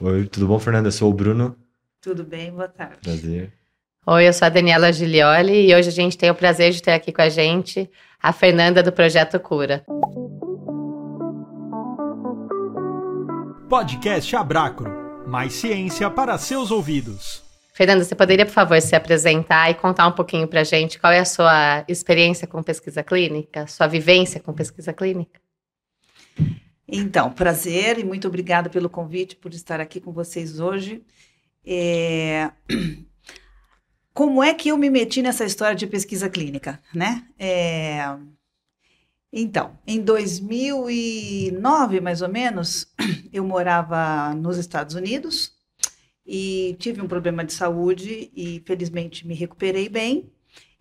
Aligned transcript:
Oi, 0.00 0.26
tudo 0.26 0.48
bom, 0.48 0.58
Fernanda? 0.58 0.88
Eu 0.88 0.92
sou 0.92 1.08
o 1.08 1.14
Bruno. 1.14 1.56
Tudo 2.00 2.24
bem, 2.24 2.50
boa 2.50 2.68
tarde. 2.68 2.98
Prazer. 3.02 3.52
Oi, 4.06 4.28
eu 4.28 4.32
sou 4.32 4.46
a 4.46 4.48
Daniela 4.48 4.92
Giglioli 4.92 5.68
e 5.68 5.74
hoje 5.74 5.88
a 5.88 5.92
gente 5.92 6.18
tem 6.18 6.30
o 6.30 6.34
prazer 6.34 6.72
de 6.72 6.82
ter 6.82 6.92
aqui 6.92 7.12
com 7.12 7.22
a 7.22 7.28
gente 7.28 7.88
a 8.20 8.32
Fernanda 8.32 8.82
do 8.82 8.92
Projeto 8.92 9.38
Cura. 9.38 9.84
Podcast 13.68 14.34
Abracro. 14.34 14.90
Mais 15.26 15.52
ciência 15.52 16.10
para 16.10 16.36
seus 16.38 16.70
ouvidos. 16.70 17.42
Fernanda, 17.72 18.04
você 18.04 18.14
poderia, 18.14 18.44
por 18.44 18.52
favor, 18.52 18.80
se 18.80 18.94
apresentar 18.94 19.70
e 19.70 19.74
contar 19.74 20.06
um 20.06 20.12
pouquinho 20.12 20.46
para 20.46 20.60
a 20.60 20.64
gente 20.64 20.98
qual 20.98 21.12
é 21.12 21.20
a 21.20 21.24
sua 21.24 21.84
experiência 21.88 22.46
com 22.46 22.62
pesquisa 22.62 23.02
clínica, 23.02 23.66
sua 23.66 23.86
vivência 23.86 24.40
com 24.40 24.52
pesquisa 24.52 24.92
clínica? 24.92 25.40
Então, 26.86 27.32
prazer 27.32 27.98
e 27.98 28.04
muito 28.04 28.28
obrigada 28.28 28.68
pelo 28.68 28.90
convite, 28.90 29.36
por 29.36 29.54
estar 29.54 29.80
aqui 29.80 30.00
com 30.00 30.12
vocês 30.12 30.60
hoje. 30.60 31.02
É... 31.64 32.50
Como 34.12 34.42
é 34.42 34.54
que 34.54 34.68
eu 34.68 34.76
me 34.76 34.90
meti 34.90 35.22
nessa 35.22 35.44
história 35.44 35.74
de 35.74 35.86
pesquisa 35.86 36.28
clínica, 36.28 36.80
né? 36.94 37.26
É... 37.38 38.00
Então, 39.32 39.76
em 39.86 40.00
2009, 40.00 42.00
mais 42.00 42.22
ou 42.22 42.28
menos, 42.28 42.86
eu 43.32 43.44
morava 43.44 44.34
nos 44.34 44.58
Estados 44.58 44.94
Unidos 44.94 45.52
e 46.24 46.76
tive 46.78 47.00
um 47.00 47.08
problema 47.08 47.44
de 47.44 47.52
saúde 47.52 48.30
e 48.34 48.62
felizmente 48.64 49.26
me 49.26 49.34
recuperei 49.34 49.88
bem. 49.88 50.30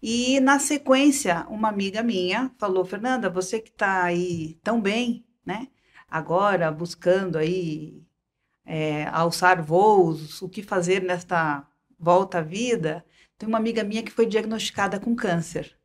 E 0.01 0.39
na 0.41 0.59
sequência, 0.59 1.47
uma 1.49 1.69
amiga 1.69 2.03
minha 2.03 2.51
falou: 2.59 2.85
Fernanda, 2.85 3.29
você 3.29 3.59
que 3.59 3.69
está 3.69 4.03
aí 4.03 4.59
tão 4.61 4.81
bem, 4.81 5.25
né? 5.45 5.67
Agora 6.13 6.71
buscando 6.71 7.39
aí 7.39 8.05
é, 8.63 9.05
alçar 9.05 9.63
voos, 9.63 10.43
o 10.43 10.47
que 10.47 10.61
fazer 10.61 11.01
nesta 11.01 11.67
volta 11.99 12.37
à 12.37 12.41
vida. 12.41 13.03
Tem 13.35 13.49
uma 13.49 13.57
amiga 13.57 13.83
minha 13.83 14.03
que 14.03 14.11
foi 14.11 14.27
diagnosticada 14.27 14.99
com 14.99 15.15
câncer 15.15 15.75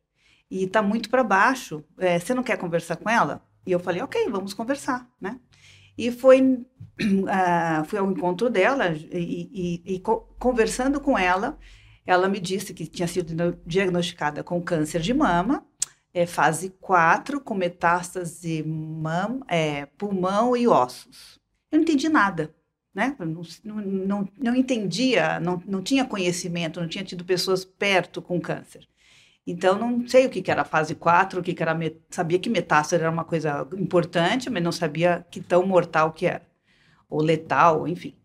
e 0.51 0.65
está 0.65 0.83
muito 0.83 1.09
para 1.09 1.23
baixo. 1.23 1.83
É, 1.97 2.19
você 2.19 2.35
não 2.35 2.43
quer 2.43 2.59
conversar 2.59 2.97
com 2.97 3.09
ela? 3.09 3.43
E 3.65 3.71
eu 3.71 3.79
falei, 3.79 4.03
ok, 4.03 4.29
vamos 4.29 4.53
conversar, 4.53 5.09
né? 5.19 5.39
E 5.97 6.11
foi, 6.11 6.43
uh, 6.43 7.85
fui 7.89 7.97
ao 7.97 8.11
encontro 8.11 8.51
dela 8.51 8.91
e, 9.11 9.81
e, 9.83 9.95
e 9.95 9.99
co 9.99 10.29
conversando 10.37 11.01
com 11.01 11.17
ela, 11.17 11.57
ela 12.05 12.29
me 12.29 12.39
disse 12.39 12.71
que 12.71 12.85
tinha 12.85 13.07
sido 13.07 13.59
diagnosticada 13.65 14.43
com 14.43 14.61
câncer 14.61 15.01
de 15.01 15.11
mama, 15.11 15.65
é, 16.13 16.25
fase 16.25 16.69
4, 16.81 17.41
com 17.41 17.53
metástase 17.53 18.63
mam, 18.63 19.41
é, 19.47 19.85
pulmão 19.85 20.55
e 20.55 20.67
ossos. 20.67 21.39
Eu 21.71 21.77
não 21.77 21.83
entendi 21.83 22.09
nada, 22.09 22.53
né? 22.93 23.15
Não, 23.19 23.43
não, 23.83 24.27
não, 24.37 24.55
entendia, 24.55 25.39
não, 25.39 25.61
não 25.65 25.81
tinha 25.81 26.05
conhecimento, 26.05 26.81
não 26.81 26.87
tinha 26.87 27.03
tido 27.03 27.23
pessoas 27.23 27.63
perto 27.63 28.21
com 28.21 28.39
câncer. 28.41 28.87
Então, 29.45 29.77
não 29.79 30.07
sei 30.07 30.25
o 30.25 30.29
que, 30.29 30.41
que 30.41 30.51
era 30.51 30.63
fase 30.63 30.95
4, 30.95 31.39
o 31.39 31.43
que, 31.43 31.53
que 31.53 31.63
era. 31.63 31.77
Sabia 32.09 32.39
que 32.39 32.49
metástase 32.49 33.01
era 33.01 33.11
uma 33.11 33.23
coisa 33.25 33.67
importante, 33.77 34.49
mas 34.49 34.63
não 34.63 34.71
sabia 34.71 35.25
que 35.31 35.41
tão 35.41 35.65
mortal 35.65 36.11
que 36.13 36.25
era. 36.27 36.47
Ou 37.09 37.21
letal, 37.21 37.87
enfim. 37.87 38.15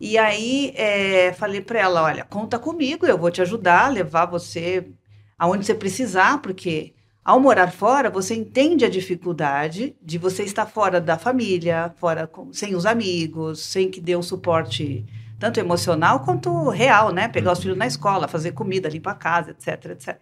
E 0.00 0.18
aí, 0.18 0.72
é, 0.76 1.32
falei 1.34 1.60
para 1.60 1.80
ela: 1.80 2.02
olha, 2.02 2.24
conta 2.24 2.58
comigo, 2.58 3.06
eu 3.06 3.18
vou 3.18 3.30
te 3.30 3.40
ajudar, 3.42 3.92
levar 3.92 4.26
você 4.26 4.92
aonde 5.38 5.64
você 5.66 5.74
precisar, 5.74 6.42
porque 6.42 6.94
ao 7.24 7.38
morar 7.38 7.70
fora, 7.70 8.10
você 8.10 8.34
entende 8.34 8.84
a 8.84 8.90
dificuldade 8.90 9.96
de 10.02 10.18
você 10.18 10.42
estar 10.42 10.66
fora 10.66 11.00
da 11.00 11.16
família, 11.16 11.94
fora 11.96 12.26
com, 12.26 12.52
sem 12.52 12.74
os 12.74 12.84
amigos, 12.84 13.60
sem 13.60 13.90
que 13.90 14.00
dê 14.00 14.16
um 14.16 14.22
suporte 14.22 15.04
tanto 15.38 15.60
emocional 15.60 16.20
quanto 16.20 16.68
real, 16.68 17.12
né? 17.12 17.28
Pegar 17.28 17.52
os 17.52 17.60
filhos 17.60 17.76
na 17.76 17.86
escola, 17.86 18.28
fazer 18.28 18.52
comida, 18.52 18.88
limpar 18.88 19.12
a 19.12 19.16
casa, 19.16 19.50
etc, 19.50 19.90
etc. 19.90 20.20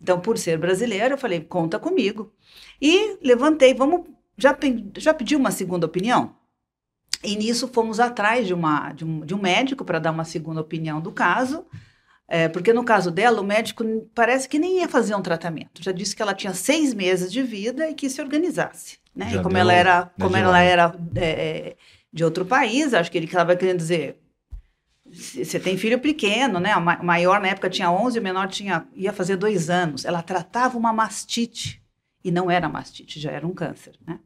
Então, 0.00 0.20
por 0.20 0.38
ser 0.38 0.58
brasileira, 0.58 1.14
eu 1.14 1.18
falei, 1.18 1.40
conta 1.40 1.78
comigo. 1.78 2.32
E 2.80 3.18
levantei, 3.22 3.74
vamos, 3.74 4.06
já, 4.36 4.56
já 4.96 5.12
pedi 5.12 5.34
uma 5.34 5.50
segunda 5.50 5.86
opinião? 5.86 6.36
E 7.22 7.34
nisso 7.36 7.68
fomos 7.68 7.98
atrás 7.98 8.46
de, 8.46 8.54
uma, 8.54 8.92
de, 8.92 9.04
um, 9.04 9.20
de 9.20 9.34
um 9.34 9.40
médico 9.40 9.84
para 9.84 9.98
dar 9.98 10.12
uma 10.12 10.24
segunda 10.24 10.60
opinião 10.60 11.00
do 11.00 11.10
caso, 11.10 11.66
é, 12.28 12.46
porque 12.46 12.74
no 12.74 12.84
caso 12.84 13.10
dela, 13.10 13.40
o 13.40 13.44
médico 13.44 13.82
parece 14.14 14.46
que 14.46 14.58
nem 14.58 14.80
ia 14.80 14.88
fazer 14.88 15.14
um 15.14 15.22
tratamento. 15.22 15.82
Já 15.82 15.92
disse 15.92 16.14
que 16.14 16.20
ela 16.20 16.34
tinha 16.34 16.52
seis 16.52 16.92
meses 16.92 17.32
de 17.32 17.42
vida 17.42 17.88
e 17.88 17.94
que 17.94 18.10
se 18.10 18.20
organizasse. 18.20 18.98
Né? 19.16 19.34
e 19.34 19.42
como 19.42 19.56
ela 19.56 19.72
era, 19.72 20.12
como 20.20 20.36
ela 20.36 20.60
era 20.60 20.94
é, 21.16 21.74
de 22.12 22.22
outro 22.22 22.44
país, 22.44 22.94
acho 22.94 23.10
que 23.10 23.18
ele 23.18 23.26
estava 23.26 23.56
querendo 23.56 23.78
dizer, 23.78 24.20
você 25.10 25.58
tem 25.58 25.76
filho 25.76 25.98
pequeno, 25.98 26.60
né? 26.60 26.76
O 26.76 27.04
maior 27.04 27.40
na 27.40 27.48
época 27.48 27.70
tinha 27.70 27.90
11, 27.90 28.18
o 28.18 28.22
menor 28.22 28.46
tinha, 28.46 28.86
ia 28.94 29.12
fazer 29.12 29.36
dois 29.36 29.70
anos. 29.70 30.04
Ela 30.04 30.22
tratava 30.22 30.78
uma 30.78 30.92
mastite. 30.92 31.82
E 32.22 32.30
não 32.30 32.50
era 32.50 32.68
mastite, 32.68 33.18
já 33.18 33.30
era 33.30 33.46
um 33.46 33.54
câncer, 33.54 33.94
né? 34.06 34.20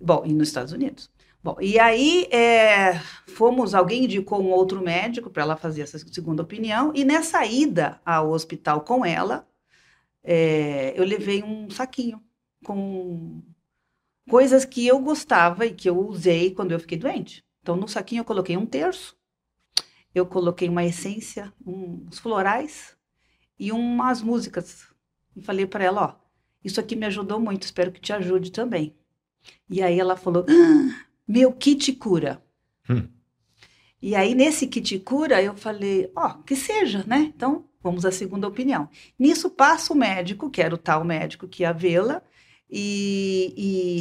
Bom, 0.00 0.24
e 0.26 0.32
nos 0.32 0.48
Estados 0.48 0.72
Unidos. 0.72 1.08
Bom, 1.42 1.56
e 1.60 1.78
aí 1.78 2.28
é, 2.30 2.94
fomos, 3.26 3.74
alguém 3.74 4.04
indicou 4.04 4.40
um 4.40 4.50
outro 4.50 4.80
médico 4.80 5.28
para 5.30 5.42
ela 5.42 5.56
fazer 5.56 5.82
essa 5.82 5.98
segunda 5.98 6.42
opinião. 6.42 6.92
E 6.94 7.04
nessa 7.04 7.44
ida 7.44 8.00
ao 8.04 8.30
hospital 8.30 8.82
com 8.82 9.04
ela, 9.04 9.48
é, 10.22 10.98
eu 10.98 11.04
levei 11.04 11.42
um 11.42 11.68
saquinho 11.68 12.22
com 12.64 13.42
coisas 14.28 14.64
que 14.64 14.86
eu 14.86 15.00
gostava 15.00 15.66
e 15.66 15.74
que 15.74 15.88
eu 15.88 15.98
usei 15.98 16.52
quando 16.52 16.72
eu 16.72 16.80
fiquei 16.80 16.98
doente. 16.98 17.44
Então, 17.60 17.76
no 17.76 17.88
saquinho 17.88 18.20
eu 18.20 18.24
coloquei 18.24 18.56
um 18.56 18.66
terço 18.66 19.16
eu 20.14 20.26
coloquei 20.26 20.68
uma 20.68 20.84
essência, 20.84 21.52
uns 21.64 22.18
florais 22.18 22.96
e 23.58 23.72
umas 23.72 24.20
músicas. 24.22 24.86
E 25.34 25.42
falei 25.42 25.66
para 25.66 25.84
ela, 25.84 26.02
ó, 26.02 26.14
isso 26.62 26.80
aqui 26.80 26.94
me 26.94 27.06
ajudou 27.06 27.40
muito, 27.40 27.62
espero 27.62 27.90
que 27.90 28.00
te 28.00 28.12
ajude 28.12 28.52
também. 28.52 28.94
E 29.68 29.82
aí 29.82 29.98
ela 29.98 30.16
falou, 30.16 30.44
ah, 30.48 31.06
meu 31.26 31.52
kit 31.52 31.92
cura. 31.94 32.42
Hum. 32.88 33.08
E 34.00 34.14
aí 34.14 34.34
nesse 34.34 34.66
kit 34.66 34.98
cura 35.00 35.42
eu 35.42 35.56
falei, 35.56 36.10
ó, 36.16 36.34
que 36.42 36.56
seja, 36.56 37.04
né? 37.06 37.32
Então 37.34 37.68
vamos 37.82 38.04
à 38.04 38.12
segunda 38.12 38.48
opinião. 38.48 38.88
Nisso 39.18 39.50
passa 39.50 39.92
o 39.92 39.96
médico, 39.96 40.50
que 40.50 40.62
era 40.62 40.74
o 40.74 40.78
tal 40.78 41.04
médico 41.04 41.48
que 41.48 41.62
ia 41.62 41.72
vê-la, 41.72 42.22
e, 42.70 43.52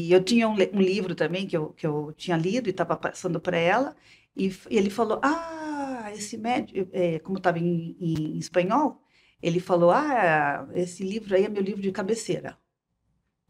e, 0.07 0.13
eu 0.13 0.23
tinha 0.23 0.47
um, 0.47 0.53
um, 0.53 0.81
livro 0.81 1.13
também 1.13 1.45
que 1.45 1.57
eu, 1.57 1.73
que 1.73 1.85
eu 1.85 2.13
tinha 2.15 2.37
lido 2.37 2.67
e 2.67 2.71
estava 2.71 2.95
passando 2.95 3.39
para 3.39 3.57
ela, 3.57 3.97
e, 4.33 4.47
e 4.69 4.77
ele 4.77 4.89
falou, 4.89 5.19
ah, 5.21 6.09
esse 6.13 6.37
médico, 6.37 6.89
é, 6.93 7.19
como 7.19 7.37
estava 7.37 7.59
em, 7.59 7.95
em, 7.99 8.37
espanhol, 8.37 9.01
ele 9.41 9.59
falou: 9.59 9.91
Ah, 9.91 10.67
esse 10.73 11.03
livro 11.03 11.35
aí 11.35 11.45
é 11.45 11.49
meu 11.49 11.61
livro 11.61 11.81
de 11.81 11.91
cabeceira. 11.91 12.57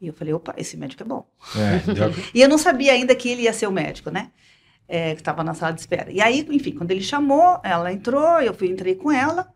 E 0.01 0.07
eu 0.07 0.13
falei: 0.13 0.33
opa, 0.33 0.53
esse 0.57 0.75
médico 0.75 1.03
é 1.03 1.05
bom. 1.05 1.25
É, 1.55 1.95
já... 1.95 2.09
e 2.33 2.41
eu 2.41 2.49
não 2.49 2.57
sabia 2.57 2.93
ainda 2.93 3.15
que 3.15 3.29
ele 3.29 3.43
ia 3.43 3.53
ser 3.53 3.67
o 3.67 3.71
médico, 3.71 4.09
né? 4.09 4.31
É, 4.87 5.13
que 5.13 5.21
estava 5.21 5.43
na 5.43 5.53
sala 5.53 5.71
de 5.71 5.79
espera. 5.79 6.11
E 6.11 6.19
aí, 6.19 6.45
enfim, 6.49 6.71
quando 6.71 6.91
ele 6.91 7.01
chamou, 7.01 7.61
ela 7.63 7.93
entrou, 7.93 8.41
eu 8.41 8.53
fui, 8.53 8.67
entrei 8.67 8.95
com 8.95 9.11
ela, 9.11 9.53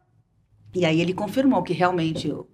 e 0.74 0.86
aí 0.86 1.02
ele 1.02 1.14
confirmou 1.14 1.62
que 1.62 1.74
realmente 1.74 2.32
o, 2.32 2.48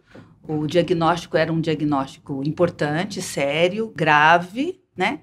o 0.48 0.66
diagnóstico 0.66 1.38
era 1.38 1.54
um 1.54 1.62
diagnóstico 1.62 2.42
importante, 2.44 3.22
sério, 3.22 3.94
grave, 3.96 4.82
né? 4.98 5.20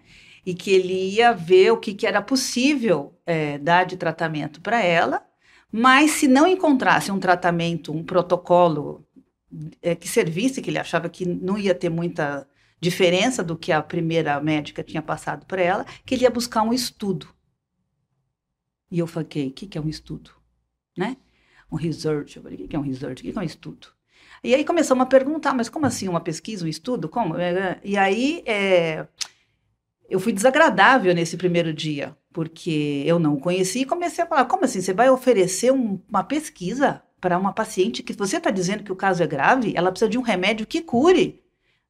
e 0.49 0.55
que 0.55 0.71
ele 0.71 1.11
ia 1.11 1.31
ver 1.31 1.73
o 1.73 1.77
que, 1.77 1.93
que 1.93 2.07
era 2.07 2.23
possível 2.23 3.15
é, 3.27 3.59
dar 3.59 3.85
de 3.85 3.99
tratamento 3.99 4.63
para 4.63 4.83
ela, 4.83 5.23
mas 5.71 6.13
se 6.13 6.27
não 6.27 6.47
encontrasse 6.47 7.13
um 7.13 7.21
tratamento, 7.21 7.93
um 7.93 8.03
protocolo 8.03 9.07
é, 9.83 9.95
que 9.95 10.09
servisse, 10.09 10.63
que 10.63 10.71
ele 10.71 10.79
achava 10.79 11.11
que 11.11 11.27
não 11.27 11.59
ia 11.59 11.75
ter 11.75 11.91
muita 11.91 12.49
diferença 12.81 13.43
do 13.43 13.57
que 13.57 13.73
a 13.73 13.83
primeira 13.83 14.41
médica 14.41 14.83
tinha 14.83 15.03
passado 15.03 15.47
para 15.47 15.63
ela, 15.63 15.85
que 16.05 16.15
ele 16.15 16.23
ia 16.23 16.31
buscar 16.31 16.63
um 16.63 16.73
estudo. 16.73 17.29
E 18.91 18.99
eu 18.99 19.07
falei, 19.07 19.27
o 19.27 19.29
que, 19.29 19.67
que 19.67 19.79
é 19.79 19.81
um 19.81 19.89
estudo? 19.89 20.31
Né? 20.97 21.17
Um 21.71 21.77
research. 21.77 22.37
Eu 22.37 22.43
falei, 22.43 22.65
o 22.65 22.69
que 22.69 22.77
é 22.77 22.79
um 22.79 22.83
research? 22.83 23.21
O 23.21 23.33
que 23.33 23.39
é 23.39 23.41
um 23.41 23.45
estudo? 23.45 23.89
E 24.43 24.55
aí 24.55 24.65
começamos 24.65 25.03
a 25.03 25.07
perguntar, 25.07 25.53
mas 25.53 25.69
como 25.69 25.87
assim 25.87 26.09
uma 26.09 26.21
pesquisa, 26.21 26.65
um 26.65 26.69
estudo? 26.69 27.09
Como? 27.09 27.35
E 27.83 27.97
aí 27.97 28.43
é, 28.47 29.07
eu 30.09 30.19
fui 30.19 30.33
desagradável 30.33 31.15
nesse 31.15 31.37
primeiro 31.37 31.73
dia, 31.73 32.17
porque 32.33 33.03
eu 33.05 33.19
não 33.19 33.37
conheci 33.37 33.81
e 33.81 33.87
comecei 33.87 34.25
a 34.25 34.27
falar: 34.27 34.45
como 34.47 34.65
assim? 34.65 34.81
Você 34.81 34.95
vai 34.95 35.11
oferecer 35.11 35.73
um, 35.73 36.01
uma 36.09 36.25
pesquisa 36.25 37.03
para 37.21 37.39
uma 37.39 37.53
paciente 37.53 38.03
que 38.03 38.13
você 38.13 38.37
está 38.37 38.51
dizendo 38.51 38.85
que 38.85 38.93
o 38.93 38.97
caso 38.97 39.23
é 39.23 39.27
grave? 39.27 39.73
Ela 39.77 39.91
precisa 39.91 40.09
de 40.09 40.19
um 40.19 40.23
remédio 40.23 40.67
que 40.67 40.81
cure, 40.81 41.43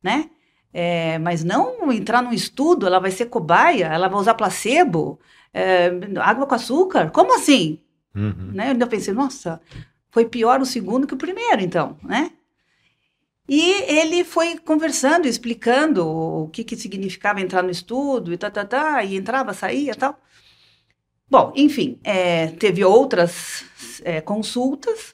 né? 0.03 0.31
É, 0.81 1.19
mas 1.19 1.43
não 1.43 1.91
entrar 1.91 2.23
num 2.23 2.33
estudo, 2.33 2.87
ela 2.87 3.01
vai 3.01 3.11
ser 3.11 3.27
cobaia, 3.27 3.87
ela 3.87 4.07
vai 4.07 4.21
usar 4.21 4.35
placebo, 4.35 5.19
é, 5.53 5.91
água 6.21 6.47
com 6.47 6.55
açúcar? 6.55 7.11
Como 7.11 7.35
assim? 7.35 7.81
Uhum. 8.15 8.53
Né? 8.55 8.67
Eu 8.67 8.71
ainda 8.71 8.87
pensei, 8.87 9.13
nossa, 9.13 9.61
foi 10.09 10.25
pior 10.25 10.61
o 10.61 10.65
segundo 10.65 11.05
que 11.05 11.15
o 11.15 11.19
primeiro, 11.19 11.63
então, 11.63 11.99
né? 12.01 12.31
E 13.49 13.73
ele 13.91 14.23
foi 14.23 14.57
conversando, 14.57 15.27
explicando 15.27 16.07
o 16.07 16.49
que, 16.49 16.63
que 16.63 16.77
significava 16.77 17.41
entrar 17.41 17.65
no 17.65 17.71
estudo 17.71 18.33
e 18.33 18.37
tá, 18.37 18.49
tá, 18.49 18.65
tá, 18.65 19.03
e 19.03 19.17
entrava, 19.17 19.53
saía 19.53 19.91
e 19.91 19.97
tal. 19.97 20.17
Bom, 21.29 21.53
enfim, 21.57 21.99
é, 22.05 22.53
teve 22.53 22.85
outras 22.85 23.65
é, 24.05 24.21
consultas, 24.21 25.13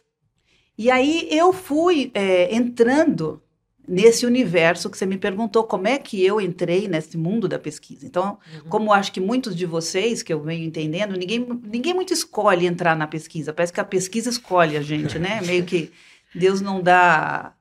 e 0.77 0.91
aí 0.91 1.27
eu 1.31 1.55
fui 1.55 2.11
é, 2.13 2.55
entrando 2.55 3.43
nesse 3.87 4.25
universo 4.25 4.89
que 4.89 4.97
você 4.97 5.07
me 5.07 5.19
perguntou 5.19 5.65
como 5.65 5.87
é 5.87 5.99
que 5.99 6.25
eu 6.25 6.41
entrei 6.41 6.89
nesse 6.89 7.17
mundo 7.17 7.47
da 7.47 7.59
pesquisa. 7.59 8.07
Então, 8.07 8.39
uhum. 8.55 8.69
como 8.69 8.93
acho 8.93 9.13
que 9.13 9.21
muitos 9.21 9.55
de 9.55 9.67
vocês 9.67 10.23
que 10.23 10.33
eu 10.33 10.41
venho 10.41 10.65
entendendo, 10.65 11.17
ninguém, 11.17 11.47
ninguém 11.65 11.95
muito 11.95 12.13
escolhe 12.13 12.67
entrar 12.67 12.97
na 12.97 13.07
pesquisa. 13.07 13.53
Parece 13.53 13.73
que 13.73 13.81
a 13.81 13.85
pesquisa 13.85 14.31
escolhe 14.31 14.77
a 14.77 14.83
gente, 14.83 15.19
né? 15.19 15.41
Meio 15.47 15.65
que 15.65 15.93
Deus 16.35 16.61
não 16.61 16.83
dá 16.83 17.53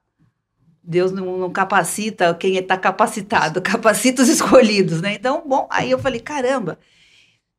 Deus 0.86 1.14
não, 1.14 1.38
não 1.38 1.50
capacita 1.50 2.34
quem 2.34 2.58
está 2.58 2.78
capacitado, 2.78 3.62
capacita 3.64 4.22
os 4.22 4.30
escolhidos, 4.30 5.02
né? 5.02 5.14
Então, 5.14 5.44
bom, 5.46 5.68
aí 5.72 5.92
eu 5.92 6.00
falei, 6.00 6.20
caramba. 6.20 6.78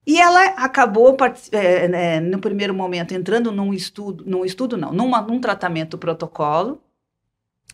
E 0.07 0.21
ela 0.21 0.45
acabou, 0.57 1.17
é, 1.51 2.17
é, 2.17 2.21
no 2.21 2.39
primeiro 2.39 2.75
momento, 2.75 3.15
entrando 3.15 3.51
num 3.51 3.73
estudo, 3.73 4.23
num 4.27 4.45
estudo 4.45 4.77
não, 4.77 4.93
numa, 4.93 5.23
num 5.23 5.41
tratamento 5.41 5.97
protocolo, 5.97 6.79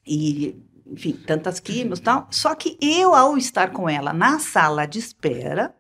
e 0.07 0.57
enfim, 0.91 1.13
tantas 1.13 1.61
químicos 1.61 2.01
tal. 2.01 2.27
Só 2.31 2.55
que 2.55 2.77
eu, 2.81 3.15
ao 3.15 3.39
estar 3.39 3.71
com 3.71 3.89
ela 3.89 4.13
na 4.13 4.39
sala 4.39 4.87
de 4.87 4.99
espera, 4.99 5.75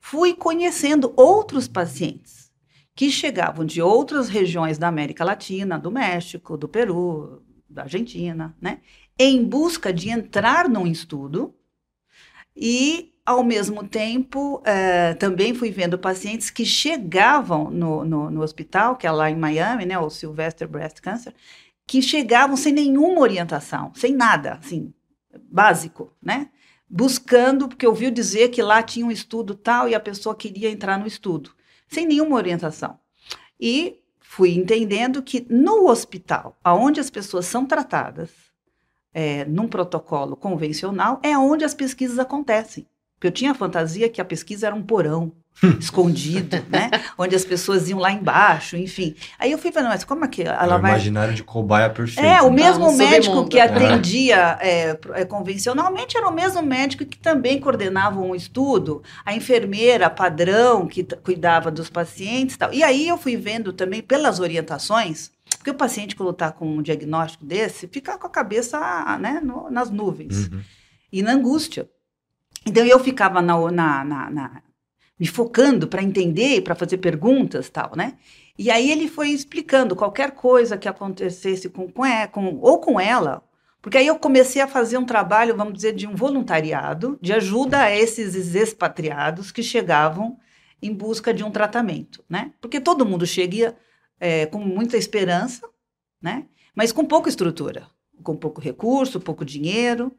fui 0.00 0.34
conhecendo 0.34 1.12
outros 1.16 1.68
pacientes 1.68 2.50
que 2.94 3.10
chegavam 3.10 3.64
de 3.64 3.82
outras 3.82 4.28
regiões 4.28 4.78
da 4.78 4.88
América 4.88 5.24
Latina, 5.24 5.78
do 5.78 5.90
México, 5.90 6.56
do 6.56 6.66
Peru, 6.66 7.42
da 7.68 7.82
Argentina, 7.82 8.56
né? 8.60 8.80
Em 9.18 9.44
busca 9.44 9.92
de 9.92 10.08
entrar 10.08 10.68
num 10.68 10.86
estudo 10.86 11.54
e, 12.56 13.12
ao 13.24 13.44
mesmo 13.44 13.86
tempo, 13.86 14.62
eh, 14.64 15.12
também 15.14 15.52
fui 15.52 15.70
vendo 15.70 15.98
pacientes 15.98 16.48
que 16.48 16.64
chegavam 16.64 17.70
no, 17.70 18.02
no, 18.04 18.30
no, 18.30 18.42
hospital, 18.42 18.96
que 18.96 19.06
é 19.06 19.10
lá 19.10 19.30
em 19.30 19.36
Miami, 19.36 19.84
né? 19.84 19.98
O 19.98 20.08
Sylvester 20.08 20.66
Breast 20.66 21.00
Cancer, 21.00 21.34
que 21.86 22.02
chegavam 22.02 22.56
sem 22.56 22.72
nenhuma 22.72 23.20
orientação, 23.20 23.92
sem 23.94 24.12
nada, 24.12 24.54
assim, 24.54 24.92
básico, 25.48 26.12
né? 26.20 26.50
Buscando, 26.88 27.68
porque 27.68 27.86
ouviu 27.86 28.10
dizer 28.10 28.48
que 28.48 28.62
lá 28.62 28.82
tinha 28.82 29.06
um 29.06 29.10
estudo 29.10 29.54
tal 29.54 29.88
e 29.88 29.94
a 29.94 30.00
pessoa 30.00 30.34
queria 30.34 30.70
entrar 30.70 30.98
no 30.98 31.06
estudo, 31.06 31.50
sem 31.86 32.06
nenhuma 32.06 32.36
orientação. 32.36 32.98
E 33.58 34.00
fui 34.20 34.54
entendendo 34.54 35.22
que 35.22 35.46
no 35.48 35.88
hospital, 35.88 36.56
aonde 36.62 37.00
as 37.00 37.10
pessoas 37.10 37.46
são 37.46 37.64
tratadas, 37.64 38.30
é, 39.14 39.44
num 39.46 39.66
protocolo 39.66 40.36
convencional, 40.36 41.20
é 41.22 41.38
onde 41.38 41.64
as 41.64 41.72
pesquisas 41.72 42.18
acontecem. 42.18 42.86
Eu 43.22 43.30
tinha 43.30 43.52
a 43.52 43.54
fantasia 43.54 44.08
que 44.08 44.20
a 44.20 44.24
pesquisa 44.24 44.66
era 44.66 44.76
um 44.76 44.82
porão, 44.82 45.32
escondido, 45.80 46.56
né? 46.68 46.90
Onde 47.16 47.34
as 47.34 47.44
pessoas 47.44 47.88
iam 47.88 47.98
lá 47.98 48.12
embaixo, 48.12 48.76
enfim. 48.76 49.14
Aí 49.38 49.50
eu 49.50 49.58
fui 49.58 49.72
falando, 49.72 49.90
mas 49.90 50.04
como 50.04 50.24
é 50.24 50.28
que 50.28 50.42
ela 50.42 50.76
é 50.76 50.78
vai... 50.78 50.90
imaginário 50.92 51.34
de 51.34 51.42
cobaia 51.42 51.88
perfeito. 51.88 52.26
É, 52.26 52.42
o 52.42 52.50
mesmo 52.50 52.92
médico 52.92 53.48
que 53.48 53.58
atendia 53.58 54.58
é, 54.60 54.98
é, 55.14 55.24
convencionalmente 55.24 56.16
era 56.16 56.28
o 56.28 56.32
mesmo 56.32 56.62
médico 56.62 57.04
que 57.06 57.18
também 57.18 57.58
coordenava 57.58 58.20
um 58.20 58.34
estudo, 58.34 59.02
a 59.24 59.34
enfermeira 59.34 60.10
padrão 60.10 60.86
que 60.86 61.02
cuidava 61.02 61.70
dos 61.70 61.88
pacientes 61.88 62.56
e 62.56 62.58
tal. 62.58 62.72
E 62.72 62.82
aí 62.82 63.08
eu 63.08 63.16
fui 63.16 63.36
vendo 63.36 63.72
também 63.72 64.02
pelas 64.02 64.40
orientações, 64.40 65.30
porque 65.56 65.70
o 65.70 65.74
paciente 65.74 66.14
quando 66.14 66.30
está 66.30 66.52
com 66.52 66.66
um 66.66 66.82
diagnóstico 66.82 67.44
desse, 67.44 67.88
fica 67.88 68.18
com 68.18 68.26
a 68.26 68.30
cabeça 68.30 68.78
né, 69.18 69.40
no, 69.42 69.70
nas 69.70 69.90
nuvens 69.90 70.48
uhum. 70.48 70.60
e 71.10 71.22
na 71.22 71.32
angústia. 71.32 71.88
Então 72.64 72.84
eu 72.84 72.98
ficava 72.98 73.40
na, 73.40 73.70
na, 73.70 74.04
na, 74.04 74.30
na 74.30 74.62
me 75.18 75.26
focando 75.26 75.88
para 75.88 76.02
entender, 76.02 76.62
para 76.62 76.74
fazer 76.74 76.98
perguntas, 76.98 77.70
tal, 77.70 77.92
né? 77.96 78.16
E 78.58 78.70
aí 78.70 78.90
ele 78.90 79.08
foi 79.08 79.30
explicando 79.30 79.96
qualquer 79.96 80.32
coisa 80.32 80.78
que 80.78 80.88
acontecesse 80.88 81.68
com, 81.68 81.90
com, 81.90 82.02
com 82.32 82.58
ou 82.60 82.80
com 82.80 83.00
ela, 83.00 83.42
porque 83.86 83.98
aí 83.98 84.06
eu 84.08 84.18
comecei 84.18 84.60
a 84.60 84.66
fazer 84.66 84.98
um 84.98 85.04
trabalho, 85.04 85.56
vamos 85.56 85.74
dizer, 85.74 85.92
de 85.92 86.08
um 86.08 86.14
voluntariado, 86.16 87.18
de 87.22 87.32
ajuda 87.32 87.82
a 87.82 87.96
esses 87.96 88.34
expatriados 88.54 89.52
que 89.52 89.62
chegavam 89.62 90.36
em 90.82 90.92
busca 90.92 91.32
de 91.32 91.44
um 91.44 91.52
tratamento, 91.52 92.24
né? 92.28 92.52
Porque 92.60 92.80
todo 92.80 93.06
mundo 93.06 93.24
chega 93.24 93.76
é, 94.18 94.46
com 94.46 94.58
muita 94.58 94.96
esperança, 94.96 95.68
né? 96.20 96.46
Mas 96.74 96.90
com 96.90 97.04
pouca 97.04 97.28
estrutura, 97.28 97.86
com 98.24 98.36
pouco 98.36 98.60
recurso, 98.60 99.20
pouco 99.20 99.44
dinheiro. 99.44 100.12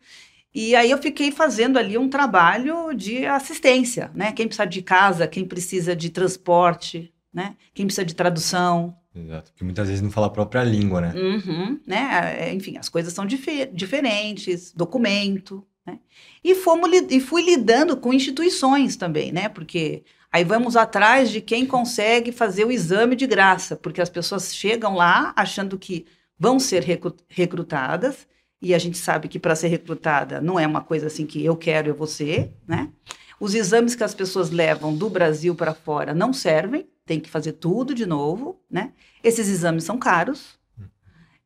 E 0.53 0.75
aí 0.75 0.89
eu 0.89 0.97
fiquei 0.97 1.31
fazendo 1.31 1.77
ali 1.77 1.97
um 1.97 2.09
trabalho 2.09 2.93
de 2.93 3.25
assistência, 3.25 4.11
né? 4.13 4.31
Quem 4.31 4.47
precisa 4.47 4.65
de 4.65 4.81
casa, 4.81 5.27
quem 5.27 5.45
precisa 5.45 5.95
de 5.95 6.09
transporte, 6.09 7.13
né? 7.33 7.55
Quem 7.73 7.85
precisa 7.85 8.05
de 8.05 8.15
tradução. 8.15 8.95
Exato, 9.13 9.51
porque 9.51 9.63
muitas 9.63 9.87
vezes 9.87 10.01
não 10.01 10.11
fala 10.11 10.27
a 10.27 10.31
própria 10.31 10.63
língua, 10.63 11.01
né? 11.01 11.13
Uhum, 11.15 11.79
né? 11.85 12.37
É, 12.39 12.53
enfim, 12.53 12.77
as 12.77 12.89
coisas 12.89 13.13
são 13.13 13.25
dif 13.25 13.67
diferentes, 13.73 14.71
documento, 14.73 15.65
né? 15.85 15.99
E, 16.43 16.55
fomos, 16.55 16.89
e 17.09 17.19
fui 17.19 17.43
lidando 17.43 17.97
com 17.97 18.13
instituições 18.13 18.95
também, 18.95 19.31
né? 19.31 19.49
Porque 19.49 20.03
aí 20.31 20.43
vamos 20.43 20.75
atrás 20.75 21.29
de 21.29 21.41
quem 21.41 21.65
consegue 21.65 22.31
fazer 22.31 22.65
o 22.65 22.71
exame 22.71 23.15
de 23.15 23.25
graça, 23.25 23.75
porque 23.75 24.01
as 24.01 24.09
pessoas 24.09 24.55
chegam 24.55 24.95
lá 24.95 25.33
achando 25.35 25.77
que 25.77 26.05
vão 26.39 26.59
ser 26.59 26.83
recrutadas 27.29 28.27
e 28.61 28.73
a 28.73 28.79
gente 28.79 28.97
sabe 28.97 29.27
que 29.27 29.39
para 29.39 29.55
ser 29.55 29.67
recrutada 29.67 30.41
não 30.41 30.59
é 30.59 30.65
uma 30.65 30.81
coisa 30.81 31.07
assim 31.07 31.25
que 31.25 31.43
eu 31.43 31.55
quero, 31.55 31.89
eu 31.89 31.95
vou 31.95 32.07
ser, 32.07 32.53
né? 32.67 32.91
Os 33.39 33.53
exames 33.53 33.93
que 33.93 34.03
as 34.03 34.15
pessoas 34.15 34.49
levam 34.49 34.95
do 34.95 35.09
Brasil 35.09 35.53
para 35.53 35.73
fora 35.73 36.13
não 36.13 36.33
servem, 36.33 36.89
tem 37.05 37.19
que 37.19 37.29
fazer 37.29 37.53
tudo 37.53 37.93
de 37.93 38.05
novo, 38.05 38.59
né? 38.69 38.93
Esses 39.23 39.47
exames 39.47 39.83
são 39.83 39.97
caros. 39.99 40.57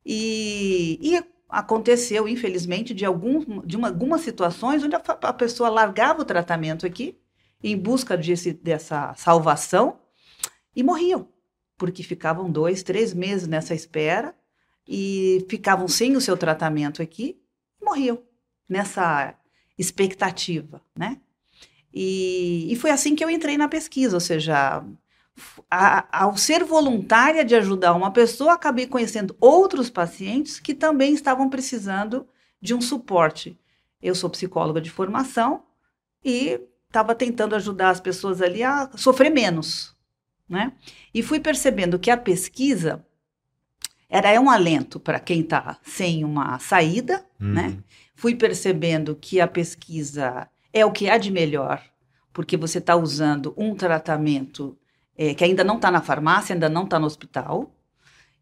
E, 0.06 0.98
e 1.02 1.22
aconteceu, 1.50 2.28
infelizmente, 2.28 2.94
de, 2.94 3.04
algum, 3.06 3.62
de 3.66 3.76
uma, 3.76 3.90
algumas 3.90 4.22
situações 4.22 4.82
onde 4.84 4.96
a, 4.96 5.00
a, 5.00 5.34
pessoa 5.34 5.70
largava 5.70 6.22
o 6.22 6.26
tratamento 6.26 6.86
aqui 6.86 7.20
em 7.62 7.78
busca 7.78 8.18
desse, 8.18 8.54
dessa 8.54 9.14
salvação 9.16 10.00
e 10.74 10.82
morriam, 10.82 11.28
porque 11.78 12.02
ficavam 12.02 12.50
dois, 12.50 12.82
três 12.84 13.14
meses 13.14 13.48
nessa 13.48 13.76
espera 13.76 14.34
e 14.88 15.46
ficavam 15.50 15.88
sem 15.88 16.16
o 16.16 16.22
seu 16.22 16.36
tratamento 16.36 17.02
aqui 17.02 17.40
e 17.82 17.86
morriam 17.86 18.22
nessa 18.68 19.36
expectativa, 19.78 20.82
né? 20.96 21.20
E, 21.94 22.72
e 22.72 22.76
foi 22.76 22.90
assim 22.90 23.16
que 23.16 23.24
eu 23.24 23.30
entrei 23.30 23.58
na 23.58 23.68
pesquisa, 23.68 24.16
ou 24.16 24.22
seja, 24.22 24.84
a, 25.70 26.24
ao 26.24 26.38
ser 26.38 26.64
voluntária 26.64 27.44
de 27.44 27.56
ajudar 27.56 27.94
uma 27.94 28.12
pessoa, 28.12 28.54
acabei 28.54 28.88
conhecendo 28.88 29.36
outros 29.40 29.90
pacientes 29.90 30.60
que 30.60 30.74
também 30.74 31.14
estavam 31.14 31.50
precisando 31.50 32.28
de 32.62 32.74
um 32.74 32.82
suporte. 32.82 33.60
Eu 34.02 34.16
sou 34.16 34.30
psicóloga 34.30 34.80
de 34.80 34.90
formação 34.90 35.64
e 36.24 36.60
estava 36.88 37.16
tentando 37.16 37.56
ajudar 37.56 37.90
as 37.90 38.00
pessoas 38.00 38.42
ali 38.42 38.64
a 38.64 38.90
sofrer 38.96 39.30
menos, 39.30 39.96
né? 40.48 40.74
E 41.14 41.22
fui 41.24 41.40
percebendo 41.40 42.00
que 42.00 42.12
a 42.12 42.18
pesquisa 42.18 43.06
era 44.12 44.30
é 44.30 44.38
um 44.38 44.50
alento 44.50 45.00
para 45.00 45.22
quem 45.22 45.40
está 45.40 45.78
sem 45.82 46.26
uma 46.26 46.60
saída, 46.60 47.26
uhum. 47.40 47.54
né? 47.54 47.78
Fui 48.14 48.36
percebendo 48.36 49.16
que 49.16 49.40
a 49.40 49.48
pesquisa 49.48 50.50
é 50.74 50.86
o 50.86 50.92
que 50.92 51.10
há 51.10 51.18
de 51.18 51.32
melhor, 51.32 51.82
porque 52.34 52.58
você 52.58 52.80
está 52.80 52.96
usando 52.96 53.54
um 53.58 53.74
tratamento 53.74 54.78
é, 55.18 55.34
que 55.34 55.46
ainda 55.46 55.64
não 55.64 55.78
está 55.78 55.90
na 55.90 56.02
farmácia, 56.02 56.54
ainda 56.54 56.68
não 56.68 56.84
está 56.84 57.00
no 57.00 57.08
hospital, 57.08 57.74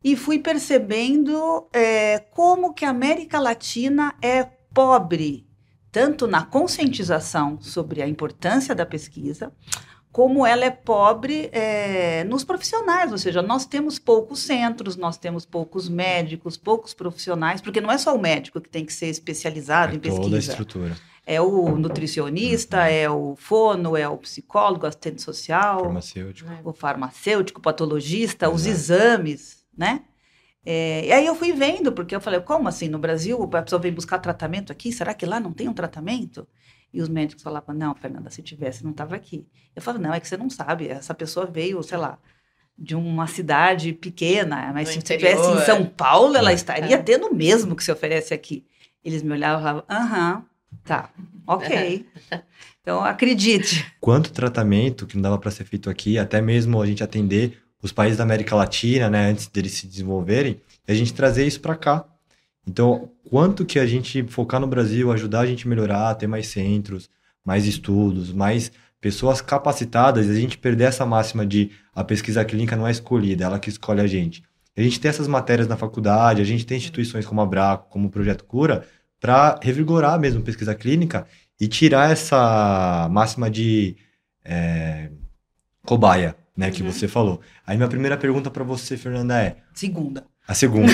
e 0.04 0.16
fui 0.16 0.40
percebendo 0.40 1.68
é, 1.72 2.18
como 2.32 2.74
que 2.74 2.84
a 2.84 2.90
América 2.90 3.40
Latina 3.40 4.16
é 4.22 4.44
pobre 4.74 5.48
tanto 5.92 6.28
na 6.28 6.46
conscientização 6.46 7.60
sobre 7.62 8.02
a 8.02 8.08
importância 8.08 8.76
da 8.76 8.86
pesquisa, 8.86 9.52
como 10.12 10.46
ela 10.46 10.66
é 10.66 10.72
pobre 10.72 11.50
é, 11.52 12.24
nos 12.24 12.44
profissionais, 12.44 13.12
ou 13.12 13.18
seja, 13.18 13.42
nós 13.42 13.66
temos 13.66 14.00
poucos 14.00 14.40
centros, 14.40 14.96
nós 14.96 15.18
temos 15.18 15.46
poucos 15.46 15.88
médicos, 15.88 16.58
poucos 16.58 16.94
profissionais, 16.94 17.62
porque 17.62 17.80
não 17.80 17.92
é 17.92 17.98
só 17.98 18.16
o 18.16 18.20
médico 18.20 18.60
que 18.60 18.70
tem 18.70 18.86
que 18.86 18.94
ser 18.94 19.08
especializado 19.08 19.94
é 19.94 19.96
em 19.96 20.00
pesquisa. 20.00 20.24
Toda 20.24 20.36
a 20.36 20.40
estrutura. 20.40 20.98
É 21.26 21.40
o 21.40 21.78
nutricionista, 21.78 22.78
uhum. 22.78 22.84
é 22.84 23.10
o 23.10 23.36
fono, 23.36 23.96
é 23.96 24.10
o 24.10 24.18
psicólogo, 24.18 24.88
assistente 24.88 25.22
social, 25.22 25.82
farmacêutico. 25.82 26.50
o 26.64 26.74
farmacêutico, 26.74 27.60
o 27.60 27.64
patologista, 27.64 28.48
Exato. 28.48 28.56
os 28.56 28.66
exames, 28.66 29.64
né? 29.78 30.02
É, 30.66 31.06
e 31.06 31.12
aí 31.12 31.26
eu 31.26 31.36
fui 31.36 31.54
vendo, 31.54 31.92
porque 31.92 32.16
eu 32.16 32.20
falei, 32.20 32.40
como 32.42 32.68
assim? 32.68 32.90
No 32.90 32.98
Brasil, 32.98 33.42
a 33.44 33.62
pessoa 33.62 33.80
vem 33.80 33.94
buscar 33.94 34.18
tratamento 34.18 34.72
aqui, 34.72 34.92
será 34.92 35.14
que 35.14 35.26
lá 35.26 35.40
não 35.40 35.52
tem 35.52 35.68
um 35.70 35.74
tratamento? 35.74 36.48
E 36.94 37.02
os 37.02 37.10
médicos 37.10 37.44
falavam, 37.44 37.76
não, 37.76 37.94
Fernanda, 37.96 38.30
se 38.30 38.42
tivesse, 38.42 38.84
não 38.84 38.92
estava 38.92 39.16
aqui. 39.16 39.46
Eu 39.76 39.82
falava, 39.82 40.04
não, 40.04 40.14
é 40.14 40.20
que 40.20 40.28
você 40.28 40.38
não 40.38 40.50
sabe, 40.50 40.88
essa 40.88 41.14
pessoa 41.14 41.46
veio, 41.46 41.82
sei 41.84 41.98
lá, 41.98 42.18
de 42.78 42.96
uma 42.96 43.28
cidade 43.28 43.94
pequena, 43.94 44.72
mas 44.74 44.90
se 44.90 44.98
estivesse 44.98 45.50
em 45.52 45.66
São 45.66 45.86
Paulo, 45.86 46.36
ela 46.36 46.52
é. 46.52 46.54
estaria 46.54 46.96
é. 46.96 47.02
tendo 47.02 47.28
o 47.28 47.36
mesmo 47.36 47.76
que 47.76 47.84
se 47.84 47.92
oferece 47.92 48.34
aqui. 48.34 48.66
Eles 49.04 49.22
me 49.22 49.32
olhavam 49.32 49.60
e 49.60 49.64
falavam, 49.64 49.84
aham, 49.90 50.46
Tá, 50.84 51.10
ok. 51.46 52.06
Então, 52.82 53.04
acredite. 53.04 53.86
Quanto 54.00 54.32
tratamento 54.32 55.06
que 55.06 55.16
não 55.16 55.22
dava 55.22 55.38
para 55.38 55.52
ser 55.52 55.64
feito 55.64 55.92
aqui, 55.92 56.18
até 56.18 56.42
mesmo 56.42 56.82
a 56.82 56.88
gente 56.88 57.04
atender 57.04 57.62
os 57.84 57.92
países 57.92 58.18
da 58.18 58.24
América 58.24 58.56
Latina, 58.56 59.10
né, 59.10 59.30
antes 59.30 59.46
deles 59.46 59.74
se 59.74 59.86
desenvolverem, 59.86 60.60
e 60.88 60.92
a 60.92 60.96
gente 60.96 61.14
trazer 61.14 61.46
isso 61.46 61.60
para 61.60 61.76
cá. 61.76 62.06
Então, 62.70 63.10
quanto 63.28 63.66
que 63.66 63.80
a 63.80 63.86
gente 63.88 64.22
focar 64.28 64.60
no 64.62 64.68
Brasil, 64.68 65.12
ajudar 65.12 65.40
a 65.40 65.46
gente 65.48 65.66
a 65.66 65.70
melhorar, 65.70 66.14
ter 66.14 66.28
mais 66.28 66.48
centros, 66.48 67.10
mais 67.44 67.66
estudos, 67.66 68.32
mais 68.32 68.72
pessoas 69.02 69.42
capacitadas, 69.42 70.28
e 70.28 70.30
a 70.30 70.36
gente 70.36 70.56
perder 70.56 70.84
essa 70.84 71.04
máxima 71.04 71.44
de 71.48 71.72
a 71.96 72.04
pesquisa 72.04 72.46
clínica 72.46 72.76
não 72.76 72.86
é 72.88 72.92
escolhida, 72.92 73.44
ela 73.46 73.58
que 73.60 73.70
escolhe 73.70 74.02
a 74.02 74.06
gente. 74.08 74.44
A 74.78 74.82
gente 74.84 75.00
tem 75.00 75.10
essas 75.10 75.28
matérias 75.28 75.68
na 75.68 75.76
faculdade, 75.76 76.42
a 76.44 76.46
gente 76.46 76.64
tem 76.64 76.78
instituições 76.78 77.26
como 77.26 77.42
a 77.42 77.46
Braco, 77.46 77.90
como 77.90 78.08
o 78.08 78.12
Projeto 78.12 78.46
Cura, 78.46 78.86
para 79.20 79.60
revigorar 79.64 80.20
mesmo 80.20 80.44
pesquisa 80.44 80.76
clínica 80.76 81.26
e 81.60 81.68
tirar 81.68 82.12
essa 82.12 83.08
máxima 83.12 83.50
de 83.50 83.98
é, 84.46 85.10
cobaia, 85.86 86.36
né, 86.56 86.70
que 86.70 86.84
Uhum. 86.84 86.92
você 86.92 87.08
falou. 87.08 87.42
Aí 87.66 87.76
minha 87.78 87.90
primeira 87.90 88.16
pergunta 88.16 88.52
para 88.52 88.64
você, 88.64 88.96
Fernanda, 88.96 89.42
é 89.42 89.56
Segunda. 89.74 90.26
A 90.50 90.56
segunda. 90.56 90.92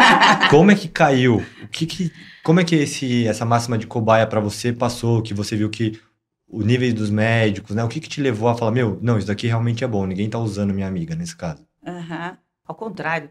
como 0.48 0.70
é 0.70 0.74
que 0.74 0.88
caiu? 0.88 1.44
O 1.62 1.68
que 1.68 1.84
que, 1.84 2.10
como 2.42 2.58
é 2.58 2.64
que 2.64 2.74
esse, 2.74 3.26
essa 3.26 3.44
máxima 3.44 3.76
de 3.76 3.86
cobaia 3.86 4.26
para 4.26 4.40
você 4.40 4.72
passou? 4.72 5.20
Que 5.20 5.34
você 5.34 5.54
viu 5.54 5.68
que 5.68 6.00
o 6.48 6.62
nível 6.62 6.90
dos 6.94 7.10
médicos, 7.10 7.76
né? 7.76 7.84
O 7.84 7.88
que 7.88 8.00
que 8.00 8.08
te 8.08 8.22
levou 8.22 8.48
a 8.48 8.56
falar, 8.56 8.70
meu, 8.70 8.98
não, 9.02 9.18
isso 9.18 9.26
daqui 9.26 9.46
realmente 9.46 9.84
é 9.84 9.86
bom, 9.86 10.06
ninguém 10.06 10.30
tá 10.30 10.38
usando 10.38 10.72
minha 10.72 10.88
amiga 10.88 11.14
nesse 11.14 11.36
caso. 11.36 11.62
Aham. 11.86 12.38
Ao 12.66 12.74
contrário. 12.74 13.28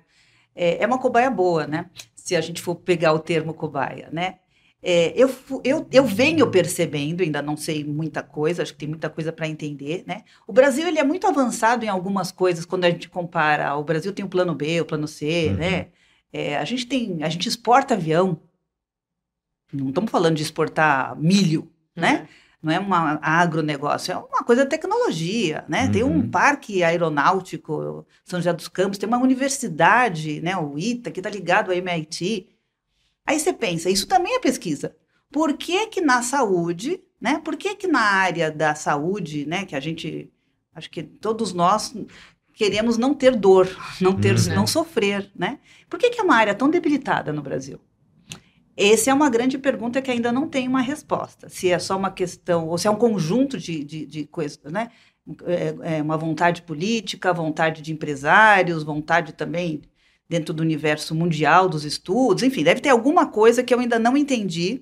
É, 0.55 0.83
é 0.83 0.85
uma 0.85 0.99
cobaia 0.99 1.31
boa, 1.31 1.65
né? 1.65 1.87
Se 2.13 2.35
a 2.35 2.41
gente 2.41 2.61
for 2.61 2.75
pegar 2.75 3.11
o 3.11 3.19
termo 3.19 3.51
cobaia, 3.51 4.09
né? 4.11 4.35
É, 4.85 5.13
eu, 5.15 5.33
eu, 5.63 5.87
eu 5.91 6.05
venho 6.05 6.51
percebendo, 6.51 7.21
ainda 7.21 7.41
não 7.41 7.55
sei 7.55 7.85
muita 7.85 8.21
coisa, 8.21 8.61
acho 8.63 8.73
que 8.73 8.79
tem 8.79 8.89
muita 8.89 9.09
coisa 9.09 9.31
para 9.31 9.47
entender, 9.47 10.03
né? 10.05 10.23
O 10.45 10.51
Brasil 10.51 10.85
ele 10.85 10.99
é 10.99 11.03
muito 11.05 11.25
avançado 11.25 11.85
em 11.85 11.87
algumas 11.87 12.31
coisas 12.33 12.65
quando 12.65 12.83
a 12.83 12.89
gente 12.89 13.07
compara. 13.09 13.75
O 13.77 13.83
Brasil 13.83 14.11
tem 14.11 14.25
o 14.25 14.29
plano 14.29 14.53
B, 14.53 14.81
o 14.81 14.85
plano 14.85 15.07
C, 15.07 15.47
Uhum. 15.51 15.55
né? 15.55 15.87
É, 16.33 16.57
a 16.57 16.65
gente 16.65 16.85
tem, 16.85 17.23
a 17.23 17.29
gente 17.29 17.47
exporta 17.47 17.93
avião. 17.93 18.39
Não 19.71 19.89
estamos 19.89 20.11
falando 20.11 20.35
de 20.35 20.43
exportar 20.43 21.15
milho, 21.17 21.71
né? 21.95 22.27
Não 22.61 22.71
é 22.71 22.79
um 22.79 22.93
agronegócio, 23.21 24.11
é 24.13 24.17
uma 24.17 24.43
coisa 24.43 24.63
de 24.63 24.69
tecnologia, 24.69 25.65
né? 25.67 25.89
Tem 25.89 26.03
um 26.03 26.15
Uhum. 26.17 26.29
parque 26.29 26.81
aeronáutico, 26.83 28.05
São 28.23 28.39
José 28.39 28.53
dos 28.53 28.67
Campos, 28.67 28.97
tem 28.97 29.07
uma 29.07 29.17
universidade, 29.17 30.39
né? 30.41 30.55
O 30.57 30.77
ITA, 30.77 31.11
que 31.11 31.19
está 31.19 31.29
ligado 31.29 31.71
ao 31.71 31.77
MIT. 31.77 32.47
Aí 33.25 33.39
você 33.39 33.53
pensa, 33.53 33.89
isso 33.89 34.07
também 34.07 34.35
é 34.35 34.39
pesquisa. 34.39 34.95
Por 35.31 35.53
que 35.57 35.87
que 35.87 36.01
na 36.01 36.21
saúde, 36.21 37.01
né? 37.19 37.39
Por 37.43 37.55
que 37.57 37.75
que 37.75 37.87
na 37.87 38.01
área 38.01 38.51
da 38.51 38.75
saúde, 38.75 39.45
né? 39.45 39.65
Que 39.65 39.75
a 39.75 39.79
gente, 39.79 40.31
acho 40.75 40.89
que 40.89 41.01
todos 41.03 41.53
nós 41.53 41.93
queremos 42.53 42.97
não 42.97 43.13
ter 43.13 43.35
dor, 43.35 43.67
não 44.01 44.13
ter, 44.19 44.35
Uhum. 44.35 44.55
não 44.55 44.67
sofrer, 44.67 45.31
né? 45.35 45.59
Por 45.89 45.97
que 45.99 46.09
que 46.09 46.19
é 46.19 46.23
uma 46.23 46.35
área 46.35 46.53
tão 46.53 46.69
debilitada 46.69 47.31
no 47.33 47.41
Brasil? 47.41 47.79
Essa 48.75 49.11
é 49.11 49.13
uma 49.13 49.29
grande 49.29 49.57
pergunta 49.57 50.01
que 50.01 50.09
ainda 50.09 50.31
não 50.31 50.47
tem 50.49 50.67
uma 50.67 50.81
resposta. 50.81 51.47
Se 51.47 51.69
é 51.69 51.77
só 51.77 51.95
uma 51.95 52.09
questão, 52.09 52.67
ou 52.67 52.77
se 52.77 52.87
é 52.87 52.91
um 52.91 52.95
conjunto 52.95 53.57
de, 53.57 53.83
de, 53.83 54.05
de 54.05 54.25
coisas, 54.25 54.59
né? 54.71 54.89
É, 55.45 55.97
é 55.97 56.01
uma 56.01 56.17
vontade 56.17 56.63
política, 56.63 57.31
vontade 57.31 57.81
de 57.81 57.93
empresários, 57.93 58.83
vontade 58.83 59.33
também 59.33 59.81
dentro 60.33 60.53
do 60.53 60.61
universo 60.63 61.13
mundial 61.15 61.69
dos 61.69 61.85
estudos, 61.85 62.41
enfim, 62.43 62.63
deve 62.63 62.81
ter 62.81 62.89
alguma 62.89 63.27
coisa 63.27 63.63
que 63.63 63.73
eu 63.73 63.79
ainda 63.79 63.99
não 63.99 64.17
entendi. 64.17 64.81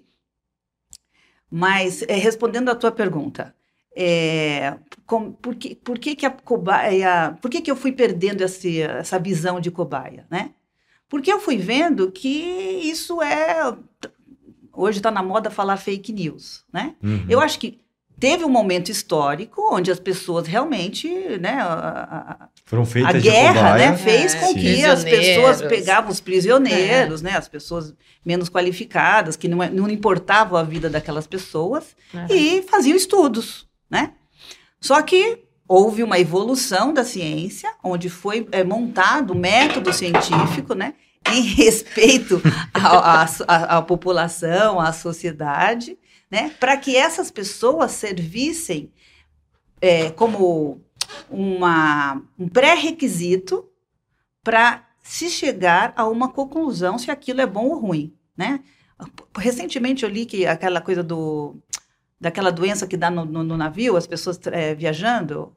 Mas, 1.50 2.02
é, 2.04 2.16
respondendo 2.16 2.70
à 2.70 2.76
tua 2.76 2.92
pergunta, 2.92 3.54
é, 3.96 4.76
com- 5.06 5.32
por, 5.34 5.54
que, 5.56 5.76
por 5.76 6.00
que, 6.00 6.16
que 6.16 6.26
a 6.26 6.30
cobaia, 6.32 7.38
por 7.42 7.52
que, 7.52 7.60
que 7.62 7.70
eu 7.70 7.76
fui 7.76 7.92
perdendo 7.92 8.42
esse, 8.42 8.82
essa 8.82 9.20
visão 9.20 9.60
de 9.60 9.70
cobaia, 9.70 10.26
né? 10.30 10.52
Porque 11.10 11.32
eu 11.32 11.40
fui 11.42 11.58
vendo 11.58 12.10
que 12.10 12.30
isso 12.30 13.22
é. 13.22 13.76
Hoje 14.72 15.00
está 15.00 15.12
na 15.12 15.22
moda 15.22 15.52
falar 15.52 15.76
fake 15.76 16.14
news, 16.14 16.64
né? 16.72 16.96
Uhum. 17.04 17.26
Eu 17.28 17.42
acho 17.42 17.60
que 17.60 17.82
teve 18.18 18.46
um 18.46 18.50
momento 18.50 18.90
histórico 18.90 19.62
onde 19.76 19.92
as 19.92 20.00
pessoas 20.00 20.48
realmente, 20.48 21.10
né? 21.40 21.56
a- 21.60 21.74
a- 21.74 22.32
a- 22.46 22.50
Foram 22.72 22.84
a 22.84 22.86
feitas 22.86 23.22
de 23.22 23.30
guerra, 23.30 23.78
né, 23.78 23.98
fez 23.98 24.34
É, 24.34 24.40
com 24.40 24.54
sim. 24.54 24.60
que 24.62 24.86
as 24.86 25.04
pessoas 25.04 25.62
pegavam 25.62 26.10
os 26.10 26.22
prisioneiros, 26.22 27.22
né, 27.22 27.36
as 27.36 27.50
pessoas 27.50 27.94
menos 28.26 28.50
qualificadas, 28.50 29.36
que 29.36 29.50
não, 29.50 29.62
é- 29.62 29.70
não 29.70 29.90
importavam 29.90 30.58
a 30.58 30.64
vida 30.64 30.90
daquelas 30.90 31.28
pessoas, 31.28 31.94
e 32.30 32.62
faziam 32.64 32.96
estudos, 32.96 33.68
né? 33.90 34.14
Só 34.80 35.02
que 35.02 35.40
houve 35.68 36.02
uma 36.02 36.18
evolução 36.18 36.94
da 36.94 37.04
ciência, 37.04 37.70
onde 37.84 38.10
foi 38.10 38.48
é, 38.54 38.64
montado 38.64 39.34
um 39.34 39.38
método 39.38 39.92
científico, 39.92 40.74
né, 40.74 40.94
em 41.30 41.42
respeito 41.42 42.42
à 42.74 43.82
população, 43.82 44.80
à 44.80 44.94
sociedade, 44.94 45.98
né, 46.32 46.52
para 46.58 46.78
que 46.78 46.96
essas 46.96 47.30
pessoas 47.30 47.92
servissem 47.92 48.90
é, 49.82 50.10
como 50.12 50.80
uma, 51.30 52.22
um 52.38 52.48
pré-requisito 52.48 53.66
para 54.44 54.86
se 55.04 55.30
chegar 55.30 55.94
a 55.96 56.08
uma 56.08 56.30
conclusão 56.30 56.98
se 56.98 57.10
aquilo 57.12 57.42
é 57.42 57.46
bom 57.48 57.66
ou 57.70 57.80
ruim, 57.80 58.14
né? 58.38 58.60
Recentemente 59.38 60.04
eu 60.04 60.10
li 60.10 60.26
que 60.26 60.46
aquela 60.46 60.80
coisa 60.82 61.02
do 61.04 61.56
daquela 62.20 62.52
doença 62.52 62.86
que 62.86 62.96
dá 62.96 63.10
no, 63.10 63.26
no- 63.26 63.44
no 63.44 63.58
navio, 63.58 63.98
as 63.98 64.06
pessoas 64.06 64.40
é, 64.52 64.76
viajando, 64.76 65.52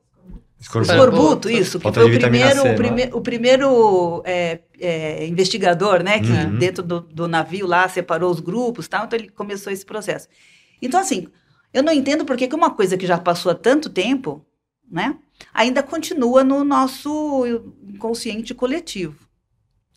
Escorbuto. 0.58 0.92
escorbuto, 0.94 1.50
isso, 1.50 1.78
que 1.78 1.92
foi 1.92 2.04
o 2.04 2.18
primeiro, 2.18 2.62
C, 2.62 2.68
o, 2.68 2.70
é? 2.70 2.74
prime- 2.74 3.10
o 3.12 3.20
primeiro 3.20 4.22
é, 4.24 4.60
é, 4.80 5.26
investigador, 5.26 6.02
né, 6.02 6.20
que 6.20 6.32
Uhum. 6.32 6.56
dentro 6.56 6.82
do, 6.82 7.00
do 7.00 7.28
navio 7.28 7.66
lá 7.66 7.86
separou 7.86 8.30
os 8.30 8.40
grupos, 8.40 8.88
tal, 8.88 9.04
então 9.04 9.18
ele 9.18 9.28
começou 9.28 9.70
esse 9.70 9.84
processo. 9.84 10.26
Então 10.80 10.98
assim, 10.98 11.28
eu 11.70 11.82
não 11.82 11.92
entendo 11.92 12.24
por 12.24 12.34
que 12.34 12.48
que 12.48 12.54
uma 12.54 12.70
coisa 12.70 12.96
que 12.96 13.06
já 13.06 13.18
passou 13.18 13.52
há 13.52 13.54
tanto 13.54 13.90
tempo, 13.90 14.42
né, 14.90 15.18
ainda 15.52 15.82
continua 15.82 16.44
no 16.44 16.64
nosso 16.64 17.44
inconsciente 17.82 18.54
coletivo. 18.54 19.28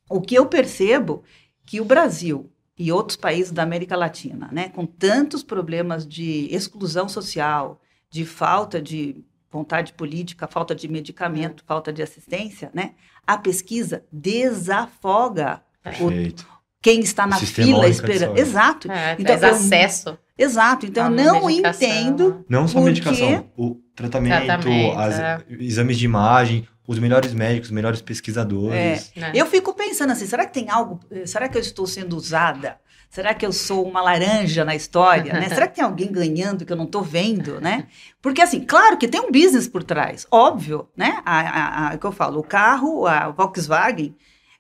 O 0.10 0.22
que 0.22 0.36
eu 0.36 0.46
percebo 0.46 1.24
que 1.66 1.82
o 1.82 1.86
Brasil 1.86 2.52
e 2.78 2.92
outros 2.92 3.18
países 3.18 3.52
da 3.52 3.64
América 3.64 3.96
Latina, 3.96 4.50
né, 4.52 4.70
com 4.70 4.86
tantos 4.86 5.44
problemas 5.44 6.08
de 6.08 6.48
exclusão 6.52 7.10
social, 7.10 7.82
de 8.10 8.26
falta 8.26 8.82
de 8.82 9.24
vontade 9.52 9.94
política, 9.94 10.48
falta 10.48 10.76
de 10.76 10.88
medicamento, 10.88 11.64
falta 11.66 11.92
de 11.92 12.02
assistência, 12.02 12.70
né, 12.74 12.94
a 13.26 13.38
pesquisa 13.38 14.06
desafoga 14.12 15.62
o. 16.02 16.57
quem 16.88 17.02
está 17.02 17.28
na 17.28 17.38
Sistema 17.38 17.68
fila 17.68 17.88
esperando. 17.90 18.38
Exato, 18.38 18.90
É, 18.92 19.16
Então, 19.20 19.36
eu- 19.36 19.50
acesso. 19.50 20.18
exato. 20.38 20.86
Então, 20.86 21.10
não 21.10 21.46
medicação. 21.48 21.88
entendo 21.88 22.46
Não 22.48 22.66
só 22.68 22.76
Porque- 22.76 22.90
medicação, 22.90 23.50
o 23.58 23.76
tratamento, 23.96 24.46
Tratamento, 24.46 24.98
as- 24.98 25.20
é. 25.20 25.40
exames 25.60 25.98
de 25.98 26.06
imagem, 26.06 26.68
os 26.88 26.98
melhores 27.00 27.34
médicos, 27.34 27.68
os 27.68 27.74
melhores 27.74 28.02
pesquisadores. 28.02 29.12
né? 29.16 29.32
Eu 29.36 29.46
fico 29.46 29.74
pensando 29.74 30.12
assim, 30.12 30.26
será 30.26 30.46
que 30.46 30.54
tem 30.54 30.70
algo, 30.70 31.00
eh, 31.12 31.26
será 31.26 31.50
que 31.50 31.58
eu 31.58 31.62
estou 31.62 31.86
sendo 31.86 32.16
usada? 32.16 32.78
Será 33.10 33.34
que 33.34 33.46
eu 33.46 33.52
sou 33.54 33.86
uma 33.88 34.02
laranja 34.02 34.64
na 34.66 34.76
história, 34.76 35.34
né? 35.34 35.48
Será 35.50 35.66
que 35.68 35.76
tem 35.76 35.84
alguém 35.84 36.12
ganhando 36.12 36.66
que 36.66 36.72
eu 36.74 36.78
não 36.78 36.84
estou 36.86 37.02
vendo, 37.02 37.60
né? 37.62 37.86
Porque 38.22 38.42
assim, 38.42 38.60
claro 38.62 38.98
que 38.98 39.08
tem 39.08 39.20
um 39.22 39.32
business 39.32 39.68
por 39.68 39.82
trás, 39.84 40.26
óbvio, 40.32 40.88
né? 40.96 41.20
A, 41.26 41.40
a, 41.40 41.90
a- 41.92 41.96
o 41.96 41.98
que 42.00 42.06
eu 42.06 42.12
falo, 42.12 42.40
o 42.40 42.44
carro, 42.44 43.06
a 43.08 43.30
Volkswagen 43.30 44.14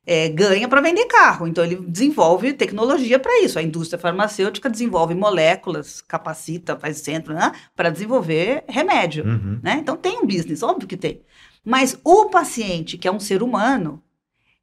eh, 0.09 0.29
ganha 0.29 0.69
para 0.69 0.79
vender 0.79 1.05
carro, 1.07 1.45
então 1.47 1.63
ele 1.65 1.75
desenvolve 1.75 2.53
tecnologia 2.53 3.19
para 3.19 3.41
isso. 3.43 3.59
A 3.59 3.61
indústria 3.61 3.99
farmacêutica 3.99 4.69
desenvolve 4.69 5.13
moléculas, 5.13 5.99
capacita, 5.99 6.77
faz 6.79 6.99
centro, 6.99 7.33
né? 7.33 7.51
Para 7.75 7.89
desenvolver 7.89 8.63
remédio 8.69 9.25
Uhum. 9.25 9.59
né? 9.61 9.77
Então 9.81 9.97
tem 9.97 10.17
um 10.19 10.25
business, 10.25 10.63
óbvio 10.63 10.87
que 10.87 10.95
tem. 10.95 11.21
Mas 11.65 11.99
o 12.05 12.29
paciente, 12.29 12.97
que 12.97 13.05
é 13.07 13.11
um 13.11 13.19
ser 13.19 13.43
humano, 13.43 14.01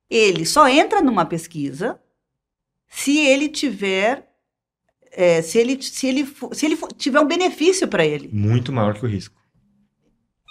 ele 0.09 0.47
só 0.47 0.67
entra 0.67 1.03
numa 1.03 1.27
pesquisa 1.27 2.01
se 2.89 3.19
ele 3.19 3.49
tiver, 3.49 4.27
é, 5.13 5.43
se 5.43 5.59
ele, 5.59 5.83
se 5.83 6.07
ele, 6.07 6.27
se 6.53 6.65
ele 6.65 6.79
tiver 6.97 7.21
um 7.21 7.27
benefício 7.27 7.87
para 7.87 8.07
ele. 8.07 8.31
Muito 8.33 8.73
maior 8.73 8.95
que 8.95 9.05
o 9.05 9.09
risco. 9.09 9.35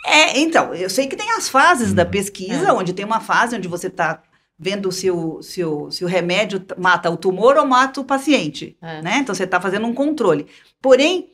É, 0.06 0.38
então, 0.40 0.76
eu 0.76 0.90
sei 0.90 1.08
que 1.08 1.16
tem 1.16 1.32
as 1.32 1.48
fases 1.50 1.94
da 1.94 2.04
Uhum. 2.04 2.12
pesquisa, 2.12 2.68
É. 2.68 2.74
onde 2.74 2.94
tem 2.94 3.06
uma 3.06 3.22
fase 3.22 3.56
onde 3.56 3.68
você 3.68 3.88
está 3.88 4.22
vendo 4.58 4.92
se 4.92 5.10
o, 5.12 5.42
se, 5.42 5.64
o, 5.64 5.90
se 5.92 6.06
o 6.06 6.08
remédio 6.08 6.64
mata 6.78 7.10
o 7.10 7.18
tumor 7.18 7.58
ou 7.58 7.66
mata 7.66 8.00
o 8.00 8.06
paciente, 8.06 8.78
É. 8.82 9.02
né? 9.02 9.18
Então, 9.18 9.34
você 9.34 9.44
está 9.44 9.60
fazendo 9.60 9.88
um 9.88 9.94
controle. 9.94 10.48
Porém, 10.82 11.30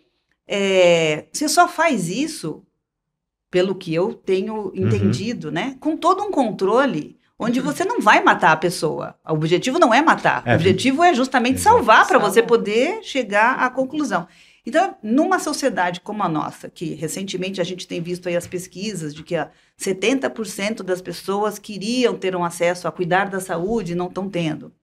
é, 0.48 1.26
você 1.32 1.48
só 1.48 1.68
faz 1.68 2.10
isso, 2.10 2.64
pelo 3.52 3.76
que 3.76 3.94
eu 3.94 4.14
tenho 4.14 4.72
entendido, 4.76 5.52
né? 5.52 5.76
Com 5.80 5.96
todo 5.98 6.24
um 6.24 6.32
controle, 6.32 7.18
onde 7.38 7.60
você 7.60 7.86
não 7.86 8.02
vai 8.02 8.24
matar 8.24 8.52
a 8.52 8.58
pessoa. 8.58 9.16
O 9.28 9.34
objetivo 9.34 9.80
não 9.80 9.94
é 9.94 10.02
matar. 10.02 10.44
É, 10.46 10.54
o 10.54 10.56
objetivo 10.56 11.04
é 11.04 11.14
justamente 11.14 11.60
salvar 11.60 12.08
para 12.08 12.20
você 12.20 12.42
poder 12.44 13.04
chegar 13.04 13.56
à 13.60 13.70
conclusão. 13.70 14.28
Então, 14.66 14.98
numa 15.02 15.40
sociedade 15.40 16.02
como 16.02 16.22
a 16.22 16.30
nossa, 16.30 16.70
que 16.70 16.94
recentemente 16.94 17.62
a 17.62 17.64
gente 17.64 17.88
tem 17.88 18.02
visto 18.02 18.28
aí 18.28 18.36
as 18.36 18.48
pesquisas 18.48 19.14
de 19.14 19.24
que 19.24 19.36
ah, 19.36 19.50
70% 19.80 20.84
das 20.84 21.02
pessoas 21.02 21.58
queriam 21.58 22.18
ter 22.18 22.36
um 22.36 22.44
acesso 22.44 22.88
a 22.88 22.92
cuidar 22.92 23.30
da 23.30 23.40
saúde 23.40 23.94
e 23.94 23.96
não 23.96 24.08
estão 24.08 24.30
tendo. 24.30 24.74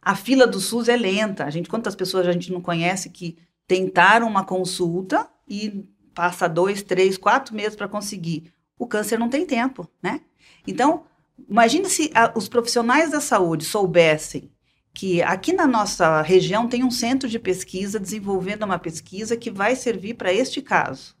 A 0.00 0.16
fila 0.16 0.46
do 0.46 0.58
SUS 0.58 0.88
é 0.88 0.96
lenta. 0.96 1.44
A 1.44 1.50
gente, 1.50 1.68
quantas 1.68 1.94
pessoas 1.94 2.26
a 2.26 2.32
gente 2.32 2.52
não 2.52 2.60
conhece 2.60 3.10
que 3.10 3.38
tentaram 3.66 4.26
uma 4.26 4.44
consulta 4.44 5.28
e 5.48 5.88
passa 6.12 6.48
dois, 6.48 6.82
três, 6.82 7.16
quatro 7.16 7.54
meses 7.54 7.76
para 7.76 7.88
conseguir. 7.88 8.52
O 8.78 8.86
câncer 8.86 9.18
não 9.18 9.28
tem 9.28 9.46
tempo, 9.46 9.88
né? 10.02 10.20
Então, 10.66 11.04
imagine 11.48 11.88
se 11.88 12.10
ah, 12.14 12.32
os 12.34 12.48
profissionais 12.48 13.12
da 13.12 13.20
saúde 13.20 13.64
soubessem 13.64 14.50
que 14.94 15.22
aqui 15.22 15.52
na 15.52 15.66
nossa 15.66 16.20
região 16.22 16.68
tem 16.68 16.84
um 16.84 16.90
centro 16.90 17.28
de 17.28 17.38
pesquisa 17.38 17.98
desenvolvendo 17.98 18.64
uma 18.64 18.78
pesquisa 18.78 19.36
que 19.36 19.50
vai 19.50 19.74
servir 19.74 20.14
para 20.14 20.32
este 20.32 20.60
caso. 20.62 21.16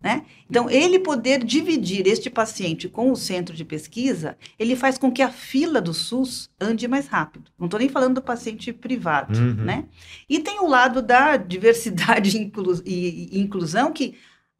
Né? 0.00 0.24
Então, 0.48 0.70
ele 0.70 1.00
poder 1.00 1.42
dividir 1.42 2.06
este 2.06 2.30
paciente 2.30 2.88
com 2.88 3.10
o 3.10 3.16
centro 3.16 3.56
de 3.56 3.64
pesquisa, 3.64 4.36
ele 4.56 4.76
faz 4.76 4.98
com 4.98 5.10
que 5.10 5.20
a 5.22 5.30
fila 5.32 5.80
do 5.80 5.92
SUS 5.92 6.48
ande 6.60 6.86
mais 6.86 7.08
rápido. 7.08 7.50
Não 7.58 7.66
estou 7.66 7.80
nem 7.80 7.88
falando 7.88 8.14
do 8.16 8.22
paciente 8.22 8.72
privado, 8.72 9.36
Uhum. 9.36 9.54
né? 9.54 9.86
E 10.28 10.38
tem 10.38 10.60
o 10.60 10.66
lado 10.68 11.02
da 11.02 11.36
diversidade 11.36 12.36
e 12.38 12.40
inclu- 12.42 12.82
inclusão, 12.86 13.90
que 13.92 14.16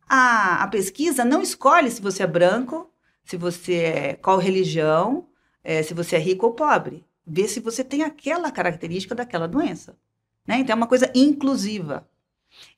a, 0.08 0.64
a 0.64 0.68
pesquisa 0.68 1.24
não 1.24 1.42
escolhe 1.42 1.90
se 1.92 2.02
você 2.02 2.24
é 2.24 2.26
branco, 2.26 2.90
se 3.24 3.36
você 3.36 3.74
é 3.74 4.14
qual 4.14 4.38
religião, 4.38 5.28
eh, 5.62 5.82
se 5.82 5.94
você 5.94 6.16
é 6.16 6.18
rico 6.18 6.46
ou 6.46 6.54
pobre. 6.54 7.04
Vê 7.26 7.48
se 7.48 7.60
você 7.60 7.82
tem 7.82 8.02
aquela 8.02 8.50
característica 8.50 9.14
daquela 9.14 9.48
doença. 9.48 9.98
Né? 10.46 10.60
Então, 10.60 10.74
é 10.74 10.76
uma 10.76 10.86
coisa 10.86 11.10
inclusiva. 11.14 12.08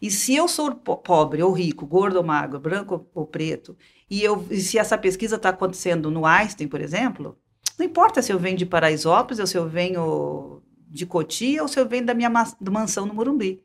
E 0.00 0.10
se 0.10 0.34
eu 0.34 0.48
sou 0.48 0.74
po- 0.74 0.96
pobre 0.96 1.42
ou 1.42 1.52
rico, 1.52 1.86
gordo 1.86 2.16
ou 2.16 2.24
magro, 2.24 2.58
branco 2.58 3.06
ou 3.14 3.26
preto, 3.26 3.76
e, 4.10 4.22
eu, 4.22 4.44
e 4.50 4.58
se 4.60 4.78
essa 4.78 4.96
pesquisa 4.96 5.36
está 5.36 5.50
acontecendo 5.50 6.10
no 6.10 6.24
Einstein, 6.24 6.66
por 6.66 6.80
exemplo, 6.80 7.38
não 7.78 7.86
importa 7.86 8.22
se 8.22 8.32
eu 8.32 8.38
venho 8.38 8.56
de 8.56 8.66
Paraisópolis, 8.66 9.38
ou 9.38 9.46
se 9.46 9.56
eu 9.56 9.68
venho 9.68 10.62
de 10.88 11.06
Cotia, 11.06 11.62
ou 11.62 11.68
se 11.68 11.78
eu 11.78 11.86
venho 11.86 12.06
da 12.06 12.14
minha 12.14 12.30
mansão 12.30 13.06
no 13.06 13.14
Morumbi. 13.14 13.62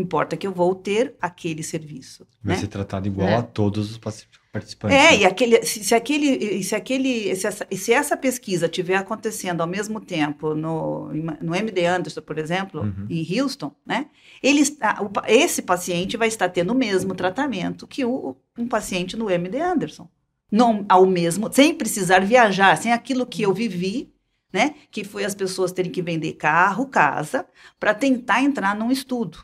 Importa 0.00 0.36
que 0.36 0.46
eu 0.46 0.52
vou 0.52 0.74
ter 0.74 1.14
aquele 1.20 1.62
serviço. 1.62 2.26
Vai 2.42 2.56
né? 2.56 2.60
ser 2.60 2.68
tratado 2.68 3.06
igual 3.06 3.28
É. 3.28 3.36
a 3.36 3.42
todos 3.42 3.90
os 3.90 3.98
participantes. 3.98 4.96
É, 4.96 5.10
né? 5.12 5.18
e 5.18 5.24
aquele, 5.24 5.62
se, 5.64 5.84
se 5.84 5.94
aquele, 5.94 6.62
se 6.62 6.74
aquele, 6.74 7.36
se 7.36 7.46
essa, 7.46 7.66
se 7.70 7.92
essa 7.92 8.16
pesquisa 8.16 8.66
estiver 8.66 8.96
acontecendo 8.96 9.60
ao 9.60 9.66
mesmo 9.66 10.00
tempo 10.00 10.54
no, 10.54 11.12
no 11.40 11.54
MD 11.54 11.86
Anderson, 11.86 12.20
por 12.22 12.38
exemplo, 12.38 12.80
Uhum. 12.82 13.06
em 13.08 13.40
Houston, 13.40 13.72
né? 13.86 14.06
Ele 14.42 14.60
está, 14.60 14.98
o 15.02 15.10
esse 15.28 15.62
paciente 15.62 16.16
vai 16.16 16.28
estar 16.28 16.48
tendo 16.48 16.72
o 16.72 16.74
mesmo 16.76 17.14
tratamento 17.14 17.86
que 17.86 18.04
o, 18.04 18.36
um 18.58 18.66
paciente 18.66 19.16
no 19.16 19.30
MD 19.30 19.60
Anderson. 19.60 20.08
Não 20.50 20.84
ao 20.88 21.06
mesmo, 21.06 21.52
sem 21.52 21.72
precisar 21.74 22.20
viajar, 22.24 22.76
sem 22.76 22.92
aquilo 22.92 23.24
que 23.24 23.42
eu 23.42 23.54
vivi, 23.54 24.12
né? 24.52 24.74
Que 24.90 25.04
foi 25.04 25.24
as 25.24 25.32
pessoas 25.32 25.70
terem 25.70 25.92
que 25.92 26.02
vender 26.02 26.32
carro, 26.32 26.86
casa, 26.86 27.46
para 27.78 27.94
tentar 27.94 28.42
entrar 28.42 28.74
num 28.74 28.90
estudo. 28.90 29.38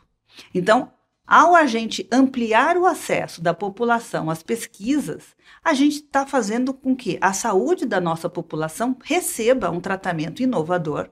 Então, 0.54 0.90
ao 1.26 1.56
a 1.56 1.66
gente 1.66 2.06
ampliar 2.12 2.76
o 2.76 2.86
acesso 2.86 3.42
da 3.42 3.52
população 3.52 4.30
às 4.30 4.42
pesquisas, 4.42 5.34
a 5.64 5.74
gente 5.74 5.96
está 5.96 6.24
fazendo 6.24 6.72
com 6.72 6.94
que 6.94 7.18
a 7.20 7.32
saúde 7.32 7.84
da 7.84 8.00
nossa 8.00 8.28
população 8.28 8.96
receba 9.02 9.70
um 9.70 9.80
tratamento 9.80 10.42
inovador, 10.42 11.10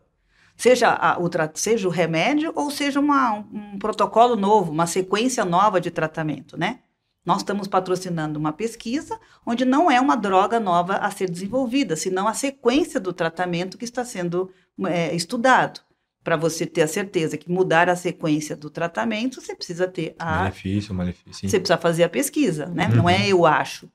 seja, 0.56 0.90
a- 0.90 1.18
o, 1.18 1.28
seja 1.54 1.88
o 1.88 1.90
remédio 1.90 2.52
ou 2.54 2.70
seja 2.70 3.00
uma- 3.00 3.32
um, 3.34 3.72
um 3.74 3.78
protocolo 3.78 4.36
novo, 4.36 4.70
uma 4.70 4.86
sequência 4.86 5.44
nova 5.44 5.80
de 5.80 5.90
tratamento, 5.90 6.56
né? 6.56 6.80
Nós 7.26 7.38
estamos 7.38 7.66
patrocinando 7.66 8.38
uma 8.38 8.52
pesquisa 8.52 9.18
onde 9.46 9.64
não 9.64 9.90
é 9.90 9.98
uma 10.00 10.14
droga 10.14 10.60
nova 10.60 10.96
a 10.98 11.10
ser 11.10 11.28
desenvolvida, 11.30 11.96
senão 11.96 12.28
a 12.28 12.34
sequência 12.34 13.00
do 13.00 13.12
tratamento 13.14 13.78
que 13.78 13.84
está 13.84 14.04
sendo 14.04 14.50
é, 14.86 15.14
estudado. 15.14 15.80
Para 16.24 16.36
você 16.36 16.64
ter 16.64 16.80
a 16.80 16.88
certeza 16.88 17.36
que 17.36 17.50
mudar 17.50 17.88
a 17.88 17.94
sequência 17.94 18.56
do 18.56 18.70
tratamento, 18.70 19.42
você 19.42 19.54
precisa 19.54 19.86
ter 19.86 20.16
a 20.18 20.38
Malefício, 20.38 20.94
malefício. 20.94 21.34
sim. 21.34 21.48
você 21.48 21.60
precisa 21.60 21.78
fazer 21.78 22.02
a 22.02 22.08
pesquisa, 22.08 22.66
né? 22.66 22.88
Não 22.88 23.08
é 23.08 23.28
eu 23.28 23.44
acho. 23.44 23.88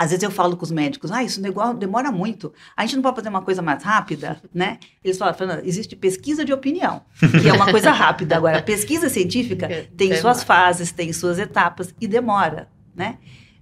Às 0.00 0.12
vezes 0.12 0.22
eu 0.22 0.30
falo 0.30 0.56
com 0.56 0.64
os 0.64 0.70
médicos, 0.70 1.12
ah, 1.12 1.22
isso 1.22 1.42
negócio 1.42 1.76
demora 1.76 2.10
muito. 2.10 2.54
A 2.74 2.86
gente 2.86 2.96
não 2.96 3.02
pode 3.02 3.16
fazer 3.16 3.28
uma 3.28 3.42
coisa 3.42 3.60
mais 3.60 3.82
rápida, 3.82 4.40
né? 4.54 4.78
Eles 5.04 5.18
falam, 5.18 5.34
Fernanda, 5.34 5.60
existe 5.62 5.94
pesquisa 5.94 6.42
de 6.42 6.54
opinião, 6.54 7.02
que 7.42 7.46
é 7.46 7.52
uma 7.52 7.70
coisa 7.70 7.90
rápida. 7.90 8.34
Agora, 8.34 8.62
pesquisa 8.62 9.10
científica 9.10 9.68
tem 9.98 10.08
Demora. 10.08 10.20
suas 10.22 10.42
fases, 10.42 10.90
tem 10.90 11.12
suas 11.12 11.38
etapas 11.38 11.94
e 12.00 12.08
demora, 12.08 12.70
né? 12.94 13.18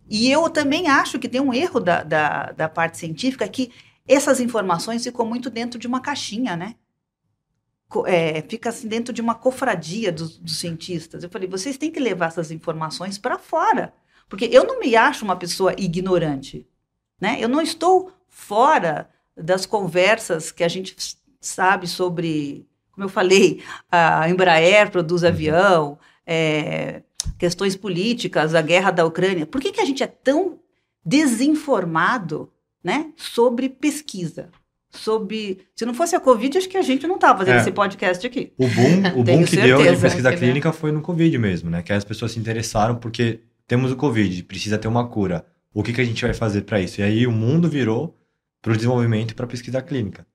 E 0.08 0.30
eu 0.30 0.48
também 0.48 0.86
acho 0.86 1.18
que 1.18 1.28
tem 1.28 1.40
um 1.40 1.52
erro 1.52 1.80
da, 1.80 2.04
da, 2.04 2.52
da 2.52 2.68
parte 2.68 2.98
científica 2.98 3.48
que 3.48 3.72
essas 4.06 4.38
informações 4.38 5.02
ficam 5.02 5.26
muito 5.26 5.50
dentro 5.50 5.76
de 5.76 5.88
uma 5.88 6.00
caixinha, 6.00 6.56
né? 6.56 6.76
É, 8.06 8.42
fica 8.42 8.68
assim 8.68 8.86
dentro 8.86 9.14
de 9.14 9.22
uma 9.22 9.34
cofradia 9.34 10.12
dos, 10.12 10.38
dos 10.38 10.58
cientistas. 10.58 11.22
Eu 11.22 11.30
falei, 11.30 11.48
vocês 11.48 11.78
têm 11.78 11.90
que 11.90 11.98
levar 11.98 12.26
essas 12.26 12.50
informações 12.50 13.16
para 13.16 13.38
fora, 13.38 13.94
porque 14.28 14.44
eu 14.52 14.64
não 14.64 14.78
me 14.78 14.94
acho 14.94 15.24
uma 15.24 15.36
pessoa 15.36 15.74
ignorante, 15.78 16.66
né? 17.18 17.38
Eu 17.40 17.48
não 17.48 17.62
estou 17.62 18.12
fora 18.28 19.08
das 19.36 19.64
conversas 19.64 20.52
que 20.52 20.62
a 20.62 20.68
gente 20.68 20.94
sabe 21.40 21.86
sobre, 21.86 22.66
como 22.92 23.04
eu 23.06 23.08
falei, 23.08 23.62
a 23.90 24.28
Embraer 24.28 24.90
produz 24.90 25.24
avião, 25.24 25.98
é, 26.26 27.02
questões 27.38 27.76
políticas, 27.76 28.54
a 28.54 28.60
guerra 28.60 28.90
da 28.90 29.06
Ucrânia. 29.06 29.46
Por 29.46 29.60
que, 29.60 29.72
que 29.72 29.80
a 29.80 29.84
gente 29.84 30.02
é 30.02 30.06
tão 30.06 30.60
desinformado, 31.04 32.52
né, 32.82 33.12
sobre 33.16 33.68
pesquisa? 33.68 34.50
Sobre, 34.90 35.58
se 35.76 35.84
não 35.84 35.92
fosse 35.92 36.16
a 36.16 36.20
Covid, 36.20 36.56
acho 36.56 36.68
que 36.68 36.76
a 36.76 36.82
gente 36.82 37.06
não 37.06 37.16
estava 37.16 37.38
fazendo 37.40 37.56
É. 37.56 37.60
esse 37.60 37.72
podcast 37.72 38.26
aqui. 38.26 38.52
O 38.56 38.66
boom, 38.66 39.02
o 39.20 39.22
boom 39.24 39.44
que 39.44 39.56
deu 39.56 39.76
de 39.78 39.84
certeza. 39.84 40.00
pesquisa 40.02 40.36
clínica 40.36 40.72
foi 40.72 40.90
no 40.92 41.02
Covid 41.02 41.36
mesmo, 41.38 41.68
né? 41.68 41.82
Que 41.82 41.92
as 41.92 42.04
pessoas 42.04 42.32
se 42.32 42.38
interessaram 42.38 42.96
porque 42.96 43.40
temos 43.66 43.92
o 43.92 43.96
Covid, 43.96 44.42
precisa 44.44 44.78
ter 44.78 44.88
uma 44.88 45.06
cura. 45.06 45.44
O 45.74 45.82
que, 45.82 45.92
que 45.92 46.00
a 46.00 46.04
gente 46.04 46.24
vai 46.24 46.32
fazer 46.32 46.62
para 46.62 46.80
isso? 46.80 47.00
E 47.00 47.04
aí 47.04 47.26
o 47.26 47.30
mundo 47.32 47.68
virou 47.68 48.16
para 48.62 48.72
o 48.72 48.76
desenvolvimento 48.76 49.32
e 49.32 49.34
para 49.34 49.46
pesquisa 49.46 49.82
clínica. 49.82 50.26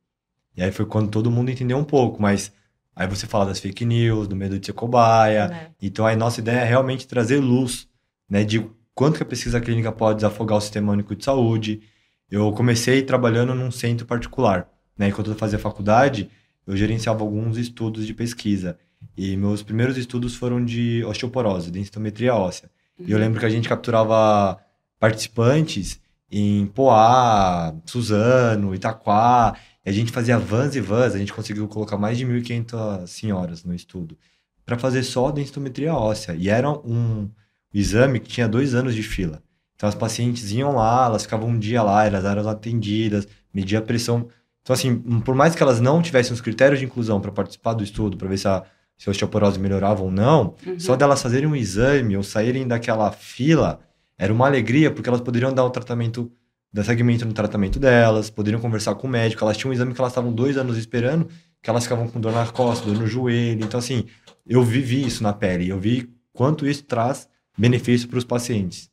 E 0.56 0.62
aí 0.62 0.72
foi 0.72 0.86
quando 0.86 1.10
todo 1.10 1.32
mundo 1.32 1.50
entendeu 1.50 1.78
um 1.78 1.84
pouco, 1.84 2.22
mas 2.22 2.52
aí 2.96 3.08
você 3.08 3.26
fala 3.26 3.48
das 3.48 3.60
fake 3.60 3.84
news, 3.84 4.28
do 4.28 4.36
medo 4.36 4.60
de 4.60 4.68
ser 4.68 4.74
cobaia. 4.74 5.50
É. 5.52 5.72
Então 5.82 6.06
a 6.06 6.16
nossa 6.16 6.40
ideia 6.40 6.60
é 6.60 6.64
realmente 6.66 7.08
trazer 7.08 7.38
luz, 7.40 7.88
né, 8.30 8.44
de 8.44 8.64
quanto 8.94 9.18
que 9.18 9.24
a 9.24 9.26
pesquisa 9.26 9.60
clínica 9.60 9.92
pode 9.92 10.18
desafogar 10.18 10.60
o 10.60 10.62
sistema 10.62 10.92
único 10.92 11.16
de 11.16 11.26
saúde. 11.26 11.82
Eu 12.30 12.52
comecei 12.52 13.02
trabalhando 13.02 13.54
num 13.54 13.72
centro 13.72 14.06
particular, 14.06 14.68
né? 14.98 15.10
Enquanto 15.10 15.32
eu 15.32 15.36
fazia 15.36 15.60
faculdade, 15.60 16.30
eu 16.66 16.76
gerenciava 16.76 17.22
alguns 17.22 17.58
estudos 17.58 18.08
de 18.08 18.14
pesquisa. 18.14 18.78
E 19.18 19.36
meus 19.36 19.62
primeiros 19.62 19.98
estudos 19.98 20.36
foram 20.36 20.64
de 20.64 21.04
osteoporose, 21.06 21.70
densitometria 21.70 22.34
óssea. 22.34 22.70
E 23.00 23.12
eu 23.12 23.18
lembro 23.18 23.40
que 23.40 23.46
a 23.46 23.50
gente 23.50 23.68
capturava 23.68 24.60
participantes 25.00 26.00
em 26.32 26.66
Poá, 26.68 27.76
Suzano, 27.86 28.74
Itaquá, 28.74 29.56
e 29.86 29.90
a 29.90 29.94
gente 29.94 30.12
fazia 30.12 30.40
vans 30.40 30.76
e 30.76 30.80
vans, 30.82 31.14
a 31.14 31.20
gente 31.20 31.34
conseguiu 31.34 31.68
colocar 31.68 31.98
mais 31.98 32.18
de 32.18 32.26
1.500 32.26 33.06
senhoras 33.08 33.64
no 33.64 33.76
estudo, 33.76 34.18
para 34.66 34.80
fazer 34.80 35.04
só 35.04 35.30
densitometria 35.30 35.94
óssea. 35.94 36.34
E 36.34 36.50
era 36.50 36.72
um 36.72 37.30
exame 37.74 38.20
que 38.20 38.30
tinha 38.30 38.48
dois 38.48 38.74
anos 38.74 38.96
de 38.96 39.04
fila. 39.04 39.44
Então 39.84 39.90
as 39.90 39.96
pacientes 39.96 40.50
iam 40.54 40.78
lá, 40.78 41.08
elas 41.08 41.24
ficavam 41.24 41.50
um 41.50 41.60
dia 41.60 41.84
lá, 41.84 42.06
elas 42.06 42.24
eram 42.24 42.48
atendidas, 42.48 43.28
media 43.54 43.80
a 43.80 43.82
pressão. 43.82 44.30
Então, 44.62 44.74
assim, 44.74 44.96
por 44.96 45.36
mais 45.36 45.56
que 45.56 45.62
elas 45.62 45.82
não 45.82 46.02
tivessem 46.02 46.32
os 46.32 46.40
critérios 46.40 46.80
de 46.80 46.86
inclusão 46.86 47.20
para 47.20 47.34
participar 47.34 47.74
do 47.74 47.84
estudo, 47.84 48.16
para 48.16 48.30
ver 48.30 48.38
se 48.38 48.48
a, 48.48 48.64
se 48.98 49.10
a 49.10 49.12
osteoporose 49.12 49.60
melhorava 49.60 50.02
ou 50.02 50.10
não, 50.10 50.56
Uhum. 50.66 50.80
só 50.80 50.96
delas 50.96 51.22
fazerem 51.22 51.50
um 51.50 51.54
exame 51.56 52.16
ou 52.16 52.24
saírem 52.24 52.66
daquela 52.66 53.12
fila 53.12 53.82
era 54.18 54.32
uma 54.32 54.46
alegria, 54.48 54.90
porque 54.90 55.10
elas 55.10 55.20
poderiam 55.20 55.54
dar 55.54 55.66
o 55.66 55.70
tratamento, 55.70 56.32
dar 56.72 56.86
segmento 56.86 57.26
no 57.26 57.34
tratamento 57.34 57.78
delas, 57.78 58.30
poderiam 58.30 58.62
conversar 58.62 58.96
com 58.96 59.06
o 59.06 59.10
médico. 59.10 59.44
Elas 59.44 59.58
tinham 59.58 59.72
um 59.72 59.74
exame 59.74 59.94
que 59.94 60.00
elas 60.00 60.14
estavam 60.14 60.32
dois 60.32 60.56
anos 60.56 60.78
esperando, 60.78 61.28
que 61.62 61.70
elas 61.70 61.84
ficavam 61.84 62.08
com 62.08 62.22
dor 62.22 62.32
na 62.32 62.46
costa, 62.48 62.86
dor 62.86 62.98
no 62.98 63.06
joelho. 63.06 63.66
Então, 63.66 63.80
assim, 63.82 64.06
eu 64.48 64.64
vivi 64.64 65.06
isso 65.06 65.22
na 65.22 65.34
pele, 65.34 65.68
eu 65.68 65.78
vi 65.78 66.10
quanto 66.32 66.66
isso 66.66 66.84
traz 66.86 67.28
benefício 67.58 68.08
para 68.08 68.18
os 68.18 68.24
pacientes. 68.24 68.93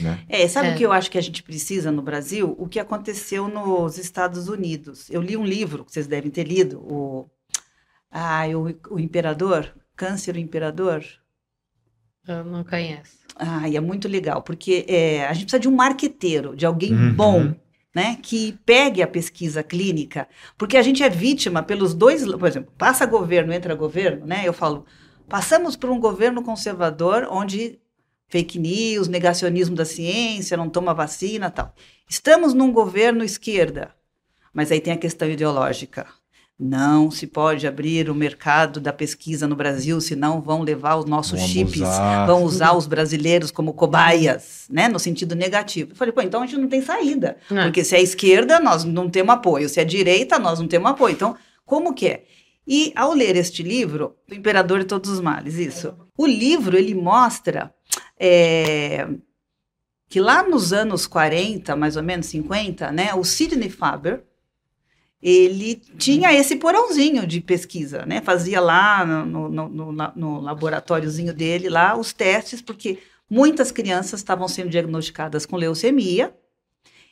Né? 0.00 0.24
É, 0.28 0.46
sabe 0.48 0.68
É. 0.68 0.74
o 0.74 0.76
que 0.76 0.84
eu 0.84 0.92
acho 0.92 1.10
que 1.10 1.18
a 1.18 1.22
gente 1.22 1.42
precisa 1.42 1.90
no 1.92 2.02
Brasil? 2.02 2.54
O 2.58 2.68
que 2.68 2.78
aconteceu 2.80 3.48
nos 3.48 3.98
Estados 3.98 4.48
Unidos. 4.48 5.10
Eu 5.10 5.20
li 5.20 5.36
um 5.36 5.44
livro, 5.44 5.84
que 5.84 5.92
vocês 5.92 6.06
devem 6.06 6.30
ter 6.30 6.44
lido, 6.44 6.78
o, 6.80 7.28
ah, 8.10 8.42
o, 8.48 8.94
o 8.94 8.98
Imperador, 9.00 9.72
Câncer 9.96 10.34
o 10.34 10.38
Imperador. 10.38 11.04
Eu 12.26 12.44
não 12.44 12.62
conheço. 12.64 13.18
Ah, 13.36 13.68
e 13.68 13.76
é 13.76 13.80
muito 13.80 14.06
legal, 14.08 14.42
porque 14.42 14.84
é, 14.88 15.26
a 15.26 15.32
gente 15.32 15.44
precisa 15.44 15.60
de 15.60 15.68
um 15.68 15.74
marqueteiro, 15.74 16.54
de 16.54 16.66
alguém 16.66 16.92
Uhum. 16.92 17.14
bom 17.14 17.54
né, 17.94 18.18
que 18.22 18.56
pegue 18.64 19.02
a 19.02 19.06
pesquisa 19.06 19.62
clínica, 19.64 20.28
porque 20.56 20.76
a 20.76 20.82
gente 20.82 21.02
é 21.02 21.08
vítima 21.08 21.60
pelos 21.62 21.92
dois, 21.94 22.24
por 22.24 22.46
exemplo, 22.46 22.72
passa 22.78 23.04
governo, 23.04 23.52
entra 23.52 23.74
governo, 23.74 24.24
né? 24.26 24.42
Eu 24.44 24.52
falo, 24.52 24.84
passamos 25.28 25.74
por 25.74 25.90
um 25.90 25.98
governo 25.98 26.40
conservador 26.42 27.26
onde 27.30 27.80
fake 28.30 28.58
news, 28.58 29.08
negacionismo 29.08 29.74
da 29.76 29.84
ciência, 29.84 30.56
não 30.56 30.68
toma 30.70 30.94
vacina, 30.94 31.50
tal. 31.50 31.74
Estamos 32.08 32.54
num 32.54 32.72
governo 32.72 33.22
esquerda, 33.24 33.90
mas 34.54 34.72
aí 34.72 34.80
tem 34.80 34.92
a 34.92 34.96
questão 34.96 35.28
ideológica. 35.28 36.06
Não 36.62 37.10
se 37.10 37.26
pode 37.26 37.66
abrir 37.66 38.10
o 38.10 38.14
mercado 38.14 38.80
da 38.80 38.92
pesquisa 38.92 39.48
no 39.48 39.56
Brasil, 39.56 39.98
senão 39.98 40.42
vão 40.42 40.60
levar 40.62 40.96
os 40.96 41.06
nossos 41.06 41.38
Vão 41.40 41.48
chips, 41.48 41.80
abusar. 41.80 42.26
vão 42.26 42.42
usar 42.44 42.72
os 42.76 42.86
brasileiros 42.86 43.50
como 43.50 43.72
cobaias, 43.72 44.66
né, 44.70 44.86
no 44.86 44.98
sentido 44.98 45.34
negativo. 45.34 45.92
Eu 45.92 45.96
falei, 45.96 46.12
pô, 46.12 46.20
então 46.20 46.42
a 46.42 46.46
gente 46.46 46.60
não 46.60 46.68
tem 46.68 46.82
saída, 46.82 47.38
Não. 47.50 47.62
porque 47.64 47.82
se 47.82 47.96
é 47.96 48.02
esquerda, 48.02 48.60
nós 48.60 48.84
não 48.84 49.08
temos 49.08 49.34
apoio, 49.34 49.70
se 49.70 49.80
é 49.80 49.84
direita, 49.84 50.38
nós 50.38 50.60
não 50.60 50.68
temos 50.68 50.90
apoio. 50.90 51.14
Então, 51.14 51.34
como 51.64 51.94
que 51.94 52.06
é? 52.08 52.24
E 52.68 52.92
ao 52.94 53.14
ler 53.14 53.36
este 53.36 53.62
livro, 53.62 54.14
O 54.30 54.34
Imperador 54.34 54.80
e 54.80 54.84
Todos 54.84 55.08
os 55.10 55.20
Males, 55.20 55.54
isso, 55.54 55.94
o 56.16 56.26
livro, 56.26 56.76
ele 56.76 56.94
mostra 56.94 57.72
é, 58.20 59.08
que 60.08 60.20
lá 60.20 60.42
nos 60.42 60.72
anos 60.72 61.06
40, 61.06 61.76
mais 61.76 61.96
ou 61.96 62.02
menos 62.02 62.26
50, 62.26 62.92
né, 62.92 63.14
o 63.14 63.24
Sidney 63.24 63.70
Faber, 63.70 64.24
ele 65.22 65.76
tinha 65.98 66.32
esse 66.32 66.56
porãozinho 66.56 67.26
de 67.26 67.40
pesquisa, 67.42 68.06
né? 68.06 68.22
Fazia 68.22 68.58
lá 68.60 69.04
no, 69.04 69.26
no, 69.26 69.68
no, 69.68 69.92
no- 69.92 70.12
no 70.16 70.40
laboratóriozinho 70.40 71.34
dele 71.34 71.68
lá 71.68 71.94
os 71.96 72.12
testes, 72.12 72.62
porque 72.62 72.98
muitas 73.28 73.70
crianças 73.70 74.20
estavam 74.20 74.48
sendo 74.48 74.70
diagnosticadas 74.70 75.44
com 75.44 75.56
leucemia 75.56 76.34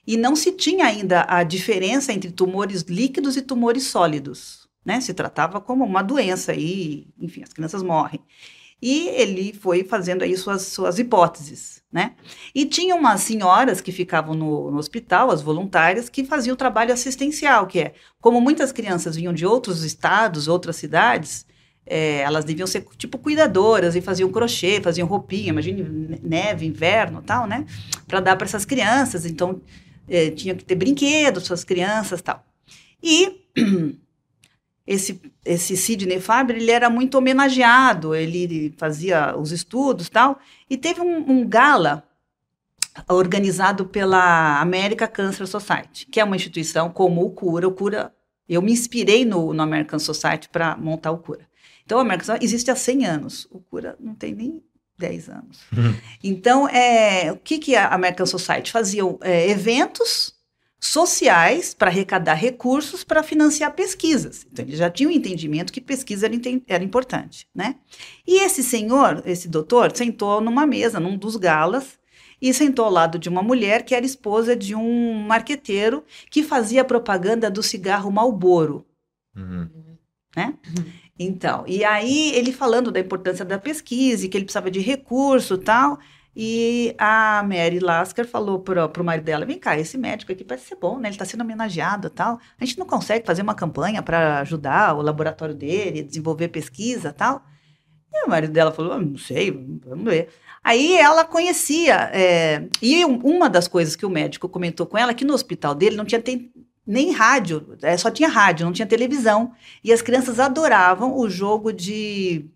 e 0.06 0.16
não 0.16 0.34
se 0.34 0.52
tinha 0.52 0.86
ainda 0.86 1.26
a 1.28 1.42
diferença 1.42 2.12
entre 2.12 2.32
tumores 2.32 2.82
líquidos 2.82 3.36
e 3.36 3.42
tumores 3.42 3.84
sólidos, 3.84 4.66
né? 4.84 5.00
Se 5.02 5.12
tratava 5.12 5.60
como 5.60 5.84
uma 5.84 6.02
doença 6.02 6.54
e, 6.54 7.08
enfim, 7.20 7.42
as 7.42 7.52
crianças 7.52 7.82
morrem. 7.82 8.20
E 8.80 9.08
ele 9.08 9.52
foi 9.52 9.82
fazendo 9.82 10.22
aí 10.22 10.36
suas, 10.36 10.62
suas 10.62 10.98
hipóteses, 10.98 11.82
né? 11.92 12.12
E 12.54 12.64
tinha 12.64 12.94
umas 12.94 13.22
senhoras 13.22 13.80
que 13.80 13.90
ficavam 13.90 14.34
no, 14.34 14.70
no 14.70 14.78
hospital, 14.78 15.30
as 15.30 15.42
voluntárias, 15.42 16.08
que 16.08 16.24
faziam 16.24 16.54
o 16.54 16.56
trabalho 16.56 16.92
assistencial, 16.92 17.66
que 17.66 17.80
é, 17.80 17.94
como 18.20 18.40
muitas 18.40 18.70
crianças 18.70 19.16
vinham 19.16 19.32
de 19.32 19.44
outros 19.44 19.82
estados, 19.82 20.46
outras 20.46 20.76
cidades, 20.76 21.44
é, 21.84 22.18
elas 22.20 22.44
deviam 22.44 22.66
ser 22.66 22.84
tipo 22.96 23.18
cuidadoras 23.18 23.96
e 23.96 24.00
faziam 24.00 24.30
crochê, 24.30 24.80
faziam 24.80 25.08
roupinha, 25.08 25.48
imagine 25.48 25.82
ne- 25.82 26.20
neve, 26.22 26.66
inverno, 26.66 27.22
tal, 27.22 27.46
né? 27.46 27.66
Para 28.06 28.20
dar 28.20 28.36
para 28.36 28.46
essas 28.46 28.64
crianças. 28.64 29.24
Então 29.24 29.60
é, 30.06 30.30
tinha 30.30 30.54
que 30.54 30.64
ter 30.64 30.74
brinquedos 30.74 31.46
para 31.46 31.54
as 31.54 31.64
crianças, 31.64 32.22
tal. 32.22 32.44
E 33.02 33.44
esse 34.88 35.20
esse 35.44 35.76
Sidney 35.76 36.18
Faber 36.18 36.56
ele 36.56 36.70
era 36.70 36.88
muito 36.88 37.16
homenageado, 37.16 38.14
ele 38.14 38.74
fazia 38.78 39.36
os 39.36 39.52
estudos, 39.52 40.08
tal. 40.08 40.38
E 40.68 40.76
teve 40.76 41.00
um, 41.02 41.30
um 41.30 41.46
gala 41.46 42.02
organizado 43.08 43.84
pela 43.84 44.60
American 44.60 45.08
Cancer 45.08 45.46
Society, 45.46 46.06
que 46.06 46.18
é 46.18 46.24
uma 46.24 46.36
instituição 46.36 46.90
como 46.90 47.22
o 47.22 47.30
Cura. 47.30 47.68
O 47.68 47.72
Cura, 47.72 48.12
eu 48.48 48.62
me 48.62 48.72
inspirei 48.72 49.24
no, 49.24 49.52
no 49.52 49.62
American 49.62 49.98
Society 49.98 50.48
para 50.48 50.76
montar 50.76 51.10
o 51.12 51.18
Cura. 51.18 51.46
Então, 51.84 51.98
o 51.98 52.00
American 52.00 52.26
Society 52.26 52.44
existe 52.44 52.70
há 52.70 52.76
100 52.76 53.06
anos. 53.06 53.48
O 53.50 53.60
Cura 53.60 53.94
não 54.00 54.14
tem 54.14 54.34
nem 54.34 54.62
10 54.98 55.28
anos. 55.28 55.60
então, 56.24 56.68
é, 56.68 57.30
o 57.30 57.36
que, 57.36 57.58
que 57.58 57.76
a 57.76 57.88
American 57.88 58.26
Society 58.26 58.72
faziam? 58.72 59.18
É, 59.22 59.48
eventos 59.50 60.37
sociais 60.80 61.74
para 61.74 61.90
arrecadar 61.90 62.34
recursos 62.34 63.02
para 63.02 63.22
financiar 63.22 63.74
pesquisas. 63.74 64.46
Então, 64.50 64.64
eles 64.64 64.78
já 64.78 64.90
tinham 64.90 65.10
um 65.10 65.14
entendimento 65.14 65.72
que 65.72 65.80
pesquisa 65.80 66.26
era, 66.26 66.36
era 66.66 66.84
importante, 66.84 67.48
né? 67.54 67.76
E 68.26 68.44
esse 68.44 68.62
senhor, 68.62 69.22
esse 69.26 69.48
doutor, 69.48 69.94
sentou 69.96 70.40
numa 70.40 70.66
mesa, 70.66 71.00
num 71.00 71.16
dos 71.16 71.36
galas, 71.36 71.98
e 72.40 72.54
sentou 72.54 72.84
ao 72.84 72.90
lado 72.92 73.18
de 73.18 73.28
uma 73.28 73.42
mulher 73.42 73.84
que 73.84 73.94
era 73.94 74.06
esposa 74.06 74.54
de 74.54 74.74
um 74.74 75.14
marqueteiro 75.26 76.04
que 76.30 76.42
fazia 76.42 76.84
propaganda 76.84 77.50
do 77.50 77.62
cigarro 77.62 78.10
Marlboro. 78.12 78.86
Uhum. 79.36 79.68
Então, 81.18 81.64
e 81.66 81.84
aí 81.84 82.30
ele 82.34 82.52
falando 82.52 82.92
da 82.92 83.00
importância 83.00 83.44
da 83.44 83.58
pesquisa 83.58 84.24
e 84.24 84.28
que 84.28 84.36
ele 84.36 84.44
precisava 84.44 84.70
de 84.70 84.78
recurso 84.78 85.54
e 85.54 85.58
tal, 85.58 85.98
e 86.40 86.94
a 86.98 87.42
Mary 87.42 87.80
Lasker 87.80 88.24
falou 88.24 88.60
pro, 88.60 88.88
pro 88.90 89.02
marido 89.02 89.24
dela, 89.24 89.44
vem 89.44 89.58
cá, 89.58 89.76
esse 89.76 89.98
médico 89.98 90.30
aqui 90.30 90.44
parece 90.44 90.68
ser 90.68 90.76
bom, 90.76 90.96
né? 90.96 91.08
Ele 91.08 91.14
está 91.16 91.24
sendo 91.24 91.40
homenageado 91.40 92.08
tal. 92.08 92.38
A 92.60 92.64
gente 92.64 92.78
não 92.78 92.86
consegue 92.86 93.26
fazer 93.26 93.42
uma 93.42 93.56
campanha 93.56 94.00
para 94.04 94.38
ajudar 94.38 94.94
o 94.96 95.02
laboratório 95.02 95.52
dele, 95.54 96.04
desenvolver 96.04 96.46
pesquisa 96.46 97.12
tal. 97.12 97.42
E 98.14 98.24
o 98.24 98.30
marido 98.30 98.52
dela 98.52 98.70
falou, 98.70 98.92
"Ah, 98.92 99.00
não 99.00 99.18
sei, 99.18 99.50
vamos 99.84 100.04
ver. 100.04 100.28
Aí 100.62 100.94
ela 100.96 101.24
conhecia, 101.24 102.08
é, 102.12 102.68
e 102.80 103.04
um- 103.04 103.18
uma 103.18 103.50
das 103.50 103.66
coisas 103.66 103.96
que 103.96 104.06
o 104.06 104.10
médico 104.10 104.48
comentou 104.48 104.86
com 104.86 104.96
ela, 104.96 105.10
é 105.10 105.14
que 105.14 105.24
no 105.24 105.34
hospital 105.34 105.74
dele 105.74 105.96
não 105.96 106.04
tinha 106.04 106.22
nem 106.86 107.10
rádio, 107.10 107.76
é, 107.82 107.96
só 107.96 108.10
tinha 108.12 108.28
rádio, 108.28 108.64
não 108.64 108.72
tinha 108.72 108.86
televisão. 108.86 109.52
E 109.82 109.92
as 109.92 110.00
crianças 110.02 110.38
adoravam 110.38 111.16
o 111.18 111.28
jogo 111.28 111.72
de. 111.72 112.46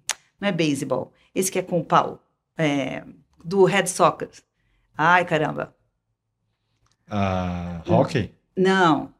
Não 0.40 0.48
é 0.48 0.52
beisebol, 0.52 1.12
esse 1.34 1.50
que 1.50 1.58
é 1.58 1.62
com 1.62 1.80
o 1.80 1.84
pau. 1.84 2.22
é, 2.56 3.02
do 3.44 3.64
Red 3.64 3.86
Soccer. 3.86 4.30
Ai, 4.96 5.24
caramba. 5.24 5.74
Ah, 7.10 7.82
hockey? 7.86 8.34
Não, 8.56 9.11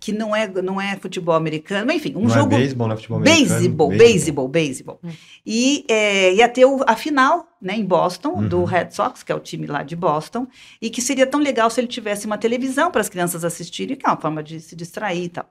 que 0.00 0.12
não 0.12 0.34
é, 0.34 0.48
não 0.48 0.80
é 0.80 0.96
futebol 0.96 1.34
americano, 1.34 1.86
mas 1.86 1.96
enfim, 1.96 2.14
um 2.16 2.22
não 2.22 2.30
jogo. 2.30 2.54
é 2.54 2.58
beisebol, 2.58 2.88
não 2.88 2.94
é 2.94 2.96
futebol 2.96 3.18
americano? 3.18 3.48
Beisebol, 3.50 3.88
beisebol, 3.90 4.48
beisebol. 4.48 5.00
Hum. 5.04 5.10
E 5.46 5.84
é, 5.88 6.32
ia 6.34 6.48
ter 6.48 6.64
o- 6.64 6.82
a 6.86 6.96
final, 6.96 7.46
né, 7.60 7.74
em 7.76 7.84
Boston, 7.84 8.42
do 8.48 8.60
Uhum. 8.60 8.64
Red 8.64 8.90
Sox, 8.92 9.22
que 9.22 9.30
é 9.30 9.34
o 9.34 9.38
time 9.40 9.66
lá 9.66 9.82
de 9.82 9.94
Boston, 9.94 10.46
e 10.80 10.88
que 10.88 11.02
seria 11.02 11.26
tão 11.26 11.38
legal 11.38 11.68
se 11.68 11.78
ele 11.80 11.86
tivesse 11.86 12.24
uma 12.26 12.38
televisão 12.38 12.90
para 12.90 13.02
as 13.02 13.10
crianças 13.10 13.44
assistirem, 13.44 13.94
que 13.94 14.06
é 14.06 14.08
uma 14.08 14.16
forma 14.20 14.42
de 14.42 14.58
se 14.58 14.74
distrair 14.74 15.24
e 15.24 15.28
tal. 15.28 15.44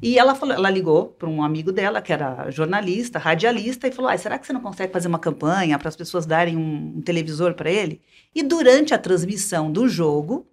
E 0.00 0.18
ela 0.18 0.34
falou, 0.34 0.54
ela 0.54 0.70
ligou 0.70 1.06
para 1.06 1.28
um 1.28 1.42
amigo 1.44 1.70
dela, 1.70 2.00
que 2.00 2.12
era 2.12 2.50
jornalista, 2.50 3.18
radialista, 3.18 3.86
e 3.86 3.92
falou: 3.92 4.10
ah, 4.10 4.16
será 4.16 4.38
que 4.38 4.46
você 4.46 4.52
não 4.54 4.60
consegue 4.62 4.92
fazer 4.92 5.06
uma 5.08 5.18
campanha 5.18 5.78
para 5.78 5.88
as 5.88 5.96
pessoas 5.96 6.24
darem 6.24 6.56
um, 6.56 6.94
um 6.96 7.02
televisor 7.02 7.52
para 7.54 7.70
ele? 7.70 8.00
E 8.34 8.42
durante 8.42 8.94
a 8.94 8.98
transmissão 8.98 9.70
do 9.70 9.86
jogo, 9.86 10.46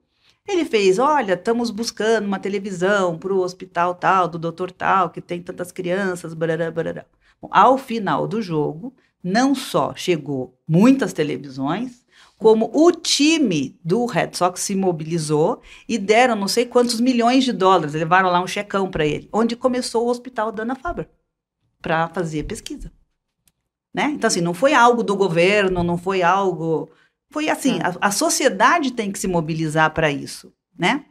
ele 0.51 0.65
fez: 0.65 0.99
olha, 0.99 1.33
estamos 1.33 1.69
buscando 1.71 2.25
uma 2.25 2.39
televisão 2.39 3.17
para 3.17 3.33
o 3.33 3.39
hospital 3.39 3.95
tal, 3.95 4.27
do 4.27 4.39
doutor 4.39 4.71
tal, 4.71 5.09
que 5.09 5.21
tem 5.21 5.41
tantas 5.41 5.71
crianças, 5.71 6.33
barará, 6.33 6.69
barará. 6.71 7.05
Bom, 7.41 7.49
ao 7.51 7.77
final 7.77 8.27
do 8.27 8.41
jogo, 8.41 8.93
não 9.23 9.55
só 9.55 9.93
chegou 9.95 10.57
muitas 10.67 11.13
televisões, 11.13 12.05
como 12.37 12.71
o 12.73 12.91
time 12.91 13.77
do 13.83 14.05
Red 14.05 14.31
Sox 14.33 14.61
se 14.61 14.75
mobilizou 14.75 15.61
e 15.87 15.97
deram 15.97 16.35
não 16.35 16.47
sei 16.47 16.65
quantos 16.65 16.99
milhões 16.99 17.43
de 17.43 17.51
dólares, 17.51 17.93
levaram 17.93 18.29
lá 18.29 18.41
um 18.41 18.47
checão 18.47 18.89
para 18.89 19.05
ele, 19.05 19.27
onde 19.31 19.55
começou 19.55 20.05
o 20.05 20.09
hospital 20.09 20.51
Dana 20.51 20.75
Faber 20.75 21.09
para 21.81 22.07
fazer 22.09 22.43
pesquisa. 22.43 22.91
Né? 23.93 24.11
Então, 24.13 24.27
assim, 24.27 24.41
não 24.41 24.53
foi 24.53 24.73
algo 24.73 25.03
do 25.03 25.15
governo, 25.15 25.83
não 25.83 25.97
foi 25.97 26.21
algo. 26.21 26.89
Foi 27.31 27.49
assim, 27.49 27.79
a, 27.81 28.07
a 28.07 28.11
sociedade 28.11 28.91
tem 28.91 29.11
que 29.11 29.19
se 29.19 29.27
mobilizar 29.27 29.91
para 29.93 30.11
isso, 30.11 30.51
né? 30.77 31.05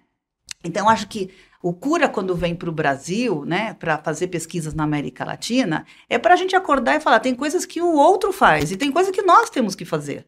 Então, 0.65 0.89
acho 0.89 1.07
que 1.09 1.31
o 1.63 1.73
Cura, 1.73 2.09
quando 2.09 2.37
vem 2.37 2.55
para 2.55 2.69
o 2.69 2.73
Brasil, 2.73 3.45
né, 3.45 3.75
para 3.75 3.99
fazer 3.99 4.29
pesquisas 4.29 4.75
na 4.75 4.85
América 4.85 5.25
Latina, 5.25 5.85
é 6.09 6.19
para 6.19 6.35
a 6.35 6.37
gente 6.37 6.55
acordar 6.55 6.97
e 6.97 7.01
falar: 7.01 7.21
tem 7.21 7.35
coisas 7.35 7.65
que 7.65 7.81
o 7.81 7.95
outro 7.95 8.33
faz 8.33 8.71
e 8.71 8.77
tem 8.77 8.93
coisas 8.93 9.13
que 9.13 9.23
nós 9.23 9.51
temos 9.51 9.75
que 9.75 9.85
fazer. 9.85 10.27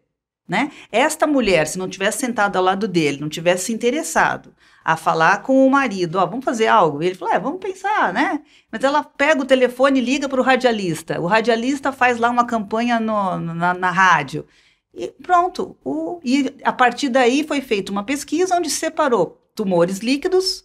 Né? 0.48 0.72
Esta 0.90 1.28
mulher, 1.28 1.68
se 1.68 1.78
não 1.78 1.88
tivesse 1.88 2.18
sentado 2.18 2.56
ao 2.56 2.64
lado 2.64 2.88
dele, 2.88 3.20
não 3.20 3.28
tivesse 3.28 3.66
se 3.66 3.72
interessado 3.72 4.52
a 4.84 4.96
falar 4.96 5.42
com 5.42 5.64
o 5.64 5.70
marido, 5.70 6.18
ó, 6.18 6.26
vamos 6.26 6.44
fazer 6.44 6.66
algo. 6.66 7.00
Ele 7.00 7.14
falou, 7.14 7.32
é, 7.32 7.38
vamos 7.38 7.60
pensar, 7.60 8.12
né? 8.12 8.40
Mas 8.72 8.82
ela 8.82 9.04
pega 9.04 9.40
o 9.42 9.44
telefone 9.44 10.00
e 10.00 10.04
liga 10.04 10.28
para 10.28 10.40
o 10.40 10.42
radialista. 10.42 11.20
O 11.20 11.26
radialista 11.26 11.92
faz 11.92 12.18
lá 12.18 12.28
uma 12.28 12.44
campanha 12.44 12.98
no, 12.98 13.38
na, 13.38 13.74
na 13.74 13.90
rádio. 13.92 14.44
E 14.92 15.08
pronto. 15.08 15.76
O, 15.84 16.20
e 16.24 16.54
a 16.64 16.72
partir 16.72 17.08
daí 17.08 17.44
foi 17.44 17.60
feita 17.60 17.92
uma 17.92 18.04
pesquisa 18.04 18.56
onde 18.56 18.70
separou 18.70 19.40
tumores 19.54 19.98
líquidos, 19.98 20.64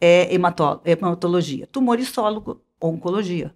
é 0.00 0.32
hemato, 0.32 0.80
hematologia, 0.84 1.66
tumores 1.66 2.08
sólido, 2.08 2.62
oncologia. 2.80 3.54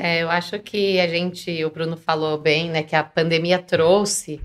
É, 0.00 0.22
eu 0.22 0.28
acho 0.28 0.58
que 0.58 0.98
a 0.98 1.06
gente, 1.06 1.64
o 1.64 1.70
Bruno 1.70 1.96
falou 1.96 2.36
bem, 2.38 2.70
né, 2.70 2.82
que 2.82 2.96
a 2.96 3.04
pandemia 3.04 3.58
trouxe 3.58 4.40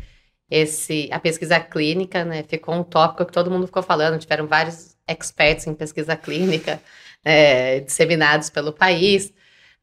esse, 0.50 1.10
a 1.12 1.20
pesquisa 1.20 1.60
clínica, 1.60 2.24
né, 2.24 2.44
ficou 2.44 2.76
um 2.76 2.84
tópico 2.84 3.26
que 3.26 3.32
todo 3.34 3.50
mundo 3.50 3.66
ficou 3.66 3.82
falando, 3.82 4.20
tiveram 4.20 4.46
vários 4.46 4.96
experts 5.08 5.66
em 5.66 5.74
pesquisa 5.74 6.16
clínica 6.16 6.80
é, 7.26 7.80
disseminados 7.80 8.52
pelo 8.52 8.72
país, 8.72 9.34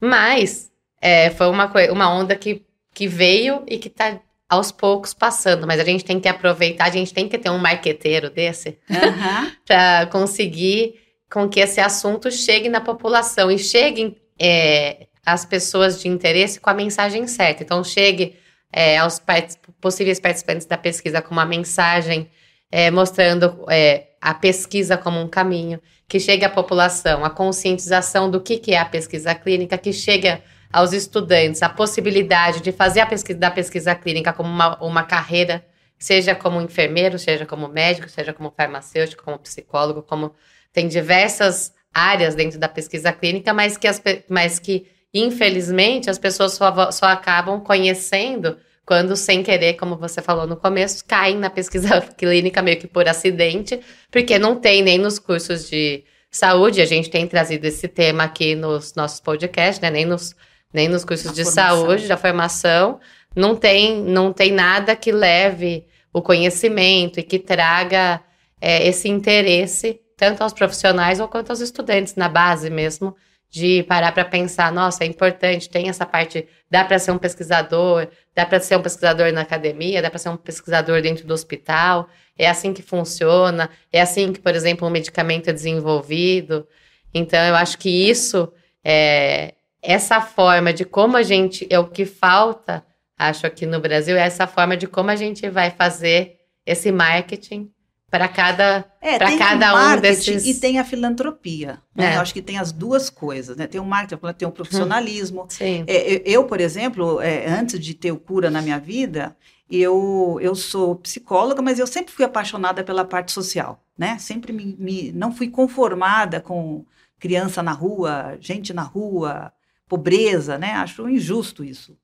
mas 0.00 0.70
é, 1.00 1.30
foi 1.30 1.48
uma, 1.48 1.72
uma 1.90 2.14
onda 2.14 2.36
que, 2.36 2.64
que 2.94 3.08
veio 3.08 3.64
e 3.66 3.78
que 3.78 3.88
está 3.88 4.20
aos 4.48 4.72
poucos 4.72 5.12
passando, 5.12 5.66
mas 5.66 5.78
a 5.78 5.84
gente 5.84 6.04
tem 6.04 6.18
que 6.18 6.28
aproveitar, 6.28 6.86
a 6.86 6.90
gente 6.90 7.12
tem 7.12 7.28
que 7.28 7.36
ter 7.36 7.50
um 7.50 7.58
marqueteiro 7.58 8.30
desse 8.30 8.78
Aham. 8.90 9.52
para 9.66 10.06
conseguir 10.06 10.94
com 11.30 11.48
que 11.48 11.60
esse 11.60 11.80
assunto 11.80 12.30
chegue 12.30 12.68
na 12.68 12.80
população 12.80 13.50
e 13.50 13.58
chegue 13.58 14.16
é, 14.38 15.06
às 15.26 15.44
pessoas 15.44 16.00
de 16.00 16.08
interesse 16.08 16.58
com 16.58 16.70
a 16.70 16.74
mensagem 16.74 17.26
certa. 17.26 17.62
Então, 17.62 17.84
chegue 17.84 18.36
é, 18.72 18.96
aos 18.96 19.18
partic- 19.18 19.58
possíveis 19.80 20.18
participantes 20.18 20.66
da 20.66 20.78
pesquisa 20.78 21.20
com 21.20 21.32
uma 21.32 21.44
mensagem 21.44 22.30
é, 22.70 22.90
mostrando 22.90 23.64
é, 23.68 24.08
a 24.20 24.32
pesquisa 24.32 24.96
como 24.96 25.20
um 25.20 25.28
caminho, 25.28 25.80
que 26.08 26.18
chegue 26.18 26.44
à 26.44 26.50
população, 26.50 27.24
a 27.24 27.30
conscientização 27.30 28.30
do 28.30 28.40
que, 28.40 28.58
que 28.58 28.72
é 28.72 28.78
a 28.78 28.84
pesquisa 28.84 29.34
clínica, 29.34 29.76
que 29.76 29.92
chegue 29.92 30.38
aos 30.72 30.92
estudantes 30.92 31.62
a 31.62 31.68
possibilidade 31.68 32.60
de 32.60 32.72
fazer 32.72 33.00
a 33.00 33.06
pesquisa 33.06 33.38
da 33.38 33.50
pesquisa 33.50 33.94
clínica 33.94 34.32
como 34.32 34.48
uma, 34.48 34.82
uma 34.82 35.02
carreira, 35.02 35.64
seja 35.98 36.34
como 36.34 36.60
enfermeiro, 36.60 37.18
seja 37.18 37.46
como 37.46 37.68
médico, 37.68 38.08
seja 38.08 38.32
como 38.32 38.52
farmacêutico, 38.56 39.24
como 39.24 39.38
psicólogo, 39.38 40.02
como 40.02 40.32
tem 40.72 40.86
diversas 40.86 41.72
áreas 41.92 42.34
dentro 42.34 42.58
da 42.58 42.68
pesquisa 42.68 43.12
clínica, 43.12 43.52
mas 43.52 43.76
que, 43.76 43.88
as, 43.88 44.00
mas 44.28 44.58
que 44.58 44.86
infelizmente, 45.12 46.10
as 46.10 46.18
pessoas 46.18 46.52
só, 46.52 46.90
só 46.90 47.06
acabam 47.06 47.60
conhecendo 47.60 48.58
quando, 48.84 49.16
sem 49.16 49.42
querer, 49.42 49.74
como 49.74 49.96
você 49.96 50.22
falou 50.22 50.46
no 50.46 50.56
começo, 50.56 51.04
caem 51.04 51.36
na 51.36 51.50
pesquisa 51.50 52.00
clínica 52.16 52.62
meio 52.62 52.78
que 52.78 52.86
por 52.86 53.06
acidente, 53.06 53.80
porque 54.10 54.38
não 54.38 54.56
tem 54.56 54.82
nem 54.82 54.98
nos 54.98 55.18
cursos 55.18 55.68
de 55.68 56.04
saúde, 56.30 56.80
a 56.80 56.86
gente 56.86 57.10
tem 57.10 57.26
trazido 57.26 57.66
esse 57.66 57.86
tema 57.88 58.24
aqui 58.24 58.54
nos 58.54 58.94
nossos 58.94 59.20
podcasts, 59.20 59.80
né? 59.80 59.90
Nem 59.90 60.06
nos, 60.06 60.34
nem 60.72 60.88
nos 60.88 61.04
cursos 61.04 61.26
Na 61.26 61.32
de 61.32 61.44
formação. 61.44 61.76
saúde, 61.80 62.08
da 62.08 62.16
formação, 62.16 63.00
não 63.34 63.54
tem, 63.54 64.00
não 64.02 64.32
tem 64.32 64.52
nada 64.52 64.94
que 64.96 65.12
leve 65.12 65.86
o 66.12 66.22
conhecimento 66.22 67.20
e 67.20 67.22
que 67.22 67.38
traga 67.38 68.20
é, 68.60 68.86
esse 68.86 69.08
interesse 69.08 70.00
tanto 70.18 70.42
aos 70.42 70.52
profissionais 70.52 71.20
ou 71.20 71.28
quanto 71.28 71.50
aos 71.50 71.60
estudantes 71.60 72.16
na 72.16 72.28
base 72.28 72.68
mesmo, 72.68 73.14
de 73.48 73.84
parar 73.84 74.12
para 74.12 74.24
pensar, 74.24 74.70
nossa, 74.72 75.04
é 75.04 75.06
importante, 75.06 75.70
tem 75.70 75.88
essa 75.88 76.04
parte, 76.04 76.46
dá 76.68 76.84
para 76.84 76.98
ser 76.98 77.12
um 77.12 77.18
pesquisador, 77.18 78.08
dá 78.34 78.44
para 78.44 78.60
ser 78.60 78.76
um 78.76 78.82
pesquisador 78.82 79.32
na 79.32 79.40
academia, 79.42 80.02
dá 80.02 80.10
para 80.10 80.18
ser 80.18 80.28
um 80.28 80.36
pesquisador 80.36 81.00
dentro 81.00 81.26
do 81.26 81.32
hospital, 81.32 82.08
é 82.36 82.48
assim 82.48 82.74
que 82.74 82.82
funciona, 82.82 83.70
é 83.92 84.00
assim 84.00 84.32
que, 84.32 84.40
por 84.40 84.54
exemplo, 84.54 84.86
um 84.86 84.90
medicamento 84.90 85.48
é 85.48 85.52
desenvolvido. 85.52 86.66
Então, 87.14 87.38
eu 87.46 87.54
acho 87.54 87.78
que 87.78 87.88
isso, 87.88 88.52
é, 88.84 89.54
essa 89.82 90.20
forma 90.20 90.72
de 90.72 90.84
como 90.84 91.16
a 91.16 91.22
gente, 91.22 91.66
é 91.70 91.78
o 91.78 91.88
que 91.88 92.04
falta, 92.04 92.84
acho 93.18 93.46
aqui 93.46 93.66
no 93.66 93.80
Brasil, 93.80 94.16
é 94.16 94.20
essa 94.22 94.46
forma 94.46 94.76
de 94.76 94.86
como 94.86 95.10
a 95.10 95.16
gente 95.16 95.48
vai 95.48 95.70
fazer 95.70 96.36
esse 96.66 96.90
marketing 96.92 97.70
para 98.10 98.26
cada 98.26 98.84
É, 99.02 99.18
tem 99.18 99.36
cada 99.38 99.74
um 99.96 100.00
desses- 100.00 100.46
e 100.46 100.54
tem 100.60 100.78
a 100.78 100.84
filantropia. 100.84 101.78
Né? 101.94 102.12
É. 102.12 102.16
Eu 102.16 102.20
acho 102.20 102.32
que 102.32 102.40
tem 102.40 102.56
as 102.58 102.72
duas 102.72 103.10
coisas. 103.10 103.54
Né? 103.56 103.66
Tem 103.66 103.80
o 103.80 103.84
marketing, 103.84 104.20
tem 104.32 104.48
o 104.48 104.50
profissionalismo. 104.52 105.46
sim, 105.50 105.84
É, 105.86 106.14
eu- 106.14 106.22
eu, 106.24 106.44
por 106.44 106.58
exemplo, 106.60 107.20
é, 107.20 107.46
antes 107.46 107.78
de 107.78 107.92
ter 107.94 108.10
o 108.10 108.16
cura 108.18 108.50
na 108.50 108.62
minha 108.62 108.78
vida, 108.78 109.36
eu, 109.70 110.38
eu 110.40 110.54
sou 110.54 110.96
psicóloga, 110.96 111.60
mas 111.60 111.78
eu 111.78 111.86
sempre 111.86 112.12
fui 112.12 112.24
apaixonada 112.24 112.82
pela 112.82 113.04
parte 113.04 113.30
social, 113.32 113.84
né? 113.96 114.16
Sempre 114.18 114.52
me, 114.52 114.74
me- 114.78 115.12
não 115.12 115.30
fui 115.30 115.48
conformada 115.48 116.40
com 116.40 116.86
criança 117.18 117.62
na 117.62 117.72
rua, 117.72 118.38
gente 118.40 118.72
na 118.72 118.82
rua, 118.82 119.52
pobreza, 119.88 120.58
né? 120.58 120.72
Acho 120.72 121.08
injusto 121.08 121.64
isso. 121.64 121.96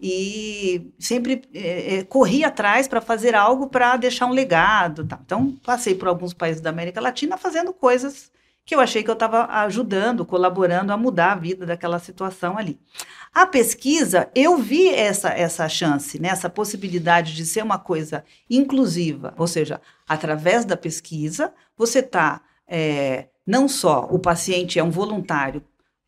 E 0.00 0.92
sempre 0.98 1.42
é, 1.54 1.96
é, 1.96 2.04
corri 2.04 2.44
atrás 2.44 2.88
para 2.88 3.00
fazer 3.00 3.34
algo 3.34 3.68
para 3.68 3.96
deixar 3.96 4.26
um 4.26 4.32
legado. 4.32 5.06
Tá? 5.06 5.18
Então, 5.24 5.56
passei 5.64 5.94
por 5.94 6.08
alguns 6.08 6.34
países 6.34 6.60
da 6.60 6.70
América 6.70 7.00
Latina 7.00 7.36
fazendo 7.36 7.72
coisas 7.72 8.30
que 8.64 8.74
eu 8.74 8.80
achei 8.80 9.02
que 9.02 9.10
eu 9.10 9.14
estava 9.14 9.46
ajudando, 9.64 10.24
colaborando 10.24 10.92
a 10.92 10.96
mudar 10.96 11.32
a 11.32 11.36
vida 11.36 11.66
daquela 11.66 11.98
situação 11.98 12.56
ali. 12.56 12.78
A 13.34 13.46
pesquisa, 13.46 14.30
eu 14.34 14.56
vi 14.56 14.88
essa, 14.88 15.30
essa 15.30 15.68
chance, 15.68 16.20
né, 16.20 16.28
essa 16.28 16.48
possibilidade 16.48 17.34
de 17.34 17.44
ser 17.44 17.62
uma 17.62 17.78
coisa 17.78 18.24
inclusiva, 18.48 19.34
ou 19.36 19.48
seja, 19.48 19.80
através 20.06 20.64
da 20.64 20.76
pesquisa, 20.76 21.52
você 21.76 21.98
está, 21.98 22.40
não 23.44 23.66
só 23.66 24.06
o 24.10 24.18
paciente 24.18 24.78
é 24.78 24.84
um 24.84 24.90
voluntário 24.90 25.62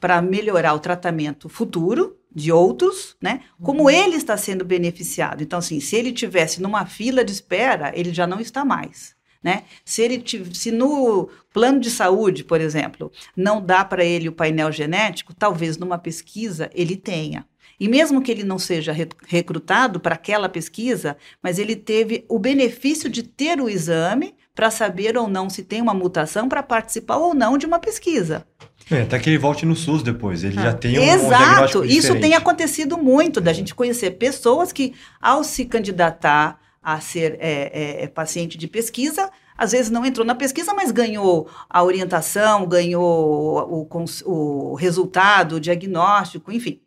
para 0.05 0.21
melhorar 0.21 0.75
o 0.75 0.79
tratamento 0.79 1.49
futuro 1.49 2.19
de 2.31 2.53
outros, 2.53 3.17
né, 3.23 3.41
como 3.63 3.89
ele 3.89 4.17
está 4.17 4.37
sendo 4.37 4.63
beneficiado. 4.63 5.43
Então, 5.43 5.59
assim, 5.59 5.81
se 5.81 5.97
ele 5.97 6.13
tivesse 6.13 6.61
numa 6.61 6.85
fila 6.85 7.25
de 7.25 7.33
espera, 7.33 7.91
ele 7.97 8.13
já 8.13 8.27
não 8.27 8.39
está 8.39 8.67
mais. 8.67 9.17
Né? 9.43 9.63
Se 9.83 10.03
ele 10.03 10.19
tiv- 10.19 10.53
se 10.53 10.71
no 10.71 11.31
plano 11.55 11.81
de 11.81 11.91
saúde, 11.91 12.45
por 12.45 12.61
exemplo, 12.61 13.11
não 13.35 13.65
dá 13.65 13.83
para 13.83 14.05
ele 14.05 14.29
o 14.29 14.33
painel 14.33 14.71
genético, 14.71 15.33
talvez 15.35 15.79
numa 15.79 15.97
pesquisa 15.97 16.69
ele 16.75 16.97
tenha. 16.97 17.47
E 17.81 17.89
mesmo 17.89 18.21
que 18.21 18.31
ele 18.31 18.45
não 18.45 18.59
seja 18.59 18.93
re- 18.93 19.09
recrutado 19.27 19.99
para 20.01 20.17
aquela 20.17 20.51
pesquisa, 20.51 21.17
mas 21.43 21.59
ele 21.59 21.75
teve 21.75 22.27
o 22.29 22.39
benefício 22.39 23.09
de 23.09 23.23
ter 23.23 23.59
o 23.59 23.71
exame 23.71 24.35
para 24.55 24.71
saber 24.71 25.17
ou 25.17 25.29
não 25.29 25.51
se 25.51 25.63
tem 25.63 25.83
uma 25.83 25.93
mutação 25.95 26.49
para 26.49 26.63
participar 26.63 27.17
ou 27.17 27.35
não 27.35 27.59
de 27.59 27.67
uma 27.67 27.79
pesquisa. 27.79 28.47
É, 28.91 29.03
até 29.03 29.19
que 29.19 29.31
ele 29.31 29.39
volte 29.39 29.67
no 29.67 29.75
SUS 29.75 30.03
depois. 30.03 30.45
Ele 30.45 30.55
já 30.55 30.73
tem 30.73 30.99
um 30.99 31.03
Exato, 31.03 31.29
diagnóstico 31.29 31.85
isso 31.85 32.21
tem 32.21 32.35
acontecido 32.35 32.97
muito, 32.99 33.41
da 33.41 33.53
gente 33.53 33.75
conhecer 33.75 34.13
pessoas 34.13 34.73
que, 34.73 34.95
ao 35.21 35.43
se 35.43 35.65
candidatar 35.65 36.61
a 36.83 37.01
ser 37.01 37.37
é, 37.41 37.71
é, 37.73 38.05
é, 38.05 38.07
paciente 38.07 38.59
de 38.59 38.69
pesquisa, 38.69 39.31
às 39.57 39.73
vezes 39.73 39.91
não 39.91 40.05
entrou 40.05 40.27
na 40.27 40.35
pesquisa, 40.35 40.75
mas 40.75 40.91
ganhou 40.91 41.49
a 41.69 41.83
orientação, 41.83 42.67
ganhou 42.67 43.81
o, 43.81 43.87
cons- 43.87 44.23
o 44.27 44.75
resultado, 44.75 45.57
o 45.57 45.61
diagnóstico, 45.61 46.53
enfim. 46.53 46.81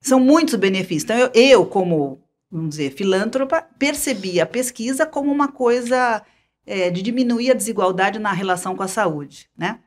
São 0.00 0.18
muitos 0.18 0.54
benefícios. 0.54 1.04
Então, 1.04 1.16
eu, 1.18 1.30
eu, 1.34 1.66
como, 1.66 2.20
vamos 2.50 2.70
dizer, 2.70 2.92
filântropa, 2.92 3.62
percebi 3.78 4.40
a 4.40 4.46
pesquisa 4.46 5.04
como 5.04 5.30
uma 5.30 5.48
coisa 5.48 6.22
é, 6.66 6.90
de 6.90 7.02
diminuir 7.02 7.50
a 7.50 7.54
desigualdade 7.54 8.18
na 8.18 8.32
relação 8.32 8.76
com 8.76 8.82
a 8.82 8.88
saúde, 8.88 9.48
né? 9.56 9.80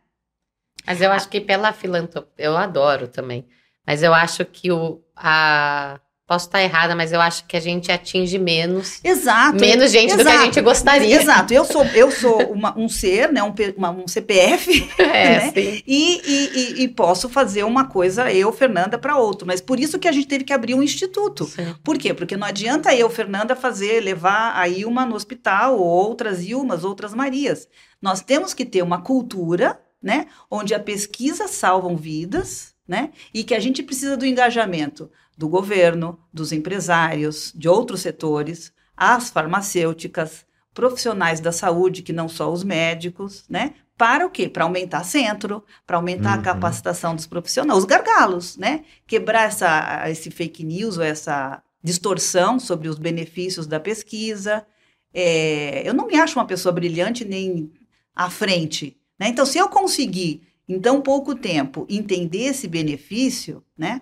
Mas 0.86 1.02
eu 1.02 1.12
acho 1.12 1.30
que 1.30 1.42
pela 1.42 1.74
filantropia, 1.74 2.46
eu 2.46 2.56
adoro 2.56 3.08
também. 3.08 3.48
Mas 3.86 4.04
eu 4.04 4.14
acho 4.14 4.46
que 4.46 4.72
o 4.72 5.04
a 5.16 6.00
posso 6.28 6.48
estar 6.48 6.62
errada, 6.62 6.96
mas 6.96 7.12
eu 7.12 7.22
acho 7.22 7.46
que 7.46 7.56
a 7.56 7.60
gente 7.60 7.92
atinge 7.92 8.40
menos 8.40 9.00
Exato. 9.04 9.60
menos 9.60 9.92
gente 9.92 10.16
do 10.16 10.24
que 10.24 10.28
a 10.28 10.32
exato. 10.32 10.46
gente 10.46 10.62
gostaria. 10.62 11.22
Exato. 11.22 11.54
Eu 11.54 11.64
sou, 11.66 11.86
eu 11.88 12.10
sou 12.12 12.42
uma- 12.52 12.78
um 12.78 12.90
ser, 12.90 13.32
né, 13.32 13.44
um, 13.44 13.54
uma- 13.78 13.92
um 13.92 14.08
CPF, 14.08 14.90
É, 14.98 15.40
né? 15.40 15.52
sim. 15.54 15.84
e, 15.86 16.22
e- 16.26 16.50
e- 16.80 16.84
e 16.84 16.88
posso 16.88 17.30
fazer 17.30 17.64
uma 17.64 17.86
coisa, 17.86 18.32
eu, 18.32 18.52
Fernanda, 18.52 18.98
para 18.98 19.18
outro. 19.18 19.46
Mas 19.46 19.62
por 19.62 19.80
isso 19.80 20.00
que 20.00 20.08
a 20.08 20.12
gente 20.12 20.28
teve 20.28 20.44
que 20.44 20.54
abrir 20.54 20.74
um 20.74 20.82
instituto. 20.82 21.46
Sim. 21.46 21.76
Por 21.84 21.98
quê? 21.98 22.14
Porque 22.14 22.36
não 22.36 22.48
adianta 22.48 22.94
eu, 22.96 23.10
Fernanda, 23.10 23.56
fazer, 23.56 24.02
levar 24.02 24.58
a 24.58 24.68
Ilma 24.68 25.06
no 25.06 25.16
hospital, 25.16 25.78
ou 25.78 25.86
outras 25.86 26.44
Ilmas, 26.44 26.84
outras 26.84 27.14
Marias. 27.14 27.68
Nós 28.02 28.22
temos 28.22 28.54
que 28.54 28.66
ter 28.66 28.82
uma 28.82 29.00
cultura, 29.02 29.80
né, 30.02 30.26
onde 30.50 30.74
a 30.74 30.80
pesquisa 30.80 31.48
salvam 31.48 31.96
vidas, 31.96 32.74
né, 32.88 33.10
e 33.34 33.44
que 33.44 33.56
a 33.56 33.60
gente 33.60 33.82
precisa 33.84 34.16
do 34.18 34.26
engajamento 34.26 35.10
do 35.38 35.48
governo, 35.50 36.20
dos 36.34 36.52
empresários, 36.52 37.52
de 37.56 37.68
outros 37.68 38.02
setores, 38.02 38.72
as 38.96 39.30
farmacêuticas, 39.30 40.46
profissionais 40.74 41.40
da 41.40 41.52
saúde, 41.52 42.02
que 42.02 42.12
não 42.14 42.28
só 42.28 42.52
os 42.52 42.64
médicos, 42.64 43.46
né, 43.50 43.76
para 43.98 44.26
o 44.26 44.30
quê? 44.30 44.50
Para 44.50 44.66
aumentar 44.66 45.04
centro, 45.06 45.64
para 45.88 45.96
aumentar 45.98 46.34
a 46.34 46.38
Uhum. 46.38 46.44
capacitação 46.44 47.16
dos 47.16 47.26
profissionais, 47.26 47.80
os 47.80 47.86
gargalos, 47.86 48.58
né? 48.58 48.84
Quebrar 49.08 49.44
essa, 49.44 50.04
esse 50.10 50.30
fake 50.30 50.66
news 50.66 50.98
ou 50.98 51.04
essa 51.04 51.64
distorção 51.82 52.60
sobre 52.60 52.90
os 52.90 52.98
benefícios 53.00 53.66
da 53.68 53.80
pesquisa. 53.80 54.66
É, 55.14 55.88
eu 55.88 55.94
não 55.94 56.08
me 56.08 56.16
acho 56.18 56.38
uma 56.38 56.46
pessoa 56.46 56.74
brilhante 56.74 57.24
nem 57.24 57.72
à 58.14 58.30
frente, 58.30 58.98
né? 59.18 59.30
Então, 59.30 59.46
se 59.46 59.58
eu 59.58 59.70
conseguir, 59.70 60.42
em 60.68 60.78
tão 60.78 61.02
pouco 61.02 61.34
tempo, 61.34 61.86
entender 61.90 62.48
esse 62.48 62.68
benefício, 62.68 63.64
né? 63.78 64.02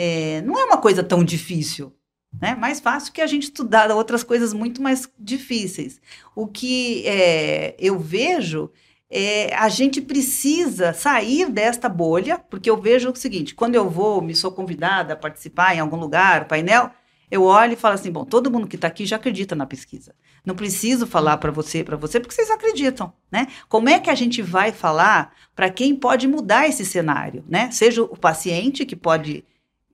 É, 0.00 0.40
não 0.42 0.56
é 0.56 0.64
uma 0.64 0.76
coisa 0.76 1.02
tão 1.02 1.24
difícil, 1.24 1.92
né? 2.40 2.54
Mais 2.54 2.78
fácil 2.78 3.12
que 3.12 3.20
a 3.20 3.26
gente 3.26 3.44
estudar 3.44 3.90
outras 3.90 4.22
coisas 4.22 4.52
muito 4.52 4.80
mais 4.80 5.10
difíceis. 5.18 6.00
O 6.36 6.46
que 6.46 7.04
é, 7.04 7.74
eu 7.80 7.98
vejo 7.98 8.70
é, 9.10 9.52
a 9.56 9.68
gente 9.68 10.00
precisa 10.00 10.92
sair 10.92 11.50
desta 11.50 11.88
bolha, 11.88 12.38
porque 12.38 12.70
eu 12.70 12.76
vejo 12.76 13.10
o 13.10 13.16
seguinte: 13.16 13.56
quando 13.56 13.74
eu 13.74 13.90
vou, 13.90 14.22
me 14.22 14.36
sou 14.36 14.52
convidada 14.52 15.14
a 15.14 15.16
participar 15.16 15.74
em 15.74 15.80
algum 15.80 15.96
lugar, 15.96 16.46
painel, 16.46 16.92
eu 17.28 17.42
olho 17.42 17.72
e 17.72 17.76
falo 17.76 17.94
assim: 17.94 18.12
bom, 18.12 18.24
todo 18.24 18.52
mundo 18.52 18.68
que 18.68 18.76
está 18.76 18.86
aqui 18.86 19.04
já 19.04 19.16
acredita 19.16 19.56
na 19.56 19.66
pesquisa. 19.66 20.14
Não 20.46 20.54
preciso 20.54 21.08
falar 21.08 21.38
para 21.38 21.50
você, 21.50 21.82
para 21.82 21.96
você, 21.96 22.20
porque 22.20 22.36
vocês 22.36 22.50
acreditam, 22.50 23.12
né? 23.32 23.48
Como 23.68 23.88
é 23.88 23.98
que 23.98 24.10
a 24.10 24.14
gente 24.14 24.42
vai 24.42 24.70
falar 24.70 25.34
para 25.56 25.68
quem 25.68 25.96
pode 25.96 26.28
mudar 26.28 26.68
esse 26.68 26.84
cenário, 26.84 27.44
né? 27.48 27.68
Seja 27.72 28.04
o 28.04 28.16
paciente 28.16 28.86
que 28.86 28.94
pode 28.94 29.44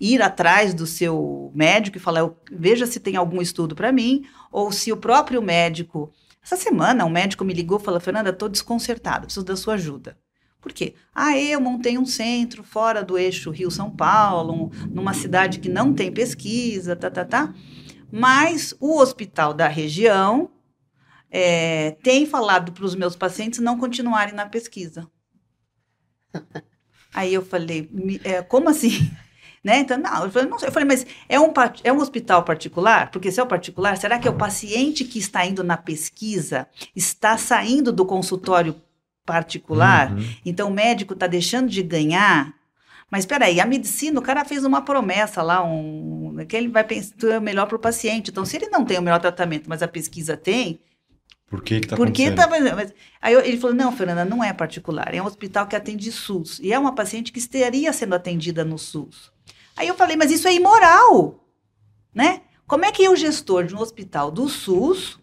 ir 0.00 0.20
atrás 0.20 0.74
do 0.74 0.86
seu 0.86 1.52
médico 1.54 1.96
e 1.96 2.00
falar, 2.00 2.28
veja 2.50 2.86
se 2.86 3.00
tem 3.00 3.16
algum 3.16 3.40
estudo 3.40 3.74
para 3.74 3.92
mim, 3.92 4.24
ou 4.50 4.72
se 4.72 4.92
o 4.92 4.96
próprio 4.96 5.40
médico. 5.40 6.12
Essa 6.42 6.56
semana, 6.56 7.04
um 7.04 7.10
médico 7.10 7.44
me 7.44 7.54
ligou 7.54 7.78
e 7.78 7.82
falou: 7.82 8.00
Fernanda, 8.00 8.30
estou 8.30 8.48
desconcertada, 8.48 9.26
preciso 9.26 9.46
da 9.46 9.56
sua 9.56 9.74
ajuda. 9.74 10.18
Por 10.60 10.72
quê? 10.72 10.94
Ah, 11.14 11.36
eu 11.38 11.60
montei 11.60 11.98
um 11.98 12.06
centro 12.06 12.62
fora 12.62 13.04
do 13.04 13.18
eixo 13.18 13.50
Rio-São 13.50 13.90
Paulo, 13.90 14.70
numa 14.90 15.12
cidade 15.12 15.58
que 15.58 15.68
não 15.68 15.92
tem 15.92 16.10
pesquisa, 16.10 16.96
tá, 16.96 17.10
tá, 17.10 17.24
tá. 17.24 17.54
Mas 18.10 18.74
o 18.80 18.98
hospital 18.98 19.52
da 19.52 19.68
região 19.68 20.50
é, 21.30 21.90
tem 22.02 22.24
falado 22.24 22.72
para 22.72 22.84
os 22.84 22.94
meus 22.94 23.14
pacientes 23.14 23.58
não 23.58 23.78
continuarem 23.78 24.34
na 24.34 24.46
pesquisa. 24.46 25.06
Aí 27.12 27.34
eu 27.34 27.44
falei, 27.44 27.90
é, 28.24 28.40
como 28.40 28.68
assim? 28.68 29.10
Né? 29.64 29.78
Então, 29.78 29.96
não 29.96 30.24
eu, 30.24 30.30
falei, 30.30 30.48
não 30.48 30.58
sei. 30.58 30.68
eu 30.68 30.72
falei, 30.72 30.86
mas 30.86 31.06
é 31.26 31.40
um, 31.40 31.50
é 31.82 31.90
um 31.90 31.98
hospital 31.98 32.42
particular? 32.42 33.10
Porque 33.10 33.32
se 33.32 33.40
é 33.40 33.42
o 33.42 33.46
particular, 33.46 33.96
será 33.96 34.18
que 34.18 34.28
é 34.28 34.30
o 34.30 34.36
paciente 34.36 35.04
que 35.04 35.18
está 35.18 35.46
indo 35.46 35.64
na 35.64 35.78
pesquisa 35.78 36.68
está 36.94 37.38
saindo 37.38 37.90
do 37.90 38.04
consultório 38.04 38.76
particular? 39.24 40.12
Uhum. 40.12 40.24
Então, 40.44 40.68
o 40.68 40.74
médico 40.74 41.14
está 41.14 41.26
deixando 41.26 41.70
de 41.70 41.82
ganhar 41.82 42.54
mas 43.10 43.22
espera 43.22 43.44
aí, 43.44 43.60
a 43.60 43.66
medicina, 43.66 44.18
o 44.18 44.22
cara 44.22 44.44
fez 44.44 44.64
uma 44.64 44.82
promessa 44.82 45.40
lá, 45.40 45.62
um, 45.62 46.36
que 46.48 46.56
ele 46.56 46.66
vai 46.66 46.82
pensar 46.82 47.14
é 47.28 47.38
melhor 47.38 47.66
para 47.66 47.76
o 47.76 47.78
paciente. 47.78 48.32
Então, 48.32 48.44
se 48.44 48.56
ele 48.56 48.68
não 48.70 48.84
tem 48.84 48.98
o 48.98 49.02
melhor 49.02 49.20
tratamento, 49.20 49.68
mas 49.68 49.84
a 49.84 49.86
pesquisa 49.88 50.36
tem, 50.36 50.80
por 51.46 51.62
que 51.62 51.80
que 51.80 51.86
tá 51.86 51.96
Por 51.96 52.10
que 52.10 52.32
tá 52.32 52.48
mas, 52.48 52.92
Aí 53.22 53.34
ele 53.34 53.58
falou, 53.58 53.76
não, 53.76 53.92
Fernanda, 53.92 54.24
não 54.24 54.42
é 54.42 54.52
particular, 54.52 55.14
é 55.14 55.22
um 55.22 55.26
hospital 55.26 55.68
que 55.68 55.76
atende 55.76 56.10
SUS. 56.10 56.58
E 56.60 56.72
é 56.72 56.78
uma 56.78 56.92
paciente 56.92 57.30
que 57.30 57.38
estaria 57.38 57.92
sendo 57.92 58.16
atendida 58.16 58.64
no 58.64 58.76
SUS. 58.76 59.32
Aí 59.76 59.88
eu 59.88 59.94
falei, 59.94 60.16
mas 60.16 60.30
isso 60.30 60.46
é 60.46 60.54
imoral, 60.54 61.44
né? 62.14 62.42
Como 62.66 62.84
é 62.84 62.92
que 62.92 63.02
eu, 63.02 63.14
gestor 63.16 63.64
de 63.64 63.74
um 63.74 63.80
hospital 63.80 64.30
do 64.30 64.48
SUS, 64.48 65.18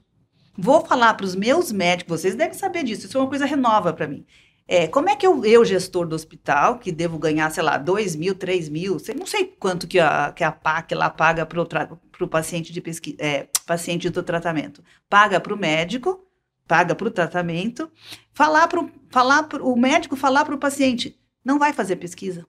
vou 0.57 0.85
falar 0.85 1.13
para 1.15 1.25
os 1.25 1.35
meus 1.35 1.71
médicos, 1.71 2.21
vocês 2.21 2.35
devem 2.35 2.53
saber 2.53 2.83
disso, 2.83 3.07
isso 3.07 3.17
é 3.17 3.21
uma 3.21 3.29
coisa 3.29 3.45
renova 3.45 3.93
para 3.93 4.07
mim. 4.07 4.25
É, 4.67 4.87
como 4.87 5.09
é 5.09 5.15
que 5.15 5.25
eu, 5.25 5.43
eu, 5.43 5.65
gestor 5.65 6.07
do 6.07 6.15
hospital, 6.15 6.79
que 6.79 6.91
devo 6.91 7.17
ganhar, 7.17 7.49
sei 7.51 7.63
lá, 7.63 7.77
2 7.77 8.15
mil, 8.15 8.35
3 8.35 8.69
mil, 8.69 8.97
não 9.17 9.25
sei 9.25 9.45
quanto 9.45 9.87
que 9.87 9.99
a, 9.99 10.31
que 10.31 10.43
a 10.43 10.51
PAC 10.51 10.93
lá 10.95 11.09
paga 11.09 11.45
para 11.45 11.61
o 11.61 12.27
paciente 12.27 12.71
de 12.71 12.79
pesquisa, 12.79 13.17
é, 13.19 13.47
paciente 13.65 14.09
do 14.09 14.23
tratamento, 14.23 14.83
paga 15.09 15.39
para 15.39 15.53
o 15.53 15.57
médico, 15.57 16.23
paga 16.67 16.95
para 16.95 17.07
o 17.07 17.11
tratamento, 17.11 17.91
falar 18.33 18.67
para 18.67 18.87
falar 19.09 19.45
o 19.61 19.75
médico 19.75 20.15
falar 20.15 20.45
para 20.45 20.55
o 20.55 20.59
paciente, 20.59 21.19
não 21.43 21.59
vai 21.59 21.73
fazer 21.73 21.97
pesquisa. 21.97 22.47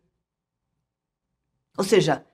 Ou 1.76 1.84
seja, 1.84 2.24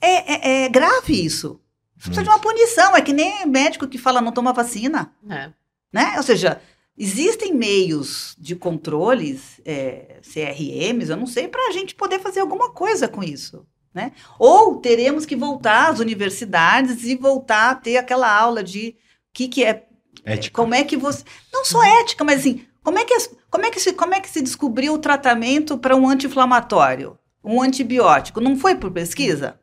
é, 0.00 0.62
é, 0.62 0.64
é 0.64 0.68
grave 0.68 1.24
isso. 1.24 1.60
Precisa 1.96 2.22
de 2.22 2.28
uma 2.28 2.38
punição. 2.38 2.96
É 2.96 3.02
que 3.02 3.12
nem 3.12 3.46
médico 3.46 3.86
que 3.86 3.98
fala 3.98 4.20
não 4.20 4.32
toma 4.32 4.52
vacina. 4.52 5.12
É. 5.28 5.50
Né? 5.92 6.14
Ou 6.16 6.22
seja, 6.22 6.60
existem 6.96 7.54
meios 7.54 8.34
de 8.38 8.56
controles, 8.56 9.60
é, 9.64 10.20
CRMs, 10.22 11.10
eu 11.10 11.16
não 11.16 11.26
sei, 11.26 11.48
para 11.48 11.68
a 11.68 11.72
gente 11.72 11.94
poder 11.94 12.20
fazer 12.20 12.40
alguma 12.40 12.70
coisa 12.70 13.06
com 13.08 13.22
isso. 13.22 13.66
Né? 13.92 14.12
Ou 14.38 14.76
teremos 14.76 15.26
que 15.26 15.36
voltar 15.36 15.90
às 15.90 15.98
universidades 15.98 17.04
e 17.04 17.16
voltar 17.16 17.70
a 17.70 17.74
ter 17.74 17.96
aquela 17.96 18.32
aula 18.32 18.62
de 18.62 18.90
o 18.90 19.32
que, 19.32 19.48
que 19.48 19.64
é. 19.64 19.86
Ética. 20.24 20.54
Como 20.54 20.74
é 20.74 20.84
que 20.84 20.96
você. 20.96 21.24
Não 21.52 21.64
só 21.64 21.82
ética, 21.82 22.22
mas 22.24 22.40
assim, 22.40 22.66
como 22.82 22.98
é 22.98 23.04
que, 23.04 23.16
como 23.50 23.64
é 23.64 23.70
que, 23.70 23.80
se, 23.80 23.92
como 23.92 24.14
é 24.14 24.20
que 24.20 24.28
se 24.28 24.42
descobriu 24.42 24.94
o 24.94 24.98
tratamento 24.98 25.78
para 25.78 25.96
um 25.96 26.08
anti-inflamatório? 26.08 27.18
Um 27.42 27.62
antibiótico. 27.62 28.40
Não 28.40 28.56
foi 28.56 28.74
por 28.74 28.90
pesquisa? 28.90 29.58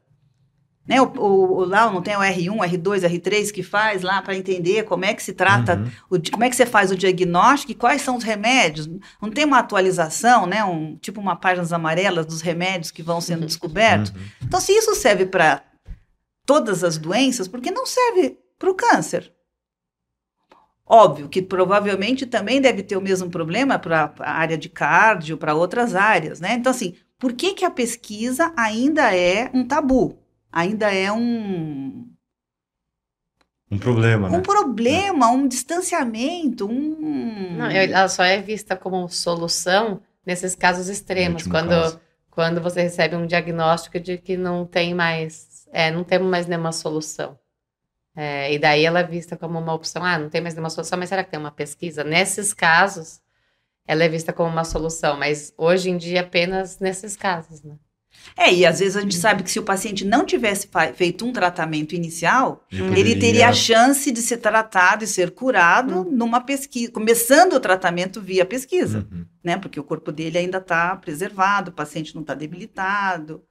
Né, 0.87 1.01
o, 1.01 1.11
o, 1.17 1.65
lá 1.65 1.91
não 1.91 2.01
tem 2.01 2.15
o 2.15 2.21
R1, 2.21 2.59
R2, 2.59 3.01
R3 3.01 3.51
que 3.51 3.61
faz 3.61 4.01
lá 4.01 4.21
para 4.21 4.37
entender 4.37 4.83
como 4.83 5.03
é 5.03 5.13
que 5.13 5.21
se 5.21 5.33
trata, 5.33 5.75
uhum. 5.75 6.17
o, 6.17 6.31
como 6.31 6.45
é 6.45 6.49
que 6.49 6.55
você 6.55 6.65
faz 6.65 6.91
o 6.91 6.95
diagnóstico 6.95 7.73
e 7.73 7.75
quais 7.75 8.01
são 8.01 8.15
os 8.15 8.23
remédios. 8.23 8.89
Não 9.21 9.29
tem 9.29 9.43
uma 9.43 9.59
atualização, 9.59 10.45
né, 10.45 10.63
um, 10.63 10.95
tipo 10.95 11.19
uma 11.19 11.35
páginas 11.35 11.73
amarelas 11.73 12.25
dos 12.25 12.39
remédios 12.39 12.89
que 12.89 13.03
vão 13.03 13.19
sendo 13.19 13.45
descobertos. 13.45 14.11
Uhum. 14.11 14.21
Então, 14.43 14.61
se 14.61 14.71
isso 14.71 14.95
serve 14.95 15.25
para 15.25 15.61
todas 16.45 16.85
as 16.85 16.97
doenças, 16.97 17.49
por 17.49 17.59
que 17.59 17.69
não 17.69 17.85
serve 17.85 18.39
para 18.57 18.69
o 18.69 18.73
câncer? 18.73 19.33
Óbvio 20.85 21.27
que 21.27 21.41
provavelmente 21.41 22.25
também 22.25 22.61
deve 22.61 22.81
ter 22.81 22.95
o 22.95 23.01
mesmo 23.01 23.29
problema 23.29 23.77
para 23.77 24.13
a 24.19 24.31
área 24.31 24.57
de 24.57 24.69
cardio, 24.69 25.37
para 25.37 25.53
outras 25.53 25.93
áreas, 25.93 26.39
né? 26.39 26.53
Então, 26.53 26.71
assim, 26.71 26.95
por 27.17 27.33
que, 27.33 27.53
que 27.53 27.65
a 27.65 27.71
pesquisa 27.71 28.53
ainda 28.55 29.15
é 29.15 29.49
um 29.53 29.65
tabu? 29.67 30.17
Ainda 30.51 30.93
é 30.93 31.11
um. 31.11 32.07
Um 33.69 33.77
problema, 33.77 34.29
né? 34.29 34.37
Um 34.37 34.41
problema, 34.41 35.29
um 35.29 35.47
distanciamento, 35.47 36.65
um. 36.65 37.57
Não, 37.57 37.65
ela 37.69 38.07
só 38.07 38.23
é 38.23 38.41
vista 38.41 38.75
como 38.75 39.09
solução 39.09 40.01
nesses 40.25 40.55
casos 40.55 40.89
extremos, 40.89 41.47
quando, 41.47 41.69
caso. 41.69 41.99
quando 42.29 42.61
você 42.61 42.81
recebe 42.81 43.15
um 43.15 43.25
diagnóstico 43.25 43.99
de 43.99 44.17
que 44.17 44.37
não 44.37 44.65
tem 44.65 44.93
mais, 44.93 45.67
é, 45.71 45.89
não 45.91 46.03
temos 46.03 46.29
mais 46.29 46.45
nenhuma 46.47 46.71
solução. 46.71 47.37
É, 48.15 48.51
e 48.53 48.57
daí 48.59 48.83
ela 48.83 49.01
é 49.01 49.03
vista 49.03 49.37
como 49.37 49.59
uma 49.59 49.73
opção, 49.73 50.03
ah, 50.03 50.17
não 50.17 50.29
tem 50.29 50.41
mais 50.41 50.53
nenhuma 50.53 50.69
solução, 50.69 50.97
mas 50.97 51.09
será 51.09 51.23
que 51.23 51.29
tem 51.29 51.39
uma 51.39 51.51
pesquisa? 51.51 52.03
Nesses 52.03 52.53
casos, 52.53 53.21
ela 53.87 54.03
é 54.03 54.09
vista 54.09 54.33
como 54.33 54.51
uma 54.51 54.65
solução, 54.65 55.17
mas 55.17 55.53
hoje 55.57 55.89
em 55.89 55.97
dia 55.97 56.21
apenas 56.21 56.79
nesses 56.79 57.15
casos, 57.15 57.63
né? 57.63 57.75
É, 58.35 58.53
e 58.53 58.65
às 58.65 58.79
vezes 58.79 58.95
a 58.97 59.01
gente 59.01 59.15
sabe 59.15 59.41
que 59.43 59.49
se 59.49 59.59
o 59.59 59.63
paciente 59.63 60.03
não 60.03 60.25
tivesse 60.25 60.69
feito 60.95 61.25
um 61.25 61.31
tratamento 61.31 61.95
inicial, 61.95 62.65
ele 62.71 63.15
teria 63.15 63.47
a 63.47 63.53
chance 63.53 64.11
de 64.11 64.21
ser 64.21 64.37
tratado 64.37 65.03
e 65.03 65.07
ser 65.07 65.31
curado 65.31 65.99
uhum. 65.99 66.11
numa 66.11 66.41
pesquisa, 66.41 66.91
começando 66.91 67.53
o 67.53 67.59
tratamento 67.59 68.21
via 68.21 68.45
pesquisa, 68.45 69.07
uhum. 69.11 69.25
né? 69.43 69.57
Porque 69.57 69.79
o 69.79 69.83
corpo 69.83 70.11
dele 70.11 70.37
ainda 70.37 70.57
está 70.57 70.95
preservado, 70.97 71.71
o 71.71 71.73
paciente 71.73 72.13
não 72.13 72.21
está 72.21 72.33
debilitado. 72.33 73.41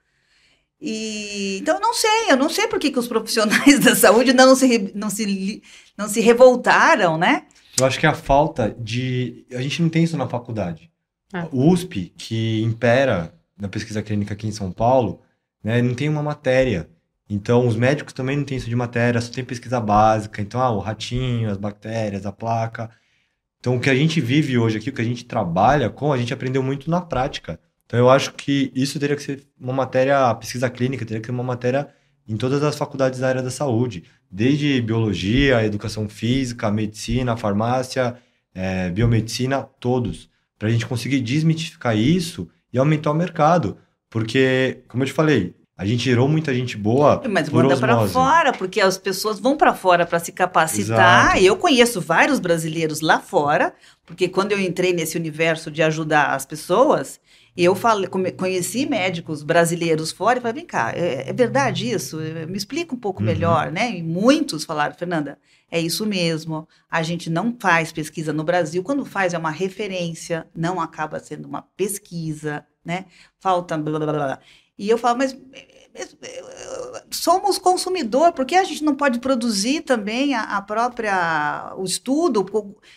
E, 0.80 1.58
então, 1.60 1.76
eu 1.76 1.80
não 1.80 1.94
sei, 1.94 2.30
eu 2.30 2.36
não 2.36 2.50
sei 2.50 2.68
por 2.68 2.78
que, 2.78 2.90
que 2.90 2.98
os 2.98 3.08
profissionais 3.08 3.78
da 3.80 3.94
saúde 3.94 4.32
não 4.32 4.54
se, 4.54 4.92
não, 4.94 5.08
se, 5.08 5.62
não 5.96 6.08
se 6.08 6.20
revoltaram, 6.20 7.16
né? 7.16 7.46
Eu 7.78 7.84
acho 7.86 8.00
que 8.00 8.06
a 8.06 8.14
falta 8.14 8.74
de. 8.78 9.46
A 9.52 9.60
gente 9.60 9.82
não 9.82 9.88
tem 9.88 10.04
isso 10.04 10.16
na 10.16 10.28
faculdade. 10.28 10.90
Ah. 11.32 11.48
O 11.52 11.70
USP, 11.70 12.12
que 12.16 12.62
impera 12.62 13.34
na 13.58 13.68
pesquisa 13.68 14.02
clínica 14.02 14.34
aqui 14.34 14.46
em 14.46 14.52
São 14.52 14.72
Paulo, 14.72 15.20
né, 15.62 15.82
não 15.82 15.94
tem 15.94 16.08
uma 16.08 16.22
matéria. 16.22 16.88
Então, 17.28 17.66
os 17.66 17.76
médicos 17.76 18.12
também 18.12 18.36
não 18.36 18.44
têm 18.44 18.56
isso 18.56 18.68
de 18.68 18.76
matéria, 18.76 19.20
só 19.20 19.32
tem 19.32 19.44
pesquisa 19.44 19.80
básica. 19.80 20.40
Então, 20.40 20.60
ah, 20.60 20.70
o 20.70 20.78
ratinho, 20.78 21.50
as 21.50 21.58
bactérias, 21.58 22.24
a 22.24 22.32
placa. 22.32 22.90
Então, 23.58 23.76
o 23.76 23.80
que 23.80 23.90
a 23.90 23.94
gente 23.94 24.20
vive 24.20 24.56
hoje 24.56 24.78
aqui, 24.78 24.90
o 24.90 24.92
que 24.92 25.00
a 25.00 25.04
gente 25.04 25.24
trabalha 25.24 25.90
com, 25.90 26.12
a 26.12 26.18
gente 26.18 26.32
aprendeu 26.32 26.62
muito 26.62 26.88
na 26.88 27.00
prática. 27.00 27.58
Então, 27.84 27.98
eu 27.98 28.08
acho 28.08 28.32
que 28.34 28.72
isso 28.74 28.98
teria 28.98 29.16
que 29.16 29.22
ser 29.22 29.44
uma 29.60 29.72
matéria, 29.72 30.30
a 30.30 30.34
pesquisa 30.34 30.70
clínica 30.70 31.04
teria 31.04 31.20
que 31.20 31.26
ser 31.26 31.32
uma 31.32 31.42
matéria 31.42 31.88
em 32.28 32.36
todas 32.36 32.62
as 32.62 32.76
faculdades 32.76 33.20
da 33.20 33.28
área 33.28 33.42
da 33.42 33.50
saúde 33.50 34.04
desde 34.30 34.80
biologia, 34.80 35.64
educação 35.64 36.08
física, 36.08 36.70
medicina, 36.70 37.36
farmácia, 37.36 38.16
é, 38.54 38.90
biomedicina, 38.90 39.62
todos, 39.78 40.30
para 40.58 40.68
a 40.68 40.70
gente 40.70 40.86
conseguir 40.86 41.20
desmitificar 41.20 41.96
isso 41.96 42.48
e 42.72 42.78
aumentar 42.78 43.10
o 43.10 43.14
mercado. 43.14 43.76
Porque, 44.08 44.82
como 44.88 45.02
eu 45.02 45.06
te 45.06 45.12
falei, 45.12 45.54
a 45.76 45.84
gente 45.84 46.04
gerou 46.04 46.26
muita 46.26 46.54
gente 46.54 46.74
boa. 46.74 47.22
Mas 47.28 47.50
manda 47.50 47.76
para 47.76 48.08
fora, 48.08 48.52
porque 48.52 48.80
as 48.80 48.96
pessoas 48.96 49.38
vão 49.38 49.58
para 49.58 49.74
fora 49.74 50.06
para 50.06 50.18
se 50.18 50.32
capacitar. 50.32 51.32
Exato. 51.32 51.44
Eu 51.44 51.56
conheço 51.58 52.00
vários 52.00 52.40
brasileiros 52.40 53.02
lá 53.02 53.20
fora, 53.20 53.74
porque 54.06 54.26
quando 54.26 54.52
eu 54.52 54.60
entrei 54.60 54.94
nesse 54.94 55.18
universo 55.18 55.70
de 55.70 55.82
ajudar 55.82 56.34
as 56.34 56.46
pessoas, 56.46 57.20
eu 57.64 57.74
falei, 57.74 58.08
conheci 58.36 58.86
médicos 58.86 59.42
brasileiros 59.42 60.12
fora 60.12 60.38
e 60.38 60.42
falei, 60.42 60.60
vem 60.60 60.66
cá, 60.66 60.92
é, 60.94 61.30
é 61.30 61.32
verdade 61.32 61.90
isso? 61.90 62.18
Me 62.48 62.56
explica 62.56 62.94
um 62.94 62.98
pouco 62.98 63.20
uhum. 63.20 63.26
melhor, 63.26 63.72
né? 63.72 63.96
E 63.96 64.02
muitos 64.02 64.64
falaram, 64.64 64.94
Fernanda, 64.94 65.38
é 65.70 65.80
isso 65.80 66.04
mesmo. 66.04 66.68
A 66.90 67.02
gente 67.02 67.30
não 67.30 67.56
faz 67.58 67.92
pesquisa 67.92 68.32
no 68.32 68.44
Brasil. 68.44 68.82
Quando 68.82 69.04
faz, 69.04 69.32
é 69.32 69.38
uma 69.38 69.50
referência, 69.50 70.46
não 70.54 70.80
acaba 70.80 71.18
sendo 71.18 71.46
uma 71.46 71.62
pesquisa, 71.62 72.64
né? 72.84 73.06
Falta 73.40 73.76
blá 73.78 73.98
blá 73.98 74.12
blá. 74.12 74.40
E 74.78 74.88
eu 74.88 74.98
falo, 74.98 75.18
mas 75.18 75.36
somos 77.10 77.58
consumidor, 77.58 78.32
por 78.32 78.44
que 78.44 78.54
a 78.54 78.64
gente 78.64 78.84
não 78.84 78.94
pode 78.94 79.18
produzir 79.18 79.82
também 79.82 80.34
a, 80.34 80.42
a 80.42 80.62
própria, 80.62 81.72
o 81.76 81.84
estudo, 81.84 82.46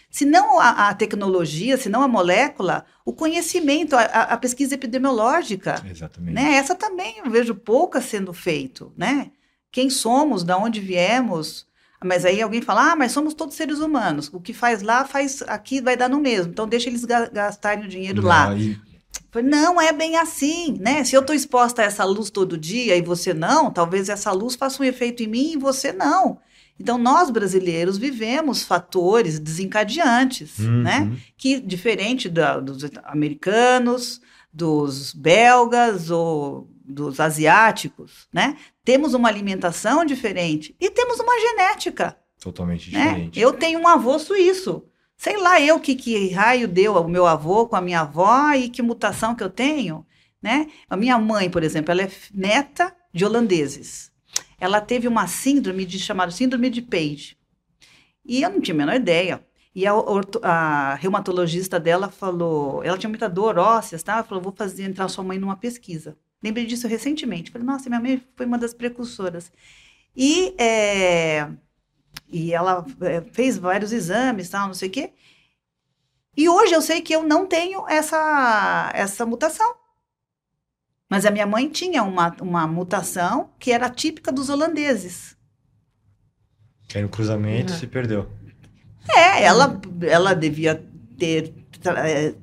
se 0.09 0.25
não 0.25 0.59
a, 0.59 0.89
a, 0.89 0.93
tecnologia, 0.93 1.77
se 1.77 1.89
não 1.89 2.01
a 2.01 2.07
molécula, 2.07 2.85
o 3.05 3.13
conhecimento, 3.13 3.95
a, 3.95 4.01
a, 4.01 4.37
pesquisa 4.37 4.75
epidemiológica. 4.75 5.83
Exatamente. 5.89 6.33
Né? 6.33 6.55
Essa 6.55 6.75
também 6.75 7.15
eu 7.23 7.29
vejo 7.29 7.55
pouca 7.55 8.01
sendo 8.01 8.33
feito, 8.33 8.93
né? 8.97 9.31
Quem 9.71 9.89
somos, 9.89 10.43
da 10.43 10.57
onde 10.57 10.79
viemos, 10.79 11.67
mas 12.03 12.25
aí 12.25 12.41
alguém 12.41 12.61
fala, 12.61 12.91
ah, 12.91 12.95
mas 12.95 13.11
somos 13.11 13.33
todos 13.33 13.55
seres 13.55 13.79
humanos, 13.79 14.29
o 14.33 14.39
que 14.39 14.53
faz 14.53 14.81
lá, 14.81 15.05
faz 15.05 15.43
aqui, 15.43 15.79
vai 15.79 15.95
dar 15.95 16.09
no 16.09 16.19
mesmo, 16.19 16.51
então 16.51 16.67
deixa 16.67 16.89
eles 16.89 17.05
gastarem 17.05 17.85
o 17.85 17.87
dinheiro 17.87 18.21
não, 18.21 18.29
lá. 18.29 18.55
E 18.55 18.88
Falei, 19.31 19.47
não 19.49 19.79
é 19.79 19.91
bem 19.93 20.17
assim, 20.17 20.75
né? 20.79 21.03
Se 21.03 21.15
eu 21.15 21.21
estou 21.21 21.35
exposta 21.35 21.81
a 21.81 21.85
essa 21.85 22.03
luz 22.03 22.29
todo 22.29 22.57
dia 22.57 22.95
e 22.95 23.01
você 23.01 23.33
não, 23.33 23.71
talvez 23.71 24.09
essa 24.09 24.31
luz 24.31 24.55
faça 24.55 24.81
um 24.81 24.85
efeito 24.85 25.21
em 25.23 25.27
mim 25.27 25.51
e 25.53 25.57
você 25.57 25.91
não. 25.91 26.39
Então, 26.79 26.97
nós 26.97 27.29
brasileiros 27.29 27.97
vivemos 27.97 28.63
fatores 28.63 29.37
desencadeantes, 29.37 30.59
Uhum. 30.59 30.81
né? 30.83 31.11
Que, 31.37 31.59
diferente 31.59 32.29
da- 32.29 32.59
dos 32.59 32.83
americanos, 33.03 34.21
dos 34.51 35.13
belgas 35.13 36.09
ou 36.09 36.69
dos 36.83 37.19
asiáticos, 37.19 38.27
né? 38.33 38.57
Temos 38.83 39.13
uma 39.13 39.29
alimentação 39.29 40.03
diferente 40.03 40.75
e 40.79 40.89
temos 40.89 41.19
uma 41.19 41.39
genética, 41.39 42.17
Totalmente 42.41 42.91
né? 42.91 43.03
diferente. 43.09 43.39
Eu 43.39 43.53
tenho 43.53 43.79
um 43.79 43.87
avô 43.87 44.17
suíço. 44.17 44.83
Sei 45.19 45.35
lá 45.35 45.59
eu 45.59 45.81
que, 45.81 45.95
que 45.95 46.29
raio 46.29 46.65
deu 46.65 46.95
o 46.95 47.09
meu 47.09 47.27
avô 47.27 47.67
com 47.67 47.75
a 47.75 47.81
minha 47.81 47.99
avó 47.99 48.53
e 48.53 48.69
que 48.69 48.81
mutação 48.81 49.35
que 49.35 49.43
eu 49.43 49.49
tenho, 49.49 50.05
né? 50.41 50.67
A 50.89 50.95
minha 50.95 51.19
mãe, 51.19 51.49
por 51.49 51.61
exemplo, 51.61 51.91
ela 51.91 52.03
é 52.03 52.11
neta 52.33 52.95
de 53.13 53.25
holandeses. 53.25 54.13
Ela 54.57 54.79
teve 54.79 55.09
uma 55.09 55.27
síndrome 55.27 55.85
de 55.85 55.99
chamada 55.99 56.31
síndrome 56.31 56.69
de 56.69 56.81
Page. 56.81 57.37
E 58.23 58.41
eu 58.41 58.49
não 58.49 58.61
tinha 58.61 58.73
a 58.73 58.77
menor 58.77 58.95
ideia. 58.95 59.45
E 59.75 59.85
a, 59.85 59.91
a 60.41 60.95
reumatologista 60.95 61.77
dela 61.81 62.09
falou, 62.09 62.81
ela 62.81 62.97
tinha 62.97 63.09
muita 63.09 63.27
dor 63.27 63.57
óssea, 63.59 63.99
tá? 63.99 64.13
Ela 64.13 64.23
falou, 64.23 64.41
vou 64.41 64.53
fazer 64.55 64.83
entrar 64.83 65.09
sua 65.09 65.25
mãe 65.25 65.37
numa 65.37 65.57
pesquisa. 65.57 66.17
Lembrei 66.41 66.65
disso 66.65 66.87
recentemente. 66.87 67.51
Falei, 67.51 67.67
nossa, 67.67 67.89
minha 67.89 67.99
mãe 67.99 68.23
foi 68.37 68.45
uma 68.45 68.57
das 68.57 68.73
precursoras. 68.73 69.51
E, 70.15 70.55
é, 70.57 71.49
e 72.27 72.53
ela 72.53 72.85
é, 73.01 73.21
fez 73.21 73.57
vários 73.57 73.91
exames, 73.91 74.49
tal, 74.49 74.67
não 74.67 74.73
sei 74.73 74.89
o 74.89 74.91
quê. 74.91 75.13
E 76.37 76.47
hoje 76.47 76.73
eu 76.73 76.81
sei 76.81 77.01
que 77.01 77.13
eu 77.13 77.23
não 77.23 77.45
tenho 77.45 77.87
essa, 77.87 78.91
essa 78.93 79.25
mutação. 79.25 79.75
Mas 81.09 81.25
a 81.25 81.31
minha 81.31 81.47
mãe 81.47 81.67
tinha 81.67 82.03
uma, 82.03 82.35
uma 82.39 82.67
mutação 82.67 83.49
que 83.59 83.71
era 83.71 83.89
típica 83.89 84.31
dos 84.31 84.47
holandeses. 84.49 85.35
Que 86.87 86.97
aí 86.97 87.03
no 87.03 87.09
cruzamento 87.09 87.73
Uhum. 87.73 87.79
se 87.79 87.87
perdeu. 87.87 88.29
É, 89.15 89.43
ela, 89.43 89.79
ela 90.03 90.33
devia 90.33 90.75
ter. 91.17 91.53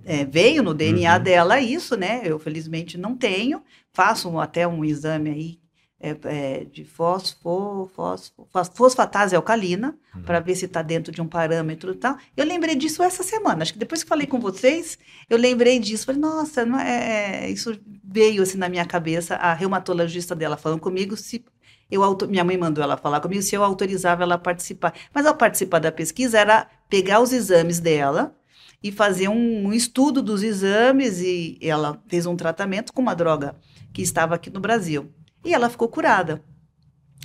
é, 0.04 0.24
veio 0.24 0.62
no 0.62 0.74
DNA 0.74 1.16
Uhum. 1.16 1.22
dela 1.22 1.60
isso, 1.60 1.96
né? 1.96 2.22
Eu 2.24 2.38
felizmente 2.38 2.98
não 2.98 3.16
tenho. 3.16 3.62
Faço 3.92 4.36
até 4.38 4.66
um 4.66 4.84
exame 4.84 5.30
aí 5.30 5.60
é, 6.00 6.16
é, 6.24 6.64
de 6.64 6.84
fosfo, 6.84 7.90
fos- 7.94 8.32
fosfatase 8.74 9.34
alcalina 9.34 9.96
Uhum. 10.14 10.22
para 10.22 10.40
ver 10.40 10.54
se 10.54 10.64
está 10.66 10.82
dentro 10.82 11.12
de 11.12 11.20
um 11.22 11.26
parâmetro 11.26 11.92
e 11.92 11.96
tal. 11.96 12.16
Eu 12.36 12.44
lembrei 12.46 12.74
disso 12.74 13.02
essa 13.02 13.22
semana. 13.22 13.62
Acho 13.62 13.72
que 13.72 13.78
depois 13.78 14.02
que 14.02 14.08
falei 14.08 14.26
com 14.26 14.38
vocês, 14.40 14.98
eu 15.28 15.36
lembrei 15.38 15.78
disso. 15.78 16.06
Falei, 16.06 16.20
nossa, 16.20 16.64
não 16.64 16.78
é, 16.78 17.44
é- 17.46 17.50
isso 17.50 17.78
veio 18.04 18.42
assim 18.42 18.58
na 18.58 18.68
minha 18.68 18.84
cabeça. 18.86 19.36
A 19.36 19.52
reumatologista 19.54 20.34
dela 20.34 20.56
falando 20.56 20.80
comigo 20.80 21.16
se 21.16 21.44
eu 21.90 22.02
minha 22.28 22.42
mãe 22.44 22.56
mandou 22.58 22.82
ela 22.82 22.96
falar 22.96 23.20
comigo 23.20 23.42
se 23.42 23.54
eu 23.54 23.62
autorizava 23.62 24.22
ela 24.22 24.34
a 24.34 24.38
participar. 24.38 24.92
Mas 25.14 25.24
ao 25.26 25.34
participar 25.36 25.78
da 25.78 25.92
pesquisa 25.92 26.38
era 26.38 26.66
pegar 26.88 27.20
os 27.20 27.32
exames 27.32 27.78
dela 27.78 28.34
e 28.82 28.90
fazer 28.92 29.28
um, 29.28 29.66
um 29.68 29.72
estudo 29.72 30.20
dos 30.22 30.42
exames 30.42 31.20
e 31.20 31.58
ela 31.62 32.02
fez 32.08 32.26
um 32.26 32.36
tratamento 32.36 32.92
com 32.92 33.00
uma 33.02 33.14
droga 33.14 33.54
que 33.92 34.02
estava 34.02 34.34
aqui 34.34 34.50
no 34.50 34.60
Brasil. 34.60 35.10
E 35.46 35.54
ela 35.54 35.70
ficou 35.70 35.88
curada. 35.88 36.42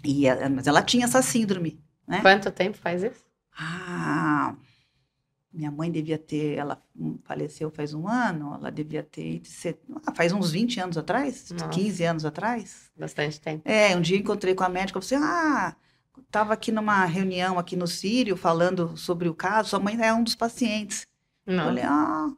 E, 0.03 0.26
ela- 0.28 0.49
mas 0.49 0.67
ela 0.67 0.82
tinha 0.82 1.05
essa 1.05 1.22
síndrome. 1.22 1.80
né? 2.07 2.22
Quanto 2.22 2.51
tempo 2.51 2.78
faz 2.78 3.03
isso? 3.03 3.24
Ah, 3.57 4.55
minha 5.53 5.72
mãe 5.72 5.91
devia 5.91 6.17
ter, 6.17 6.55
ela 6.57 6.82
faleceu 7.24 7.69
faz 7.72 7.93
um 7.93 8.07
ano, 8.07 8.53
ela 8.55 8.72
devia 8.72 9.03
ter, 9.03 9.41
ah, 10.05 10.13
faz 10.13 10.32
uns 10.34 10.51
20 10.51 10.80
anos 10.80 10.97
atrás, 10.97 11.49
Nossa. 11.51 11.67
15 11.69 12.03
anos 12.03 12.26
atrás. 12.26 12.89
Bastante 12.97 13.39
tempo. 13.39 13.61
É, 13.69 13.95
um 13.95 14.01
dia 14.01 14.17
eu 14.17 14.22
encontrei 14.22 14.53
com 14.55 14.63
a 14.63 14.69
médica, 14.69 14.97
eu 14.97 15.01
falei, 15.01 15.24
ah, 15.26 15.76
estava 16.19 16.53
aqui 16.53 16.72
numa 16.72 17.05
reunião 17.05 17.57
aqui 17.59 17.76
no 17.76 17.88
Sírio, 17.88 18.36
falando 18.38 18.95
sobre 18.97 19.28
o 19.30 19.34
caso, 19.36 19.69
sua 19.69 19.80
mãe 19.80 19.97
é 20.01 20.13
um 20.13 20.24
dos 20.24 20.36
pacientes. 20.36 21.05
Eu 21.45 21.55
Não. 21.55 21.63
falei, 21.65 21.84
ah, 21.84 22.30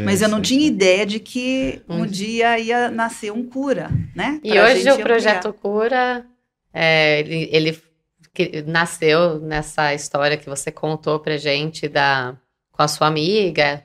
mas 0.00 0.22
eu 0.22 0.28
não 0.28 0.40
tinha 0.40 0.66
ideia 0.66 1.04
de 1.04 1.18
que 1.18 1.82
um 1.88 2.02
Um 2.02 2.06
dia 2.06 2.58
ia 2.58 2.90
nascer 2.90 3.32
um 3.32 3.44
cura, 3.44 3.90
né? 4.14 4.40
E 4.44 4.50
Pra 4.52 4.64
hoje 4.64 4.88
o 4.88 4.92
ampliar. 4.92 5.04
Projeto 5.06 5.52
Cura, 5.52 6.24
é, 6.72 7.20
ele, 7.20 7.48
ele 7.52 7.82
que- 8.32 8.62
nasceu 8.62 9.40
nessa 9.40 9.92
história 9.94 10.36
que 10.36 10.48
você 10.48 10.70
contou 10.70 11.18
pra 11.20 11.36
gente 11.36 11.88
da, 11.88 12.36
com 12.70 12.82
a 12.82 12.88
sua 12.88 13.08
amiga. 13.08 13.84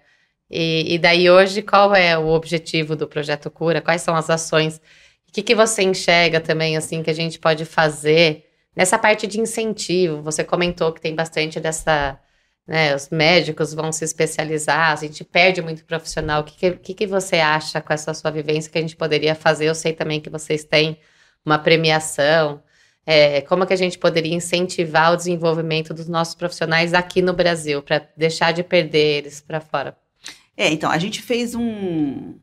E, 0.49 0.93
e 0.93 0.97
daí 0.99 1.29
hoje, 1.29 1.61
qual 1.61 1.93
é 1.95 2.17
o 2.17 2.27
objetivo 2.27 2.95
do 2.95 3.07
Projeto 3.07 3.49
Cura? 3.49 3.81
Quais 3.81 4.01
são 4.01 4.15
as 4.15 4.29
ações? 4.29 4.77
O 5.27 5.31
que, 5.33 5.41
que 5.43 5.53
você 5.55 5.83
enxerga 5.83 6.39
também, 6.39 6.77
assim, 6.77 7.03
que 7.03 7.09
a 7.09 7.13
gente 7.13 7.37
pode 7.37 7.65
fazer 7.65 8.45
nessa 8.75 8.97
parte 8.97 9.27
de 9.27 9.41
incentivo? 9.41 10.21
Você 10.21 10.43
comentou 10.43 10.93
que 10.93 11.01
tem 11.01 11.13
bastante 11.15 11.59
dessa... 11.59 12.17
Né, 12.67 12.93
os 12.93 13.09
médicos 13.09 13.73
vão 13.73 13.93
se 13.93 14.03
especializar, 14.03 14.91
a 14.91 14.95
gente 14.97 15.23
perde 15.23 15.61
muito 15.61 15.85
profissional. 15.85 16.41
O 16.41 16.43
que, 16.43 16.71
que, 16.71 16.93
que 16.93 17.07
você 17.07 17.37
acha 17.37 17.79
com 17.79 17.93
essa 17.93 18.13
sua 18.13 18.29
vivência 18.29 18.69
que 18.69 18.77
a 18.77 18.81
gente 18.81 18.95
poderia 18.95 19.33
fazer? 19.33 19.67
Eu 19.69 19.75
sei 19.75 19.93
também 19.93 20.19
que 20.19 20.29
vocês 20.29 20.65
têm 20.65 20.99
uma 21.45 21.57
premiação. 21.57 22.61
É, 23.05 23.39
como 23.39 23.65
que 23.65 23.71
a 23.71 23.77
gente 23.77 23.97
poderia 23.97 24.35
incentivar 24.35 25.13
o 25.13 25.15
desenvolvimento 25.15 25.93
dos 25.93 26.09
nossos 26.09 26.35
profissionais 26.35 26.93
aqui 26.93 27.21
no 27.21 27.31
Brasil, 27.31 27.81
para 27.81 28.05
deixar 28.17 28.51
de 28.51 28.63
perder 28.63 29.19
eles 29.19 29.39
para 29.39 29.61
fora? 29.61 29.97
É, 30.57 30.69
então, 30.69 30.91
a 30.91 30.97
gente 30.97 31.21
fez 31.21 31.55
um. 31.55 32.35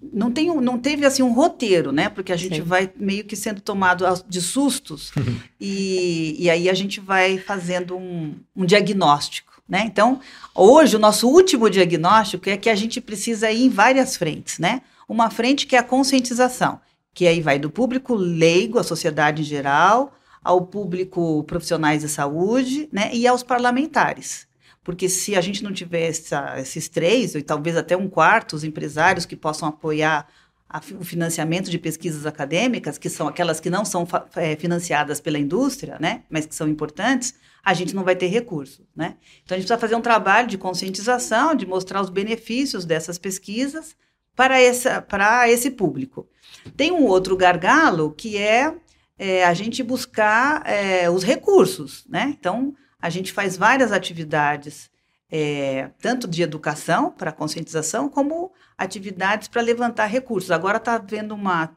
Não, 0.00 0.30
tem 0.30 0.50
um, 0.50 0.60
não 0.62 0.78
teve 0.78 1.04
assim 1.04 1.22
um 1.22 1.34
roteiro, 1.34 1.92
né? 1.92 2.08
Porque 2.08 2.32
a 2.32 2.36
gente 2.36 2.56
Sim. 2.56 2.62
vai 2.62 2.90
meio 2.96 3.24
que 3.24 3.36
sendo 3.36 3.60
tomado 3.60 4.06
de 4.26 4.40
sustos 4.40 5.12
e, 5.60 6.36
e 6.38 6.48
aí 6.48 6.70
a 6.70 6.74
gente 6.74 7.00
vai 7.00 7.36
fazendo 7.36 7.98
um, 7.98 8.34
um 8.56 8.64
diagnóstico, 8.64 9.49
né? 9.70 9.84
Então, 9.86 10.20
hoje 10.54 10.96
o 10.96 10.98
nosso 10.98 11.28
último 11.28 11.70
diagnóstico 11.70 12.50
é 12.50 12.56
que 12.56 12.68
a 12.68 12.74
gente 12.74 13.00
precisa 13.00 13.50
ir 13.50 13.64
em 13.66 13.68
várias 13.70 14.16
frentes, 14.16 14.58
né? 14.58 14.82
Uma 15.08 15.30
frente 15.30 15.66
que 15.66 15.76
é 15.76 15.78
a 15.78 15.84
conscientização, 15.84 16.80
que 17.14 17.26
aí 17.26 17.40
vai 17.40 17.58
do 17.58 17.70
público 17.70 18.14
leigo, 18.14 18.78
a 18.78 18.82
sociedade 18.82 19.42
em 19.42 19.44
geral, 19.44 20.12
ao 20.42 20.62
público 20.66 21.44
profissionais 21.44 22.02
de 22.02 22.08
saúde, 22.08 22.88
né? 22.92 23.10
E 23.14 23.26
aos 23.26 23.42
parlamentares. 23.44 24.48
Porque 24.82 25.08
se 25.08 25.36
a 25.36 25.40
gente 25.40 25.62
não 25.62 25.72
tiver 25.72 26.08
essa- 26.08 26.58
esses 26.58 26.88
três, 26.88 27.34
e 27.34 27.42
talvez 27.42 27.76
até 27.76 27.96
um 27.96 28.08
quarto, 28.08 28.56
os 28.56 28.64
empresários 28.64 29.24
que 29.24 29.36
possam 29.36 29.68
apoiar 29.68 30.26
a 30.68 30.80
o 30.98 31.04
financiamento 31.04 31.68
de 31.70 31.78
pesquisas 31.78 32.26
acadêmicas, 32.26 32.96
que 32.96 33.08
são 33.08 33.26
aquelas 33.28 33.58
que 33.60 33.68
não 33.68 33.84
são 33.84 34.06
eh, 34.36 34.56
financiadas 34.56 35.20
pela 35.20 35.38
indústria, 35.38 35.96
né, 36.00 36.22
mas 36.30 36.46
que 36.46 36.54
são 36.54 36.68
importantes, 36.68 37.34
a 37.62 37.74
gente 37.74 37.94
não 37.94 38.04
vai 38.04 38.16
ter 38.16 38.26
recurso. 38.26 38.86
Né? 38.94 39.16
Então, 39.42 39.54
a 39.54 39.58
gente 39.58 39.66
precisa 39.66 39.78
fazer 39.78 39.94
um 39.94 40.00
trabalho 40.00 40.48
de 40.48 40.58
conscientização, 40.58 41.54
de 41.54 41.66
mostrar 41.66 42.00
os 42.00 42.10
benefícios 42.10 42.84
dessas 42.84 43.18
pesquisas 43.18 43.96
para, 44.34 44.60
essa, 44.60 45.02
para 45.02 45.48
esse 45.48 45.70
público. 45.70 46.28
Tem 46.76 46.90
um 46.90 47.04
outro 47.04 47.36
gargalo 47.36 48.12
que 48.12 48.36
é, 48.36 48.74
eh, 49.18 49.44
a 49.44 49.52
gente 49.52 49.82
buscar 49.82 50.62
eh, 50.66 51.10
os 51.10 51.22
recursos. 51.22 52.04
Né? 52.08 52.34
Então, 52.38 52.74
a 53.00 53.08
gente 53.08 53.32
faz 53.32 53.56
várias 53.56 53.92
atividades, 53.92 54.90
é, 55.30 55.90
tanto 56.00 56.28
de 56.28 56.42
educação 56.42 57.10
para 57.10 57.32
conscientização, 57.32 58.08
como 58.08 58.52
atividades 58.76 59.48
para 59.48 59.62
levantar 59.62 60.06
recursos. 60.06 60.50
Agora 60.50 60.76
está 60.76 60.94
havendo 60.94 61.34
uma, 61.34 61.76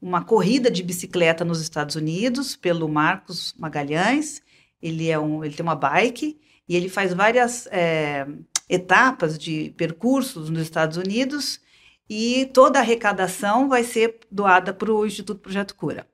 uma 0.00 0.24
corrida 0.24 0.70
de 0.70 0.82
bicicleta 0.82 1.44
nos 1.44 1.60
Estados 1.60 1.96
Unidos 1.96 2.56
pelo 2.56 2.88
Marcos 2.88 3.54
Magalhães. 3.58 4.42
Ele, 4.82 5.08
é 5.08 5.18
um, 5.18 5.44
ele 5.44 5.54
tem 5.54 5.64
uma 5.64 5.76
bike 5.76 6.40
e 6.68 6.76
ele 6.76 6.88
faz 6.88 7.14
várias 7.14 7.66
é, 7.70 8.26
etapas 8.68 9.38
de 9.38 9.72
percursos 9.76 10.50
nos 10.50 10.62
Estados 10.62 10.96
Unidos 10.96 11.60
e 12.08 12.50
toda 12.52 12.78
a 12.78 12.82
arrecadação 12.82 13.68
vai 13.68 13.84
ser 13.84 14.20
doada 14.30 14.72
para 14.74 14.92
o 14.92 15.06
Instituto 15.06 15.40
Projeto 15.40 15.74
Cura. 15.74 16.06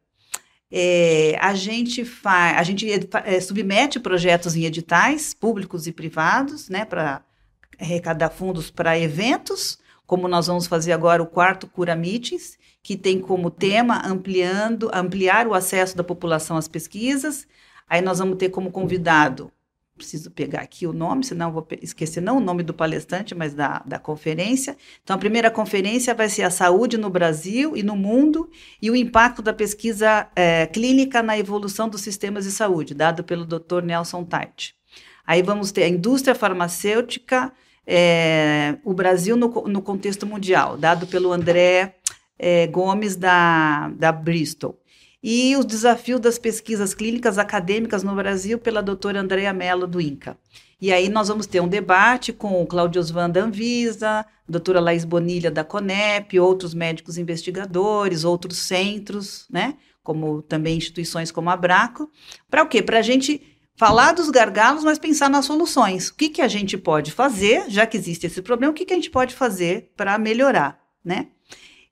É, 0.71 1.39
a 1.41 1.55
gente 1.55 2.05
faz, 2.05 2.59
a 2.59 2.63
gente 2.63 2.87
é, 3.25 3.41
submete 3.41 3.99
projetos 3.99 4.55
em 4.55 4.65
editais 4.65 5.33
públicos 5.33 5.87
e 5.87 5.93
privados, 5.93 6.69
né, 6.69 6.85
para 6.85 7.25
arrecadar 7.81 8.31
fundos 8.31 8.71
para 8.71 8.99
eventos, 8.99 9.79
como 10.07 10.29
nós 10.29 10.47
vamos 10.47 10.67
fazer 10.67 10.93
agora 10.93 11.23
o 11.23 11.27
quarto 11.27 11.67
Cura 11.67 11.97
Meetings, 11.97 12.59
que 12.83 12.97
tem 12.97 13.21
como 13.21 13.51
tema 13.51 14.03
ampliando, 14.07 14.91
ampliar 14.93 15.47
o 15.47 15.55
acesso 15.55 15.97
da 15.97 16.05
população 16.05 16.57
às 16.57 16.69
pesquisas. 16.69 17.47
Aí 17.89 18.01
nós 18.01 18.19
vamos 18.19 18.37
ter 18.37 18.51
como 18.51 18.71
convidado, 18.71 19.51
preciso 19.97 20.31
pegar 20.31 20.61
aqui 20.61 20.87
o 20.87 20.93
nome, 20.93 21.25
senão 21.25 21.53
vou 21.53 21.67
esquecer 21.83 22.21
não 22.21 22.39
o 22.39 22.41
nome 22.41 22.63
do 22.63 22.73
palestrante, 22.73 23.35
mas 23.35 23.53
da, 23.53 23.83
da 23.85 23.99
conferência. 23.99 24.77
Então, 25.03 25.17
a 25.17 25.19
primeira 25.19 25.51
conferência 25.51 26.15
vai 26.15 26.29
ser 26.29 26.43
a 26.43 26.51
saúde 26.51 26.97
no 26.97 27.11
Brasil 27.11 27.77
e 27.77 27.83
no 27.83 27.97
mundo 27.97 28.49
e 28.81 28.91
o 28.91 28.97
impacto 28.97 29.43
da 29.43 29.53
pesquisa 29.53 30.29
é, 30.37 30.67
clínica 30.67 31.23
na 31.23 31.37
evolução 31.37 31.89
dos 31.89 32.01
sistemas 32.01 32.45
de 32.45 32.53
saúde, 32.53 32.95
dado 32.95 33.25
pelo 33.25 33.45
Dr. 33.45 33.83
Nelson 33.83 34.25
Tite. 34.25 34.75
Aí 35.27 35.43
vamos 35.43 35.73
ter 35.73 35.83
a 35.83 35.89
indústria 35.89 36.35
farmacêutica 36.35 37.53
é, 37.91 38.77
o 38.85 38.93
Brasil 38.93 39.35
no, 39.35 39.49
no, 39.67 39.81
contexto 39.81 40.27
mundial, 40.27 40.77
dado 40.77 41.07
pelo 41.07 41.33
André 41.33 41.95
é, 42.39 42.67
Gomes 42.67 43.17
da, 43.17 43.89
da 43.89 44.13
Bristol. 44.13 44.79
E 45.23 45.57
os 45.57 45.65
desafios 45.65 46.21
das 46.21 46.39
pesquisas 46.39 46.95
clínicas 46.95 47.39
acadêmicas 47.39 48.03
no 48.03 48.15
Brasil 48.15 48.59
pela 48.59 48.83
doutora 48.83 49.21
Andrea 49.21 49.53
Mello 49.53 49.87
do 49.87 50.01
INCA. 50.01 50.39
E 50.81 50.93
aí 50.93 51.09
nós 51.09 51.27
vamos 51.27 51.47
ter 51.47 51.61
um 51.61 51.67
debate 51.67 52.33
com 52.33 52.63
o 52.63 52.67
Claudio 52.67 53.01
Osvan 53.01 53.29
da 53.29 53.43
Anvisa, 53.43 54.21
a 54.21 54.27
doutora 54.49 54.79
Laís 54.79 55.05
Bonilha 55.05 55.51
da 55.51 55.65
CONEP, 55.65 56.39
outros 56.39 56.73
médicos 56.73 57.19
investigadores, 57.19 58.23
outros 58.23 58.59
centros, 58.59 59.47
né? 59.51 59.75
Como 60.05 60.41
também 60.41 60.77
instituições 60.77 61.33
como 61.33 61.51
a 61.51 61.57
Braco. 61.57 62.09
Para 62.49 62.63
o 62.63 62.69
quê? 62.69 62.81
Para 62.81 63.01
a 63.01 63.03
gente 63.03 63.43
falar 63.75 64.13
dos 64.13 64.31
gargalos, 64.31 64.85
mas 64.85 65.01
pensar 65.01 65.29
nas 65.29 65.47
soluções. 65.47 66.09
O 66.09 66.15
que, 66.15 66.29
que 66.29 66.43
a 66.43 66.49
gente 66.49 66.79
pode 66.79 67.11
fazer, 67.11 67.69
já 67.69 67.85
que 67.85 67.97
existe 67.97 68.27
esse 68.27 68.41
problema, 68.41 68.71
o 68.71 68.75
que, 68.75 68.85
que 68.85 68.93
a 68.93 68.97
gente 68.97 69.11
pode 69.11 69.35
fazer 69.35 69.93
para 69.97 70.17
melhorar, 70.17 70.81
né? 71.05 71.29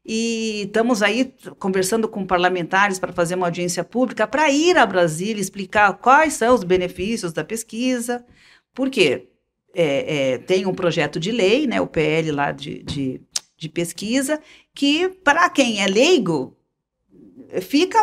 E 0.09 0.63
estamos 0.67 1.03
aí 1.03 1.35
conversando 1.59 2.09
com 2.09 2.25
parlamentares 2.25 2.97
para 2.97 3.13
fazer 3.13 3.35
uma 3.35 3.47
audiência 3.47 3.83
pública 3.83 4.25
para 4.25 4.49
ir 4.51 4.79
a 4.79 4.87
Brasília 4.87 5.41
explicar 5.41 5.93
quais 5.95 6.35
são 6.35 6.55
os 6.55 6.63
benefícios 6.63 7.33
da 7.33 7.43
pesquisa, 7.43 8.25
por 8.73 8.89
quê? 8.89 9.29
É, 9.75 10.35
é, 10.35 10.39
tem 10.39 10.65
um 10.65 10.75
projeto 10.75 11.19
de 11.19 11.33
lei, 11.33 11.67
né, 11.67 11.81
o 11.81 11.89
PL 11.89 12.31
lá 12.31 12.53
de, 12.53 12.85
de, 12.85 13.21
de 13.59 13.69
pesquisa, 13.69 14.41
que 14.73 15.09
para 15.09 15.51
quem 15.51 15.83
é 15.83 15.87
leigo 15.89 16.57
fica 17.61 17.99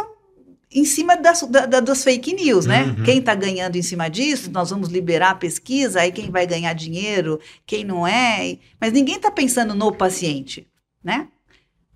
em 0.69 0.83
cima 0.83 1.15
das, 1.15 1.43
da, 1.43 1.65
das 1.65 2.03
fake 2.03 2.33
news, 2.33 2.65
né? 2.65 2.83
Uhum. 2.83 3.03
Quem 3.03 3.19
está 3.19 3.35
ganhando 3.35 3.75
em 3.75 3.81
cima 3.81 4.09
disso, 4.09 4.51
nós 4.51 4.71
vamos 4.71 4.89
liberar 4.89 5.31
a 5.31 5.35
pesquisa, 5.35 6.01
aí 6.01 6.11
quem 6.11 6.31
vai 6.31 6.47
ganhar 6.47 6.73
dinheiro, 6.73 7.39
quem 7.65 7.83
não 7.83 8.05
é. 8.05 8.57
Mas 8.81 8.91
ninguém 8.91 9.15
está 9.15 9.29
pensando 9.29 9.75
no 9.75 9.91
paciente, 9.91 10.67
né? 11.03 11.27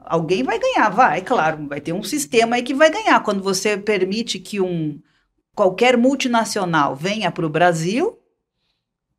Alguém 0.10 0.44
vai 0.44 0.60
ganhar, 0.60 0.90
vai, 0.90 1.22
claro, 1.22 1.68
vai 1.68 1.82
ter 1.82 1.94
um 1.94 2.04
sistema 2.04 2.56
aí 2.56 2.64
que 2.64 2.74
vai 2.74 2.90
ganhar. 2.90 3.22
Quando 3.22 3.44
você 3.44 3.78
permite 3.78 4.40
que 4.40 4.60
um 4.60 5.00
qualquer 5.56 5.98
multinacional 5.98 6.96
venha 6.96 7.32
para 7.32 7.46
o 7.46 7.50
Brasil, 7.50 8.18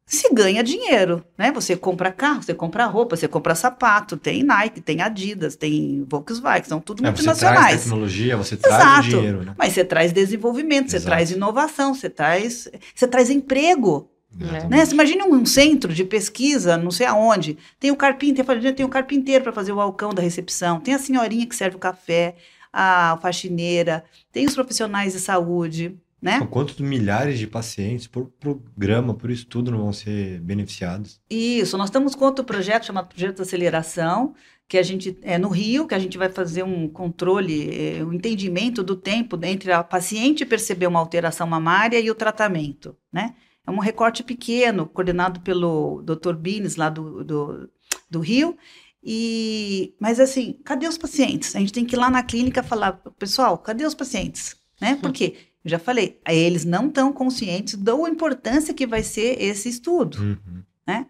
se 0.08 0.32
ganha 0.32 0.62
dinheiro, 0.62 1.22
né? 1.36 1.52
Você 1.52 1.76
compra 1.76 2.10
carro, 2.10 2.42
você 2.42 2.54
compra 2.54 2.86
roupa, 2.86 3.14
você 3.14 3.28
compra 3.28 3.54
sapato, 3.54 4.16
tem 4.16 4.42
Nike, 4.42 4.80
tem 4.80 5.02
Adidas, 5.02 5.54
tem 5.54 6.06
Volkswagen, 6.08 6.64
são 6.66 6.80
tudo 6.80 7.04
é, 7.04 7.08
multinacionais. 7.08 7.58
Você 7.58 7.66
traz 7.66 7.82
tecnologia, 7.82 8.36
você 8.36 8.56
traz 8.56 8.82
Exato. 8.82 9.08
dinheiro, 9.08 9.42
né? 9.42 9.54
Mas 9.58 9.74
você 9.74 9.84
traz 9.84 10.10
desenvolvimento, 10.10 10.86
Exato. 10.86 11.02
você 11.02 11.06
traz 11.06 11.30
inovação, 11.30 11.92
você 11.92 12.08
traz, 12.08 12.70
você 12.94 13.06
traz 13.06 13.28
emprego. 13.28 14.10
Né? 14.30 14.84
Você 14.84 14.92
imagina 14.92 15.24
um 15.24 15.44
centro 15.46 15.92
de 15.92 16.04
pesquisa, 16.04 16.76
não 16.76 16.90
sei 16.90 17.06
aonde, 17.06 17.56
tem 17.80 17.90
o 17.90 17.96
carpinteiro, 17.96 18.74
tem 18.74 18.86
o 18.86 18.88
carpinteiro 18.88 19.42
para 19.42 19.52
fazer 19.52 19.72
o 19.72 19.76
balcão 19.76 20.12
da 20.12 20.22
recepção, 20.22 20.80
tem 20.80 20.94
a 20.94 20.98
senhorinha 20.98 21.46
que 21.46 21.56
serve 21.56 21.76
o 21.76 21.80
café, 21.80 22.36
a 22.72 23.18
faxineira, 23.22 24.04
tem 24.30 24.46
os 24.46 24.54
profissionais 24.54 25.14
de 25.14 25.20
saúde, 25.20 25.98
né? 26.20 26.46
Quantos 26.50 26.76
milhares 26.78 27.38
de 27.38 27.46
pacientes 27.46 28.06
por 28.06 28.26
programa, 28.40 29.14
por 29.14 29.30
estudo 29.30 29.70
não 29.70 29.78
vão 29.78 29.92
ser 29.92 30.40
beneficiados? 30.40 31.20
Isso, 31.30 31.78
nós 31.78 31.88
estamos 31.88 32.14
com 32.14 32.24
outro 32.24 32.44
projeto 32.44 32.86
chamado 32.86 33.08
Projeto 33.08 33.36
de 33.36 33.42
Aceleração, 33.42 34.34
que 34.68 34.76
a 34.76 34.82
gente 34.82 35.16
é 35.22 35.38
no 35.38 35.48
Rio, 35.48 35.86
que 35.86 35.94
a 35.94 35.98
gente 35.98 36.18
vai 36.18 36.28
fazer 36.28 36.62
um 36.62 36.88
controle, 36.88 38.02
um 38.02 38.12
entendimento 38.12 38.82
do 38.82 38.94
tempo 38.94 39.38
entre 39.44 39.72
a 39.72 39.82
paciente 39.82 40.44
perceber 40.44 40.86
uma 40.86 41.00
alteração 41.00 41.46
mamária 41.46 41.98
e 41.98 42.10
o 42.10 42.14
tratamento, 42.14 42.96
né? 43.12 43.34
É 43.68 43.70
um 43.70 43.78
recorte 43.78 44.24
pequeno, 44.24 44.86
coordenado 44.86 45.40
pelo 45.40 46.02
Dr. 46.02 46.32
Bines, 46.32 46.76
lá 46.76 46.88
do, 46.88 47.22
do, 47.22 47.70
do 48.08 48.20
Rio, 48.20 48.56
e, 49.04 49.94
mas 50.00 50.18
assim, 50.18 50.58
cadê 50.64 50.88
os 50.88 50.96
pacientes? 50.96 51.54
A 51.54 51.58
gente 51.58 51.72
tem 51.72 51.84
que 51.84 51.94
ir 51.94 51.98
lá 51.98 52.08
na 52.08 52.22
clínica 52.22 52.62
falar, 52.62 52.92
pessoal, 53.18 53.58
cadê 53.58 53.84
os 53.84 53.94
pacientes? 53.94 54.56
Né? 54.80 54.96
Por 54.96 55.12
quê? 55.12 55.36
Eu 55.62 55.70
já 55.70 55.78
falei, 55.78 56.18
eles 56.26 56.64
não 56.64 56.88
estão 56.88 57.12
conscientes 57.12 57.74
da 57.74 57.92
importância 58.08 58.72
que 58.72 58.86
vai 58.86 59.02
ser 59.02 59.38
esse 59.38 59.68
estudo, 59.68 60.18
uhum. 60.18 60.62
né? 60.86 61.06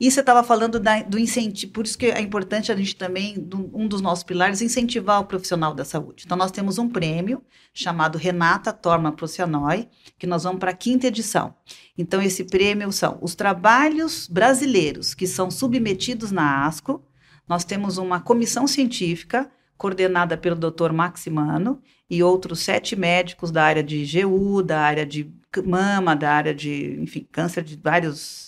E 0.00 0.10
você 0.10 0.20
estava 0.20 0.44
falando 0.44 0.78
da, 0.78 1.02
do 1.02 1.18
incentivo, 1.18 1.72
por 1.72 1.84
isso 1.84 1.98
que 1.98 2.06
é 2.06 2.20
importante 2.20 2.70
a 2.70 2.76
gente 2.76 2.94
também, 2.94 3.34
do, 3.34 3.70
um 3.74 3.88
dos 3.88 4.00
nossos 4.00 4.22
pilares, 4.22 4.62
incentivar 4.62 5.20
o 5.20 5.24
profissional 5.24 5.74
da 5.74 5.84
saúde. 5.84 6.22
Então, 6.24 6.36
nós 6.36 6.52
temos 6.52 6.78
um 6.78 6.88
prêmio 6.88 7.42
chamado 7.74 8.16
Renata 8.16 8.72
Torma 8.72 9.10
Procianoi, 9.10 9.88
que 10.18 10.26
nós 10.26 10.44
vamos 10.44 10.60
para 10.60 10.70
a 10.70 10.74
quinta 10.74 11.08
edição. 11.08 11.54
Então, 11.96 12.22
esse 12.22 12.44
prêmio 12.44 12.92
são 12.92 13.18
os 13.20 13.34
trabalhos 13.34 14.28
brasileiros 14.28 15.14
que 15.14 15.26
são 15.26 15.50
submetidos 15.50 16.30
na 16.30 16.66
ASCO. 16.66 17.04
Nós 17.48 17.64
temos 17.64 17.98
uma 17.98 18.20
comissão 18.20 18.66
científica 18.66 19.50
coordenada 19.76 20.36
pelo 20.36 20.56
Dr. 20.56 20.92
Maximano, 20.92 21.80
e 22.10 22.22
outros 22.22 22.60
sete 22.60 22.96
médicos 22.96 23.50
da 23.50 23.62
área 23.62 23.82
de 23.82 24.04
GU, 24.04 24.62
da 24.62 24.80
área 24.80 25.04
de 25.04 25.30
mama, 25.64 26.16
da 26.16 26.32
área 26.32 26.54
de, 26.54 26.98
enfim, 27.00 27.26
câncer 27.30 27.62
de 27.62 27.76
vários, 27.76 28.47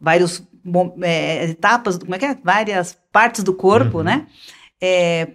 vários 0.00 0.42
é, 1.02 1.44
etapas, 1.44 1.98
como 1.98 2.14
é 2.14 2.18
que 2.18 2.26
é? 2.26 2.34
Várias 2.42 2.98
partes 3.12 3.42
do 3.42 3.54
corpo, 3.54 3.98
uhum. 3.98 4.04
né? 4.04 4.26
É, 4.80 5.28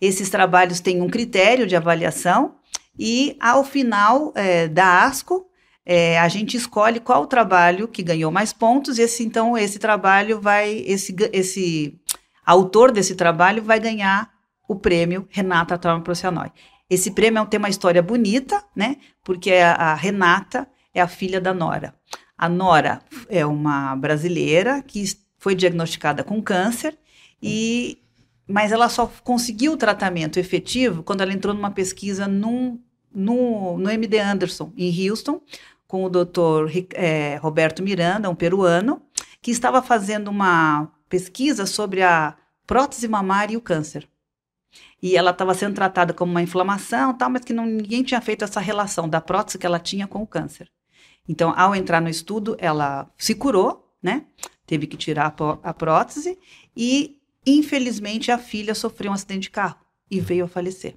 esses 0.00 0.28
trabalhos 0.30 0.80
têm 0.80 1.00
um 1.00 1.08
critério 1.08 1.66
de 1.66 1.76
avaliação 1.76 2.56
e, 2.98 3.36
ao 3.40 3.64
final 3.64 4.32
é, 4.34 4.68
da 4.68 5.04
ASCO, 5.04 5.46
é, 5.84 6.18
a 6.18 6.28
gente 6.28 6.56
escolhe 6.56 7.00
qual 7.00 7.22
o 7.22 7.26
trabalho 7.26 7.88
que 7.88 8.02
ganhou 8.02 8.30
mais 8.30 8.52
pontos, 8.52 8.98
e 8.98 9.02
esse, 9.02 9.24
então 9.24 9.56
esse 9.56 9.78
trabalho 9.78 10.40
vai, 10.40 10.84
esse, 10.86 11.14
esse 11.32 11.98
autor 12.44 12.92
desse 12.92 13.14
trabalho 13.14 13.62
vai 13.62 13.80
ganhar 13.80 14.30
o 14.68 14.76
prêmio 14.76 15.26
Renata 15.30 15.78
Torma 15.78 16.02
Procianoi. 16.02 16.50
Esse 16.88 17.10
prêmio 17.12 17.44
tem 17.46 17.58
uma 17.58 17.68
história 17.68 18.02
bonita, 18.02 18.62
né? 18.74 18.96
Porque 19.24 19.52
a, 19.52 19.72
a 19.72 19.94
Renata 19.94 20.68
é 20.92 21.00
a 21.00 21.08
filha 21.08 21.40
da 21.40 21.54
Nora. 21.54 21.94
A 22.40 22.48
Nora 22.48 23.02
é 23.28 23.44
uma 23.44 23.94
brasileira 23.94 24.82
que 24.82 25.04
foi 25.36 25.54
diagnosticada 25.54 26.24
com 26.24 26.42
câncer 26.42 26.96
e 27.42 27.98
mas 28.48 28.72
ela 28.72 28.88
só 28.88 29.06
conseguiu 29.22 29.74
o 29.74 29.76
tratamento 29.76 30.38
efetivo 30.38 31.02
quando 31.02 31.20
ela 31.20 31.34
entrou 31.34 31.54
numa 31.54 31.70
pesquisa 31.70 32.26
num, 32.26 32.80
no, 33.14 33.76
no 33.76 33.90
MD 33.90 34.18
Anderson, 34.18 34.72
em 34.74 35.10
Houston, 35.10 35.42
com 35.86 36.02
o 36.02 36.08
doutor 36.08 36.72
é, 36.94 37.36
Roberto 37.36 37.82
Miranda, 37.82 38.30
um 38.30 38.34
peruano, 38.34 39.02
que 39.42 39.50
estava 39.50 39.82
fazendo 39.82 40.28
uma 40.28 40.90
pesquisa 41.10 41.66
sobre 41.66 42.02
a 42.02 42.34
prótese 42.66 43.06
mamária 43.06 43.52
e 43.52 43.56
o 43.58 43.60
câncer 43.60 44.08
e 45.02 45.16
ela 45.16 45.30
estava 45.30 45.54
sendo 45.54 45.74
tratada 45.74 46.12
como 46.12 46.30
uma 46.30 46.42
inflamação, 46.42 47.16
tal, 47.16 47.30
mas 47.30 47.44
que 47.44 47.52
não, 47.52 47.66
ninguém 47.66 48.02
tinha 48.02 48.20
feito 48.20 48.44
essa 48.44 48.60
relação 48.60 49.08
da 49.08 49.20
prótese 49.20 49.58
que 49.58 49.66
ela 49.66 49.78
tinha 49.78 50.06
com 50.06 50.22
o 50.22 50.26
câncer. 50.26 50.70
Então, 51.30 51.54
ao 51.56 51.76
entrar 51.76 52.00
no 52.00 52.08
estudo, 52.08 52.56
ela 52.58 53.08
se 53.16 53.36
curou, 53.36 53.88
né? 54.02 54.24
Teve 54.66 54.88
que 54.88 54.96
tirar 54.96 55.32
a, 55.62 55.72
prótese 55.72 56.36
e, 56.76 57.20
infelizmente, 57.46 58.32
a 58.32 58.38
filha 58.38 58.74
sofreu 58.74 59.12
um 59.12 59.14
acidente 59.14 59.42
de 59.42 59.50
carro 59.50 59.78
e 60.10 60.18
veio 60.18 60.46
a 60.46 60.48
falecer. 60.48 60.96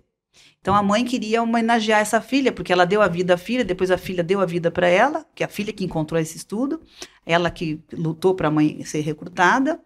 Então 0.60 0.74
a 0.74 0.82
mãe 0.82 1.06
queria 1.06 1.44
homenagear 1.44 2.00
essa 2.00 2.20
filha, 2.20 2.52
porque 2.52 2.74
ela 2.74 2.84
deu 2.84 3.04
a 3.04 3.08
vida 3.08 3.36
à 3.36 3.38
filha, 3.38 3.64
depois 3.64 3.92
a 3.92 3.98
filha 3.98 4.24
deu 4.24 4.42
a 4.42 4.46
vida 4.46 4.72
para 4.72 4.88
ela, 4.88 5.24
que 5.36 5.44
é 5.44 5.46
a 5.46 5.50
filha 5.50 5.72
que 5.72 5.86
encontrou 5.86 6.20
esse 6.20 6.36
estudo, 6.36 6.82
ela 7.24 7.52
que 7.52 7.80
lutou 7.92 8.34
para 8.34 8.48
a 8.48 8.52
mãe 8.52 8.84
ser 8.84 9.02
recrutada, 9.02 9.80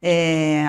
é, 0.00 0.64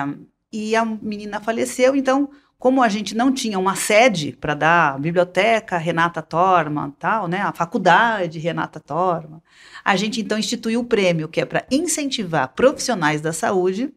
e 0.52 0.74
a 0.74 0.84
menina 0.84 1.38
faleceu. 1.40 1.94
Então 1.94 2.30
como 2.60 2.82
a 2.82 2.90
gente 2.90 3.16
não 3.16 3.32
tinha 3.32 3.58
uma 3.58 3.74
sede 3.74 4.36
para 4.38 4.54
dar 4.54 4.94
a 4.94 4.98
biblioteca 4.98 5.78
Renata 5.78 6.20
Torma, 6.20 6.94
tal, 6.98 7.26
né, 7.26 7.40
a 7.40 7.54
faculdade 7.54 8.38
Renata 8.38 8.78
Torma, 8.78 9.42
a 9.82 9.96
gente 9.96 10.20
então 10.20 10.38
instituiu 10.38 10.80
o 10.80 10.84
prêmio 10.84 11.26
que 11.26 11.40
é 11.40 11.46
para 11.46 11.66
incentivar 11.70 12.52
profissionais 12.52 13.22
da 13.22 13.32
saúde 13.32 13.90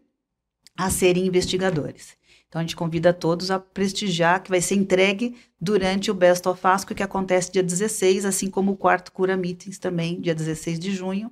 a 0.78 0.90
serem 0.90 1.28
investigadores. 1.28 2.16
Então 2.48 2.62
a 2.62 2.64
gente 2.64 2.78
convida 2.78 3.12
todos 3.14 3.52
a 3.52 3.60
prestigiar, 3.60 4.42
que 4.42 4.50
vai 4.50 4.62
ser 4.62 4.76
entregue 4.76 5.36
durante 5.60 6.10
o 6.10 6.14
Best 6.14 6.48
of 6.48 6.66
Asco, 6.66 6.96
que 6.96 7.04
acontece 7.04 7.52
dia 7.52 7.64
16, 7.64 8.24
assim 8.24 8.50
como 8.50 8.72
o 8.72 8.78
quarto 8.78 9.12
Cura 9.12 9.36
Meetings 9.36 9.78
também, 9.78 10.22
dia 10.22 10.34
16 10.34 10.80
de 10.80 10.94
junho, 10.94 11.30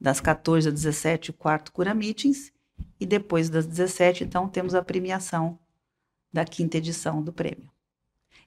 das 0.00 0.20
14 0.20 0.66
às 0.66 0.74
17, 0.74 1.30
o 1.30 1.32
quarto 1.32 1.70
Cura 1.70 1.94
Meetings, 1.94 2.52
e 2.98 3.06
depois 3.06 3.48
das 3.48 3.66
17, 3.66 4.24
então, 4.24 4.48
temos 4.48 4.74
a 4.74 4.82
premiação 4.82 5.58
da 6.36 6.44
quinta 6.44 6.76
edição 6.76 7.22
do 7.22 7.32
prêmio. 7.32 7.68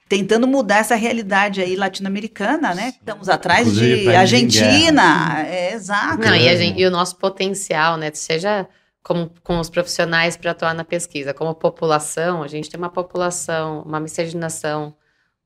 Tentando 0.08 0.48
mudar 0.48 0.78
essa 0.78 0.96
realidade 0.96 1.62
aí 1.62 1.76
latino-americana, 1.76 2.74
né? 2.74 2.90
Estamos 2.90 3.30
atrás 3.30 3.68
Inclusive, 3.68 4.04
de 4.04 4.16
Argentina, 4.16 5.46
é, 5.46 5.74
exato. 5.74 6.20
Não, 6.20 6.34
e, 6.34 6.58
gente, 6.58 6.80
e, 6.80 6.86
o 6.86 6.92
nosso 6.92 7.16
potencial, 7.18 7.96
né? 7.96 8.10
Seja 8.14 8.68
como, 9.04 9.32
com 9.44 9.60
os 9.60 9.70
profissionais 9.70 10.36
para 10.36 10.52
atuar 10.52 10.74
na 10.74 10.84
pesquisa, 10.84 11.34
como 11.34 11.54
população, 11.54 12.42
a 12.42 12.48
gente 12.48 12.70
tem 12.70 12.80
uma 12.80 12.90
população, 12.90 13.84
uma 13.84 14.00
miscigenação, 14.00 14.96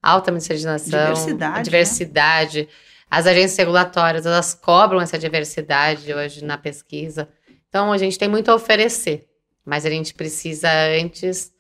alta 0.02 0.32
miscigenação, 0.32 1.00
diversidade, 1.00 1.56
né? 1.56 1.62
diversidade. 1.64 2.62
Né? 2.62 2.68
As 3.10 3.28
agências 3.28 3.58
regulatórias, 3.58 4.26
elas 4.26 4.54
cobram 4.54 5.02
essa 5.02 5.20
diversidade 5.20 6.14
hoje 6.14 6.44
na 6.44 6.58
pesquisa. 6.58 7.28
Então 7.68 7.92
a 7.92 7.98
gente 7.98 8.18
tem 8.18 8.30
muito 8.30 8.50
a 8.50 8.56
oferecer, 8.56 9.28
mas 9.66 9.86
a 9.86 9.90
gente 9.90 10.14
precisa 10.14 10.70
antes 11.02 11.53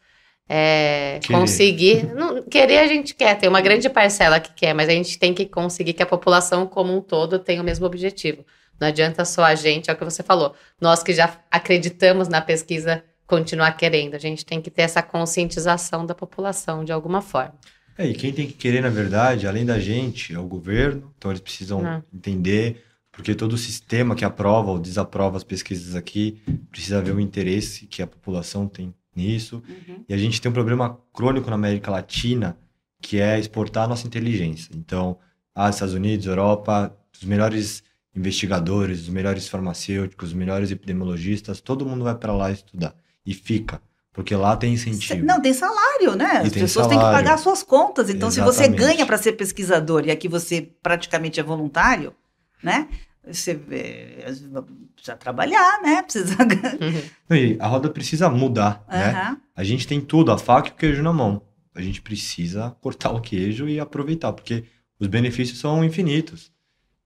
é, 0.48 1.20
Querer. 1.22 1.40
conseguir. 1.40 2.06
Não, 2.14 2.44
querer 2.44 2.80
a 2.80 2.88
gente 2.88 3.16
quer, 3.16 3.36
tem 3.38 3.50
uma 3.50 3.62
grande 3.62 3.90
parcela 3.90 4.40
que 4.40 4.54
quer, 4.54 4.74
mas 4.74 4.90
a 4.90 4.92
gente 4.92 5.18
tem 5.18 5.34
que 5.34 5.46
conseguir 5.46 5.94
que 5.94 6.04
a 6.04 6.06
população 6.06 6.66
como 6.66 6.96
um 6.96 7.02
todo 7.02 7.40
tenha 7.40 7.62
o 7.62 7.66
mesmo 7.66 7.86
objetivo. 7.86 8.46
Não 8.80 8.88
adianta 8.88 9.24
só 9.24 9.44
a 9.44 9.56
gente, 9.56 9.90
é 9.90 9.94
o 9.94 9.96
que 9.96 10.04
você 10.04 10.24
falou. 10.24 10.54
Nós 10.82 11.04
que 11.04 11.14
já 11.14 11.38
acreditamos 11.50 12.28
na 12.28 12.42
pesquisa 12.42 13.04
continuar 13.26 13.72
querendo. 13.74 14.16
A 14.16 14.20
gente 14.20 14.46
tem 14.46 14.62
que 14.62 14.70
ter 14.70 14.84
essa 14.84 15.02
conscientização 15.02 16.06
da 16.06 16.14
população 16.14 16.84
de 16.84 16.92
alguma 16.92 17.22
forma. 17.22 17.56
É, 17.98 18.08
e 18.08 18.14
quem 18.14 18.34
tem 18.34 18.48
que 18.48 18.54
querer, 18.54 18.82
na 18.82 18.90
verdade, 18.90 19.48
além 19.48 19.66
da 19.66 19.80
gente, 19.80 20.34
é 20.34 20.40
o 20.40 20.48
governo. 20.48 21.14
Então 21.18 21.32
eles 21.32 21.42
precisam 21.42 21.82
Não. 21.82 22.04
entender, 22.14 22.84
porque 23.12 23.36
todo 23.36 23.54
o 23.54 23.58
sistema 23.58 24.16
que 24.16 24.26
aprova 24.26 24.72
ou 24.72 24.80
desaprova 24.80 25.38
as 25.38 25.44
pesquisas 25.44 25.96
aqui 25.96 26.42
precisa 26.72 27.02
ver 27.02 27.14
o 27.14 27.20
interesse 27.20 27.86
que 27.86 28.02
a 28.02 28.08
população 28.08 28.68
tem 28.68 28.94
nisso. 29.16 29.64
Uhum. 29.68 30.04
E 30.08 30.14
a 30.14 30.18
gente 30.18 30.42
tem 30.42 30.50
um 30.50 30.54
problema 30.54 31.00
crônico 31.14 31.50
na 31.50 31.56
América 31.56 31.92
Latina, 31.92 32.58
que 33.02 33.20
é 33.20 33.40
exportar 33.40 33.86
a 33.86 33.88
nossa 33.88 34.08
inteligência. 34.08 34.72
Então, 34.76 35.18
ah, 35.54 35.70
Estados 35.70 35.94
Unidos, 35.94 36.26
Europa, 36.26 36.96
os 37.14 37.24
melhores 37.24 37.84
investigadores, 38.16 39.02
os 39.02 39.10
melhores 39.10 39.48
farmacêuticos, 39.48 40.30
os 40.30 40.34
melhores 40.34 40.72
epidemiologistas, 40.72 41.60
todo 41.62 41.86
mundo 41.86 42.04
vai 42.04 42.16
para 42.16 42.34
lá 42.34 42.52
estudar 42.52 42.96
e 43.26 43.34
fica, 43.34 43.82
porque 44.12 44.36
lá 44.36 44.56
tem 44.56 44.74
incentivo. 44.74 45.26
Não, 45.26 45.42
tem 45.42 45.54
salário, 45.54 46.16
né? 46.16 46.44
E 46.44 46.48
As 46.48 46.52
tem 46.52 46.62
pessoas 46.62 46.88
têm 46.88 46.98
que 46.98 47.04
salário. 47.04 47.26
pagar 47.26 47.38
suas 47.38 47.64
contas. 47.64 48.10
Então, 48.10 48.30
se 48.30 48.40
você 48.40 48.64
Exatamente. 48.64 48.80
ganha 48.80 49.06
para 49.06 49.18
ser 49.18 49.34
pesquisador 49.34 50.06
e 50.06 50.12
aqui 50.12 50.28
você 50.28 50.70
praticamente 50.82 51.40
é 51.40 51.44
voluntário, 51.44 52.14
né? 52.62 52.88
Você 53.26 53.56
precisa 53.56 55.16
trabalhar, 55.18 55.82
né? 55.82 56.02
Precisa. 56.02 56.36
E 57.32 57.58
a 57.60 57.68
roda 57.68 57.90
precisa 57.90 58.30
mudar, 58.30 58.84
né? 58.88 59.12
Aham. 59.12 59.42
A 59.56 59.64
gente 59.64 59.88
tem 59.88 60.02
tudo, 60.02 60.32
a 60.32 60.38
faca 60.38 60.70
e 60.70 60.72
o 60.72 60.76
queijo 60.76 61.02
na 61.02 61.14
mão. 61.14 61.42
A 61.74 61.82
gente 61.82 62.02
precisa 62.02 62.72
cortar 62.82 63.12
o 63.12 63.22
queijo 63.22 63.68
e 63.68 63.80
aproveitar, 63.80 64.34
porque 64.34 64.66
os 65.00 65.08
benefícios 65.08 65.60
são 65.60 65.84
infinitos, 65.84 66.52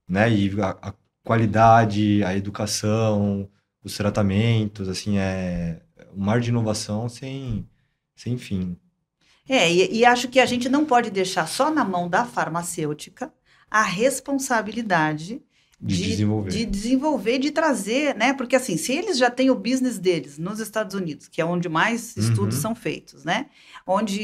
né? 0.08 0.30
E 0.30 0.60
a, 0.60 0.76
a 0.82 0.94
qualidade, 1.24 2.22
a 2.24 2.36
educação, 2.36 3.48
os 3.82 3.96
tratamentos, 3.96 4.88
assim, 4.88 5.18
é 5.18 5.80
um 6.14 6.24
mar 6.24 6.40
de 6.40 6.50
inovação 6.50 7.08
sem, 7.08 7.68
sem 8.16 8.36
fim. 8.36 8.76
É, 9.48 9.70
e, 9.72 9.98
e 9.98 10.04
acho 10.04 10.28
que 10.28 10.40
a 10.40 10.46
gente 10.46 10.68
não 10.68 10.84
pode 10.84 11.10
deixar 11.10 11.46
só 11.46 11.70
na 11.70 11.84
mão 11.84 12.08
da 12.08 12.24
farmacêutica 12.24 13.32
a 13.70 13.82
responsabilidade 13.82 15.42
De 15.80 15.96
desenvolver. 16.02 16.50
de 16.50 16.64
desenvolver, 16.66 17.38
de 17.38 17.50
trazer, 17.52 18.14
né? 18.16 18.32
Porque 18.32 18.56
assim, 18.56 18.76
se 18.76 18.92
eles 18.92 19.16
já 19.16 19.30
têm 19.30 19.48
o 19.48 19.54
business 19.54 19.96
deles 19.98 20.36
nos 20.36 20.58
Estados 20.58 20.94
Unidos, 20.94 21.28
que 21.28 21.40
é 21.40 21.44
onde 21.44 21.68
mais 21.68 22.16
estudos 22.16 22.56
Uhum. 22.56 22.62
são 22.62 22.74
feitos, 22.74 23.24
né? 23.24 23.46
Onde 23.86 24.20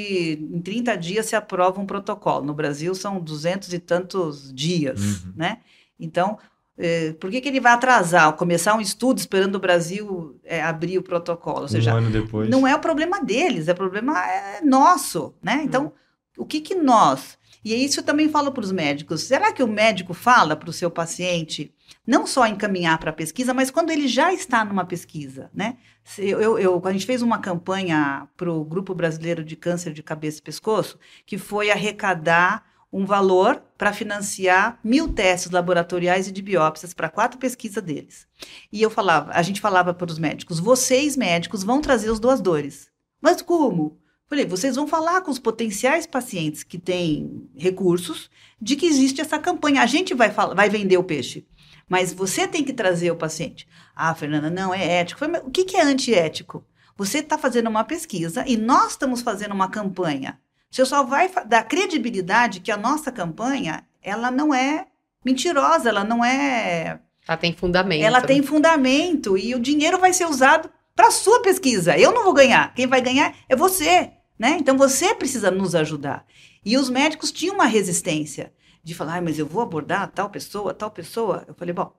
em 0.52 0.60
30 0.60 0.96
dias 0.96 1.26
se 1.26 1.36
aprova 1.36 1.80
um 1.80 1.86
protocolo. 1.86 2.44
No 2.44 2.54
Brasil 2.54 2.92
são 2.94 3.20
duzentos 3.20 3.72
e 3.72 3.78
tantos 3.78 4.52
dias, 4.52 5.00
Uhum. 5.24 5.32
né? 5.36 5.58
Então, 5.98 6.36
eh, 6.76 7.12
por 7.20 7.30
que, 7.30 7.40
que 7.40 7.48
ele 7.48 7.60
vai 7.60 7.72
atrasar, 7.72 8.32
começar 8.32 8.74
um 8.74 8.80
estudo 8.80 9.18
esperando 9.18 9.54
o 9.54 9.60
Brasil 9.60 10.36
eh, 10.42 10.60
abrir 10.60 10.98
o 10.98 11.02
protocolo? 11.04 11.60
Ou 11.62 11.68
seja, 11.68 11.94
um 11.94 11.98
ano 11.98 12.10
depois. 12.10 12.50
não 12.50 12.66
é 12.66 12.74
o 12.74 12.80
problema 12.80 13.22
deles, 13.22 13.68
é 13.68 13.74
problema 13.74 14.18
é, 14.28 14.60
nosso, 14.60 15.32
né? 15.40 15.62
Então, 15.64 15.92
o 16.36 16.44
que 16.44 16.60
que 16.60 16.74
nós... 16.74 17.38
E 17.64 17.74
isso 17.74 18.00
eu 18.00 18.04
também 18.04 18.28
falo 18.28 18.52
para 18.52 18.62
os 18.62 18.70
médicos. 18.70 19.22
Será 19.22 19.52
que 19.52 19.62
o 19.62 19.66
médico 19.68 20.12
fala 20.12 20.54
para 20.54 20.68
o 20.68 20.72
seu 20.72 20.90
paciente 20.90 21.72
não 22.06 22.26
só 22.26 22.46
encaminhar 22.46 22.98
para 22.98 23.10
a 23.10 23.14
pesquisa, 23.14 23.54
mas 23.54 23.70
quando 23.70 23.90
ele 23.90 24.06
já 24.06 24.32
está 24.32 24.64
numa 24.64 24.84
pesquisa, 24.84 25.50
né? 25.54 25.76
Eu, 26.18 26.58
eu- 26.58 26.82
a 26.84 26.92
gente 26.92 27.06
fez 27.06 27.22
uma 27.22 27.38
campanha 27.38 28.28
para 28.36 28.52
o 28.52 28.62
Grupo 28.64 28.94
Brasileiro 28.94 29.42
de 29.42 29.56
Câncer 29.56 29.92
de 29.92 30.02
Cabeça 30.02 30.38
e 30.38 30.42
Pescoço, 30.42 30.98
que 31.24 31.38
foi 31.38 31.70
arrecadar 31.70 32.66
um 32.92 33.04
valor 33.06 33.60
para 33.76 33.92
financiar 33.92 34.78
mil 34.84 35.08
testes 35.08 35.50
laboratoriais 35.50 36.28
e 36.28 36.32
de 36.32 36.40
biópsias 36.42 36.94
para 36.94 37.08
quatro 37.08 37.38
pesquisas 37.38 37.82
deles. 37.82 38.26
E 38.70 38.80
eu 38.82 38.88
falava, 38.90 39.32
a 39.32 39.42
gente 39.42 39.60
falava 39.60 39.92
para 39.92 40.10
os 40.12 40.18
médicos, 40.18 40.60
vocês 40.60 41.16
médicos 41.16 41.64
vão 41.64 41.80
trazer 41.80 42.10
os 42.10 42.20
doadores. 42.20 42.88
Mas 43.20 43.42
como? 43.42 43.98
Falei, 44.28 44.46
vocês 44.46 44.76
vão 44.76 44.86
falar 44.86 45.20
com 45.20 45.30
os 45.30 45.38
potenciais 45.38 46.06
pacientes 46.06 46.62
que 46.62 46.78
têm 46.78 47.46
recursos 47.56 48.30
de 48.60 48.74
que 48.74 48.86
existe 48.86 49.20
essa 49.20 49.38
campanha. 49.38 49.82
A 49.82 49.86
gente 49.86 50.14
vai, 50.14 50.30
fala- 50.30 50.54
vai 50.54 50.68
vender 50.70 50.96
o 50.96 51.04
peixe, 51.04 51.46
mas 51.88 52.12
você 52.12 52.48
tem 52.48 52.64
que 52.64 52.72
trazer 52.72 53.10
o 53.10 53.16
paciente. 53.16 53.68
Ah, 53.94 54.14
Fernanda, 54.14 54.48
não 54.50 54.72
é 54.72 55.00
ético. 55.00 55.20
Falei, 55.20 55.40
o 55.44 55.50
que, 55.50 55.64
que 55.64 55.76
é 55.76 55.82
antiético? 55.82 56.64
Você 56.96 57.18
está 57.18 57.36
fazendo 57.36 57.68
uma 57.68 57.84
pesquisa 57.84 58.44
e 58.46 58.56
nós 58.56 58.92
estamos 58.92 59.20
fazendo 59.20 59.52
uma 59.52 59.68
campanha. 59.68 60.38
Você 60.70 60.84
só 60.86 61.04
vai 61.04 61.30
dar 61.46 61.64
credibilidade 61.64 62.60
que 62.60 62.70
a 62.72 62.76
nossa 62.76 63.12
campanha, 63.12 63.84
ela 64.02 64.30
não 64.30 64.54
é 64.54 64.86
mentirosa, 65.24 65.88
ela 65.88 66.02
não 66.02 66.24
é 66.24 66.98
Ela 67.28 67.36
tem 67.36 67.54
fundamento. 67.54 68.02
ela 68.04 68.20
tem 68.22 68.42
fundamento 68.42 69.36
e 69.38 69.54
o 69.54 69.60
dinheiro 69.60 69.98
vai 69.98 70.12
ser 70.12 70.26
usado 70.26 70.70
para 70.94 71.10
sua 71.10 71.42
pesquisa. 71.42 71.98
Eu 71.98 72.12
não 72.12 72.24
vou 72.24 72.32
ganhar. 72.32 72.74
Quem 72.74 72.86
vai 72.86 73.00
ganhar 73.00 73.34
é 73.48 73.56
você, 73.56 74.12
né? 74.38 74.56
Então 74.60 74.76
você 74.76 75.14
precisa 75.14 75.50
nos 75.50 75.74
ajudar. 75.74 76.26
E 76.64 76.76
os 76.76 76.88
médicos 76.88 77.32
tinham 77.32 77.54
uma 77.56 77.66
resistência 77.66 78.52
de 78.82 78.94
falar, 78.94 79.14
"Ai, 79.14 79.20
mas 79.20 79.38
eu 79.38 79.46
vou 79.46 79.62
abordar 79.62 80.10
tal 80.12 80.30
pessoa, 80.30 80.74
tal 80.74 80.90
pessoa. 80.90 81.44
Eu 81.48 81.54
falei, 81.54 81.72
bom, 81.72 81.92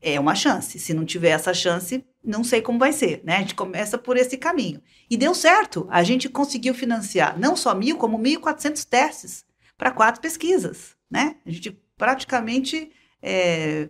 é 0.00 0.18
uma 0.18 0.34
chance. 0.34 0.78
Se 0.78 0.94
não 0.94 1.04
tiver 1.04 1.30
essa 1.30 1.52
chance, 1.52 2.04
não 2.22 2.44
sei 2.44 2.62
como 2.62 2.78
vai 2.78 2.92
ser, 2.92 3.20
né? 3.24 3.36
A 3.36 3.40
gente 3.40 3.54
começa 3.54 3.98
por 3.98 4.16
esse 4.16 4.36
caminho. 4.36 4.80
E 5.10 5.16
deu 5.16 5.34
certo. 5.34 5.86
A 5.90 6.02
gente 6.02 6.28
conseguiu 6.28 6.74
financiar 6.74 7.38
não 7.38 7.56
só 7.56 7.74
mil, 7.74 7.96
como 7.96 8.18
1.400 8.18 8.84
testes 8.84 9.44
para 9.76 9.90
quatro 9.90 10.20
pesquisas, 10.20 10.96
né? 11.10 11.36
A 11.44 11.50
gente 11.50 11.80
praticamente 11.96 12.90
é, 13.22 13.88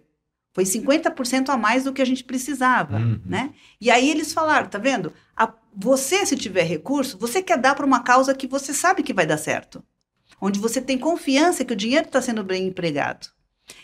foi 0.59 0.65
50% 0.65 1.51
a 1.51 1.57
mais 1.57 1.85
do 1.85 1.93
que 1.93 2.03
a 2.03 2.05
gente 2.05 2.25
precisava, 2.25 2.97
Uhum. 2.97 3.21
né? 3.25 3.51
E 3.81 3.93
aí 3.93 4.11
eles 4.11 4.33
falaram, 4.33 4.69
tá 4.69 4.77
vendo? 4.79 5.13
A- 5.37 5.53
você, 5.73 6.27
se 6.27 6.35
tiver 6.37 6.65
recurso, 6.65 7.17
você 7.17 7.41
quer 7.41 7.59
dar 7.59 7.77
para 7.77 7.87
uma 7.87 8.01
causa 8.03 8.35
que 8.35 8.49
você 8.49 8.75
sabe 8.75 9.05
que 9.05 9.15
vai 9.15 9.25
dar 9.25 9.37
certo. 9.37 9.85
Onde 10.41 10.59
você 10.59 10.81
tem 10.81 10.99
confiança 10.99 11.65
que 11.65 11.73
o 11.73 11.77
dinheiro 11.77 12.07
está 12.07 12.21
sendo 12.21 12.43
bem 12.43 12.67
empregado. 12.67 13.29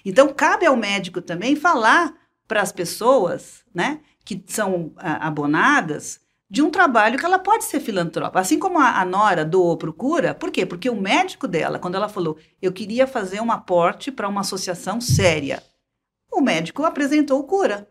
Então, 0.05 0.29
cabe 0.33 0.66
ao 0.66 0.77
médico 0.77 1.20
também 1.22 1.55
falar 1.55 2.12
para 2.49 2.61
as 2.61 2.72
pessoas, 2.72 3.61
né, 3.72 4.01
que 4.25 4.43
são 4.49 4.93
ah, 4.97 5.29
abonadas, 5.29 6.18
de 6.51 6.61
um 6.61 6.70
trabalho 6.70 7.18
que 7.18 7.25
ela 7.25 7.39
pode 7.39 7.64
ser 7.64 7.79
filantrópica. 7.81 8.41
Assim 8.41 8.59
como 8.59 8.81
a, 8.81 9.01
a 9.01 9.05
Nora 9.05 9.45
doou 9.45 9.77
procura, 9.77 10.35
por 10.35 10.51
quê? 10.51 10.66
Porque 10.66 10.91
o 10.91 11.01
médico 11.01 11.47
dela, 11.47 11.79
quando 11.79 11.95
ela 11.95 12.09
falou, 12.09 12.37
eu 12.61 12.72
queria 12.72 13.07
fazer 13.07 13.41
um 13.41 13.53
aporte 13.53 14.11
para 14.11 14.29
uma 14.29 14.41
associação 14.41 15.01
séria, 15.01 15.62
o 16.39 16.43
médico 16.43 16.85
apresentou 16.85 17.39
o 17.41 17.45
cura. 17.45 17.89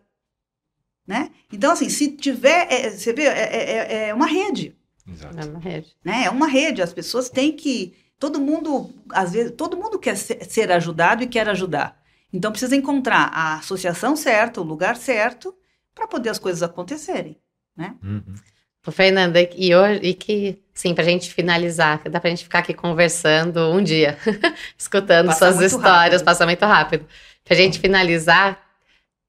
Né? 1.05 1.31
Então, 1.51 1.71
assim, 1.71 1.89
se 1.89 2.15
tiver, 2.15 2.67
é, 2.71 2.89
você 2.89 3.11
vê, 3.11 3.23
é, 3.23 3.27
é- 3.27 4.07
é 4.09 4.13
uma 4.13 4.25
rede 4.27 4.75
Exato. 5.09 5.37
É 5.37 5.43
uma 5.45 5.59
rede. 5.59 5.93
né? 6.03 6.23
É 6.25 6.29
uma 6.29 6.47
rede, 6.47 6.81
as 6.81 6.93
pessoas 6.93 7.29
têm 7.29 7.51
que. 7.51 7.93
Todo 8.17 8.39
mundo, 8.39 8.89
às 9.11 9.33
vezes, 9.33 9.51
todo 9.51 9.75
mundo 9.75 9.99
quer 9.99 10.15
ser, 10.15 10.71
ajudado 10.71 11.23
e 11.23 11.27
quer 11.27 11.49
ajudar. 11.49 12.01
Então 12.31 12.51
precisa 12.51 12.73
encontrar 12.75 13.29
a 13.33 13.55
associação 13.57 14.15
certa, 14.15 14.61
o 14.61 14.63
lugar 14.63 14.95
certo, 14.95 15.53
para 15.93 16.07
poder 16.07 16.29
as 16.29 16.39
coisas 16.39 16.63
acontecerem. 16.63 17.37
Uhum. 17.77 18.23
Ô, 18.87 18.91
Fernanda, 18.91 19.41
e 19.41 19.75
hoje, 19.75 19.99
e 20.03 20.13
que, 20.13 20.61
sim, 20.73 20.95
pra 20.95 21.03
gente 21.03 21.33
finalizar, 21.33 22.01
dá 22.09 22.19
pra 22.19 22.29
gente 22.29 22.43
ficar 22.45 22.59
aqui 22.59 22.73
conversando 22.73 23.59
um 23.71 23.83
dia, 23.83 24.17
escutando 24.77 25.27
Passa 25.27 25.51
suas 25.51 25.65
histórias, 25.73 26.21
rápido. 26.21 26.23
passa 26.25 26.45
muito 26.45 26.65
rápido. 26.65 27.05
Pra 27.45 27.55
gente 27.55 27.79
finalizar, 27.79 28.61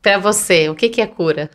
pra 0.03 0.19
você, 0.19 0.69
o 0.71 0.75
que 0.77 0.89
que 0.91 1.01
é 1.03 1.07
cura? 1.07 1.51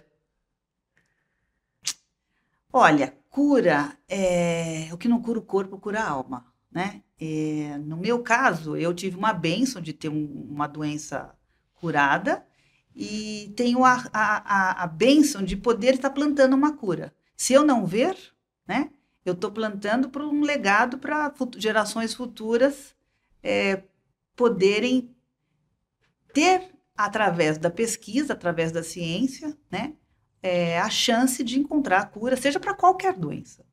Olha, 2.72 3.14
cura 3.30 3.98
é 4.08 4.90
o 4.94 4.98
que 4.98 5.08
não 5.08 5.22
cura 5.22 5.40
o 5.40 5.42
corpo, 5.42 5.80
cura 5.80 6.02
a 6.02 6.10
alma, 6.10 6.46
né? 6.72 7.02
É, 7.20 7.78
no 7.80 7.98
meu 7.98 8.22
caso, 8.22 8.76
eu 8.78 8.94
tive 8.94 9.18
uma 9.18 9.34
bênção 9.34 9.82
de 9.82 9.92
ter 9.94 10.10
um- 10.10 10.48
uma 10.50 10.68
doença 10.68 11.36
curada 11.76 12.46
e 12.96 13.52
tenho 13.56 13.84
a, 13.84 13.94
a, 14.14 14.82
a, 14.82 14.84
a 14.84 14.88
bênção 14.88 15.44
de 15.44 15.56
poder 15.58 15.96
estar 15.96 16.10
plantando 16.12 16.54
uma 16.56 16.76
cura. 16.78 17.14
Se 17.36 17.54
eu 17.54 17.64
não 17.66 17.86
ver, 17.86 18.16
né? 18.68 18.92
Eu 19.26 19.34
estou 19.34 19.52
plantando 19.52 20.10
para 20.10 20.26
um 20.26 20.42
legado 20.42 20.98
para 20.98 21.34
gerações 21.58 22.14
futuras 22.14 22.96
é, 23.44 23.84
poderem 24.36 25.16
ter, 26.34 26.72
através 26.96 27.58
da 27.58 27.70
pesquisa, 27.70 28.34
através 28.34 28.72
da 28.72 28.84
ciência, 28.84 29.58
né? 29.72 29.94
é, 30.42 30.80
a 30.80 30.90
chance 30.90 31.44
de 31.44 31.60
encontrar 31.60 32.00
a 32.00 32.06
cura, 32.06 32.38
seja 32.38 32.60
para 32.60 32.74
qualquer 32.74 33.14
doença. 33.14 33.66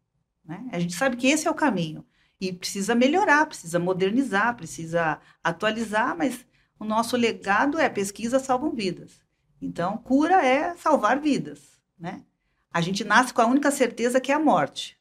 Né? 0.45 0.69
A 0.73 0.79
gente 0.79 0.95
sabe 0.95 1.17
que 1.17 1.27
esse 1.27 1.47
é 1.47 1.51
o 1.51 1.55
caminho. 1.55 2.05
E 2.41 2.53
precisa 2.53 2.95
melhorar, 2.95 3.47
precisa 3.47 3.79
modernizar, 3.79 4.55
precisa 4.57 5.19
atualizar, 5.43 6.17
mas 6.17 6.45
o 6.79 6.85
nosso 6.85 7.17
legado 7.17 7.79
é 7.79 7.89
pesquisa 7.89 8.39
salvam 8.39 8.73
vidas. 8.73 9.21
Então, 9.61 9.97
cura 9.99 10.45
é 10.45 10.75
salvar 10.77 11.19
vidas. 11.19 11.81
né? 11.99 12.23
A 12.71 12.81
gente 12.83 13.05
nasce 13.05 13.33
com 13.33 13.41
a 13.41 13.47
única 13.47 13.71
certeza 13.71 14.21
que 14.21 14.31
é 14.31 14.35
a 14.35 14.39
morte, 14.39 14.99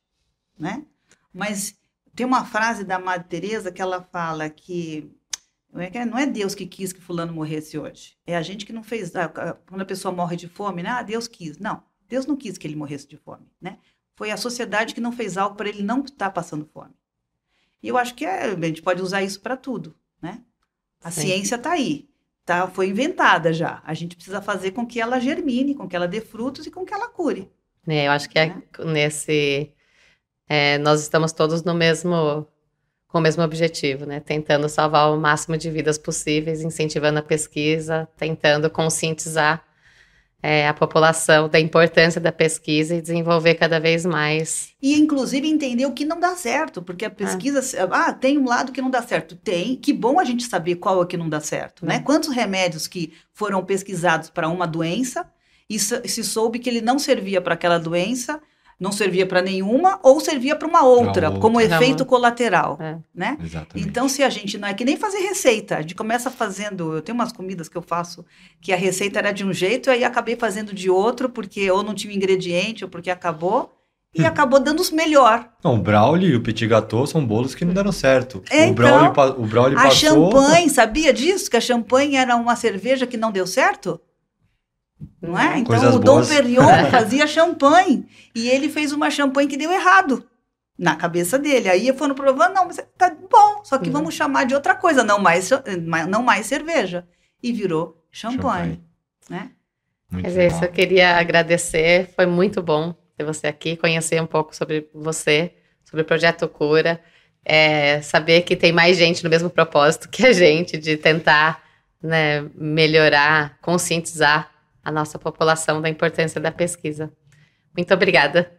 né? 0.58 0.86
Mas 1.34 1.76
tem 2.16 2.26
uma 2.26 2.45
frase 2.45 2.86
da 2.86 2.97
Madre 2.97 3.28
Teresa 3.28 3.70
que 3.70 3.82
ela 3.82 4.01
fala 4.01 4.49
que 4.49 5.12
é 5.82 6.05
não 6.05 6.17
é 6.17 6.26
Deus 6.26 6.55
que 6.55 6.65
quis 6.65 6.93
que 6.93 7.01
fulano 7.01 7.34
morresse 7.34 7.78
hoje. 7.78 8.17
É 8.26 8.36
a 8.36 8.41
gente 8.41 8.65
que 8.65 8.73
não 8.73 8.84
fez. 8.84 9.11
Quando 9.67 9.82
a 9.82 9.86
pessoa 9.86 10.13
morre 10.13 10.36
de 10.36 10.47
fome, 10.47 10.84
né? 10.84 10.89
Ah, 10.89 11.03
Deus 11.03 11.28
quis. 11.28 11.57
Não, 11.57 11.84
Deus 12.07 12.26
não 12.26 12.36
quis 12.36 12.57
que 12.57 12.67
ele 12.67 12.76
morresse 12.76 13.07
de 13.07 13.17
fome, 13.17 13.45
né? 13.59 13.78
Foi 14.15 14.32
a 14.32 14.38
sociedade 14.38 14.93
que 14.93 15.01
não 15.01 15.11
fez 15.11 15.38
algo 15.38 15.55
para 15.55 15.67
ele 15.69 15.84
não 15.84 16.03
estar 16.03 16.30
passando 16.30 16.65
fome. 16.65 16.93
E 17.84 17.88
eu 17.88 17.97
acho 17.97 18.15
que 18.15 18.26
é, 18.26 18.45
a 18.45 18.55
gente 18.55 18.82
pode 18.82 19.01
usar 19.01 19.21
isso 19.21 19.41
para 19.41 19.57
tudo, 19.57 19.95
né? 20.21 20.41
A 21.03 21.11
Sim. 21.11 21.21
ciência 21.21 21.55
está 21.55 21.73
aí, 21.73 22.09
tá? 22.45 22.67
Foi 22.67 22.88
inventada 22.88 23.51
já. 23.51 23.82
A 23.86 23.93
gente 23.93 24.15
precisa 24.15 24.41
fazer 24.41 24.71
com 24.71 24.86
que 24.86 24.99
ela 24.99 25.19
germine, 25.19 25.76
com 25.76 25.88
que 25.88 25.95
ela 25.95 26.07
dê 26.07 26.21
frutos 26.21 26.65
e 26.65 26.71
com 26.71 26.86
que 26.86 26.93
ela 26.93 27.09
cure. 27.09 27.51
É, 27.88 28.07
eu 28.07 28.11
acho 28.11 28.30
que 28.30 28.39
é 28.39 28.47
né? 28.47 28.63
nesse 28.86 29.71
é, 30.47 30.78
nós 30.78 31.01
estamos 31.01 31.32
todos 31.32 31.63
no 31.63 31.73
mesmo 31.73 32.47
com 33.16 33.20
o 33.20 33.22
mesmo 33.22 33.41
objetivo, 33.43 34.05
né? 34.05 34.20
Tentando 34.20 34.68
salvar 34.68 35.09
o 35.09 35.18
máximo 35.18 35.57
de 35.57 35.72
vidas 35.72 35.97
possíveis, 35.97 36.61
incentivando 36.61 37.20
a 37.20 37.22
pesquisa, 37.22 38.09
tentando 38.18 38.70
conscientizar 38.70 39.63
é, 40.43 40.68
a 40.68 40.74
população 40.74 41.47
da 41.47 41.57
importância 41.57 42.20
da 42.20 42.34
pesquisa 42.34 42.93
e 42.93 43.01
desenvolver 43.01 43.55
cada 43.55 43.80
vez 43.80 44.05
mais. 44.05 44.74
E, 44.82 44.99
inclusive, 44.99 45.47
entender 45.47 45.86
o 45.86 45.93
que 45.93 46.03
não 46.03 46.20
dá 46.20 46.36
certo, 46.36 46.82
porque 46.82 47.05
a 47.05 47.09
pesquisa. 47.09 47.61
Ah, 47.89 48.07
ah 48.07 48.13
tem 48.13 48.38
um 48.38 48.49
lado 48.49 48.74
que 48.74 48.82
não 48.82 48.89
dá 48.89 49.01
certo. 49.01 49.38
Tem. 49.38 49.78
Que 49.78 49.93
bom 49.93 50.20
a 50.20 50.26
gente 50.26 50.43
saber 50.43 50.76
qual 50.76 50.99
é 50.99 51.03
o 51.05 51.07
que 51.07 51.16
não 51.16 51.30
dá 51.30 51.39
certo, 51.39 51.86
né? 51.86 51.99
Hum. 51.99 52.03
Quantos 52.03 52.36
remédios 52.36 52.86
que 52.86 53.13
foram 53.32 53.63
pesquisados 53.63 54.30
para 54.30 54.49
uma 54.49 54.68
doença 54.68 55.26
e 55.70 55.80
se 55.80 56.22
soube 56.22 56.59
que 56.59 56.70
ele 56.70 56.82
não 56.82 56.99
servia 56.99 57.39
para 57.39 57.53
aquela 57.53 57.78
doença 57.78 58.41
não 58.80 58.91
servia 58.91 59.26
para 59.26 59.41
nenhuma 59.41 59.99
ou 60.03 60.19
servia 60.19 60.55
para 60.55 60.67
uma 60.67 60.84
outra, 60.84 61.28
outra, 61.28 61.39
como 61.39 61.61
efeito 61.61 62.05
colateral, 62.05 62.78
é. 62.82 62.97
né? 63.13 63.38
Exatamente. 63.41 63.88
Então, 63.88 64.09
se 64.09 64.21
a 64.21 64.30
gente 64.30 64.57
não 64.57 64.67
é 64.67 64.73
que 64.73 64.84
nem 64.84 64.97
fazer 64.97 65.19
receita, 65.19 65.78
a 65.78 65.82
gente 65.82 65.95
começa 65.95 66.30
fazendo, 66.30 66.95
eu 66.95 67.01
tenho 67.01 67.17
umas 67.17 67.32
comidas 67.32 67.69
que 67.69 67.78
eu 67.78 67.82
faço 67.82 68.26
que 68.61 68.73
a 68.73 68.76
receita 68.76 69.19
era 69.19 69.32
de 69.32 69.45
um 69.45 69.53
jeito, 69.53 69.89
aí 69.89 70.03
acabei 70.03 70.36
fazendo 70.36 70.73
de 70.73 70.89
outro 70.89 71.30
porque 71.30 71.69
ou 71.71 71.84
não 71.84 71.93
tinha 71.93 72.13
ingrediente 72.13 72.84
ou 72.84 72.89
porque 72.89 73.09
acabou. 73.09 73.71
E 74.17 74.21
hum. 74.21 74.28
acabou 74.28 74.61
dando 74.61 74.80
os 74.80 74.91
melhor. 74.91 75.45
Não, 75.61 75.76
o 75.76 75.78
Brauli 75.78 76.28
e 76.28 76.36
o 76.38 76.41
Petit 76.41 76.65
Gâteau 76.67 77.05
são 77.05 77.26
bolos 77.26 77.53
que 77.53 77.65
não 77.65 77.73
deram 77.73 77.91
certo. 77.91 78.41
É, 78.49 78.65
o, 78.67 78.73
Brauli, 78.73 79.09
então, 79.09 79.36
o 79.38 79.45
Brauli 79.45 79.76
a 79.76 79.82
passou... 79.84 80.32
champanhe, 80.32 80.69
sabia 80.69 81.11
disso? 81.11 81.51
Que 81.51 81.57
a 81.57 81.61
champanhe 81.61 82.15
era 82.15 82.34
uma 82.38 82.55
cerveja 82.55 83.05
que 83.05 83.17
não 83.17 83.30
deu 83.30 83.45
certo? 83.45 83.99
Não 85.26 85.39
é? 85.39 85.59
Então 85.59 85.65
Coisas 85.65 85.95
o 85.95 85.99
Dom 85.99 86.15
boas. 86.15 86.30
Perignon 86.30 86.67
fazia 86.91 87.26
champanhe 87.26 88.07
e 88.34 88.47
ele 88.47 88.69
fez 88.69 88.91
uma 88.91 89.09
champanhe 89.09 89.47
que 89.47 89.57
deu 89.57 89.71
errado 89.71 90.26
na 90.78 90.95
cabeça 90.95 91.39
dele. 91.39 91.69
Aí 91.69 91.91
foram 91.93 92.15
provando, 92.15 92.53
não, 92.53 92.65
mas 92.65 92.78
tá 92.97 93.09
bom, 93.09 93.63
só 93.63 93.78
que 93.78 93.88
uhum. 93.88 93.93
vamos 93.93 94.13
chamar 94.13 94.45
de 94.45 94.53
outra 94.53 94.76
coisa, 94.76 95.03
não 95.03 95.19
mais, 95.19 95.49
não 96.09 96.21
mais 96.21 96.45
cerveja. 96.45 97.07
E 97.41 97.51
virou 97.51 98.03
champanhe, 98.11 98.39
champanhe. 98.39 98.84
né? 99.30 99.51
Muito 100.11 100.26
mas 100.26 100.38
é 100.38 100.47
isso, 100.47 100.63
eu 100.63 100.71
queria 100.71 101.17
agradecer, 101.17 102.09
foi 102.15 102.26
muito 102.26 102.61
bom 102.61 102.95
ter 103.17 103.23
você 103.23 103.47
aqui, 103.47 103.76
conhecer 103.76 104.21
um 104.21 104.28
pouco 104.28 104.55
sobre 104.55 104.89
você, 104.93 105.53
sobre 105.84 106.01
o 106.01 106.05
Projeto 106.05 106.47
Cura, 106.47 107.01
é, 107.43 108.01
saber 108.01 108.41
que 108.41 108.55
tem 108.55 108.71
mais 108.71 108.97
gente 108.97 109.23
no 109.23 109.30
mesmo 109.30 109.49
propósito 109.49 110.09
que 110.09 110.26
a 110.26 110.34
gente, 110.34 110.78
de 110.78 110.97
tentar 110.97 111.63
né, 112.01 112.45
melhorar, 112.55 113.57
conscientizar 113.61 114.51
a 114.86 114.91
nossa 114.91 115.17
população 115.17 115.81
da 115.81 115.89
importância 115.89 116.39
da 116.39 116.51
pesquisa. 116.51 117.11
Muito 117.75 117.91
obrigada. 117.93 118.51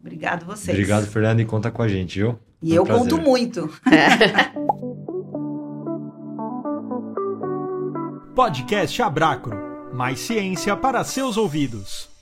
Obrigado 0.00 0.46
vocês. 0.46 0.76
Obrigado, 0.76 1.06
Fernando, 1.06 1.40
e 1.40 1.44
conta 1.44 1.70
com 1.70 1.82
a 1.82 1.88
gente, 1.88 2.18
viu? 2.18 2.38
E 2.62 2.72
um 2.72 2.76
eu 2.76 2.84
prazer. 2.84 3.10
conto 3.10 3.20
muito. 3.20 3.68
É. 3.92 4.56
Podcast 8.34 9.02
Abracro. 9.02 9.54
Mais 9.92 10.20
ciência 10.20 10.74
para 10.76 11.04
seus 11.04 11.36
ouvidos. 11.36 12.15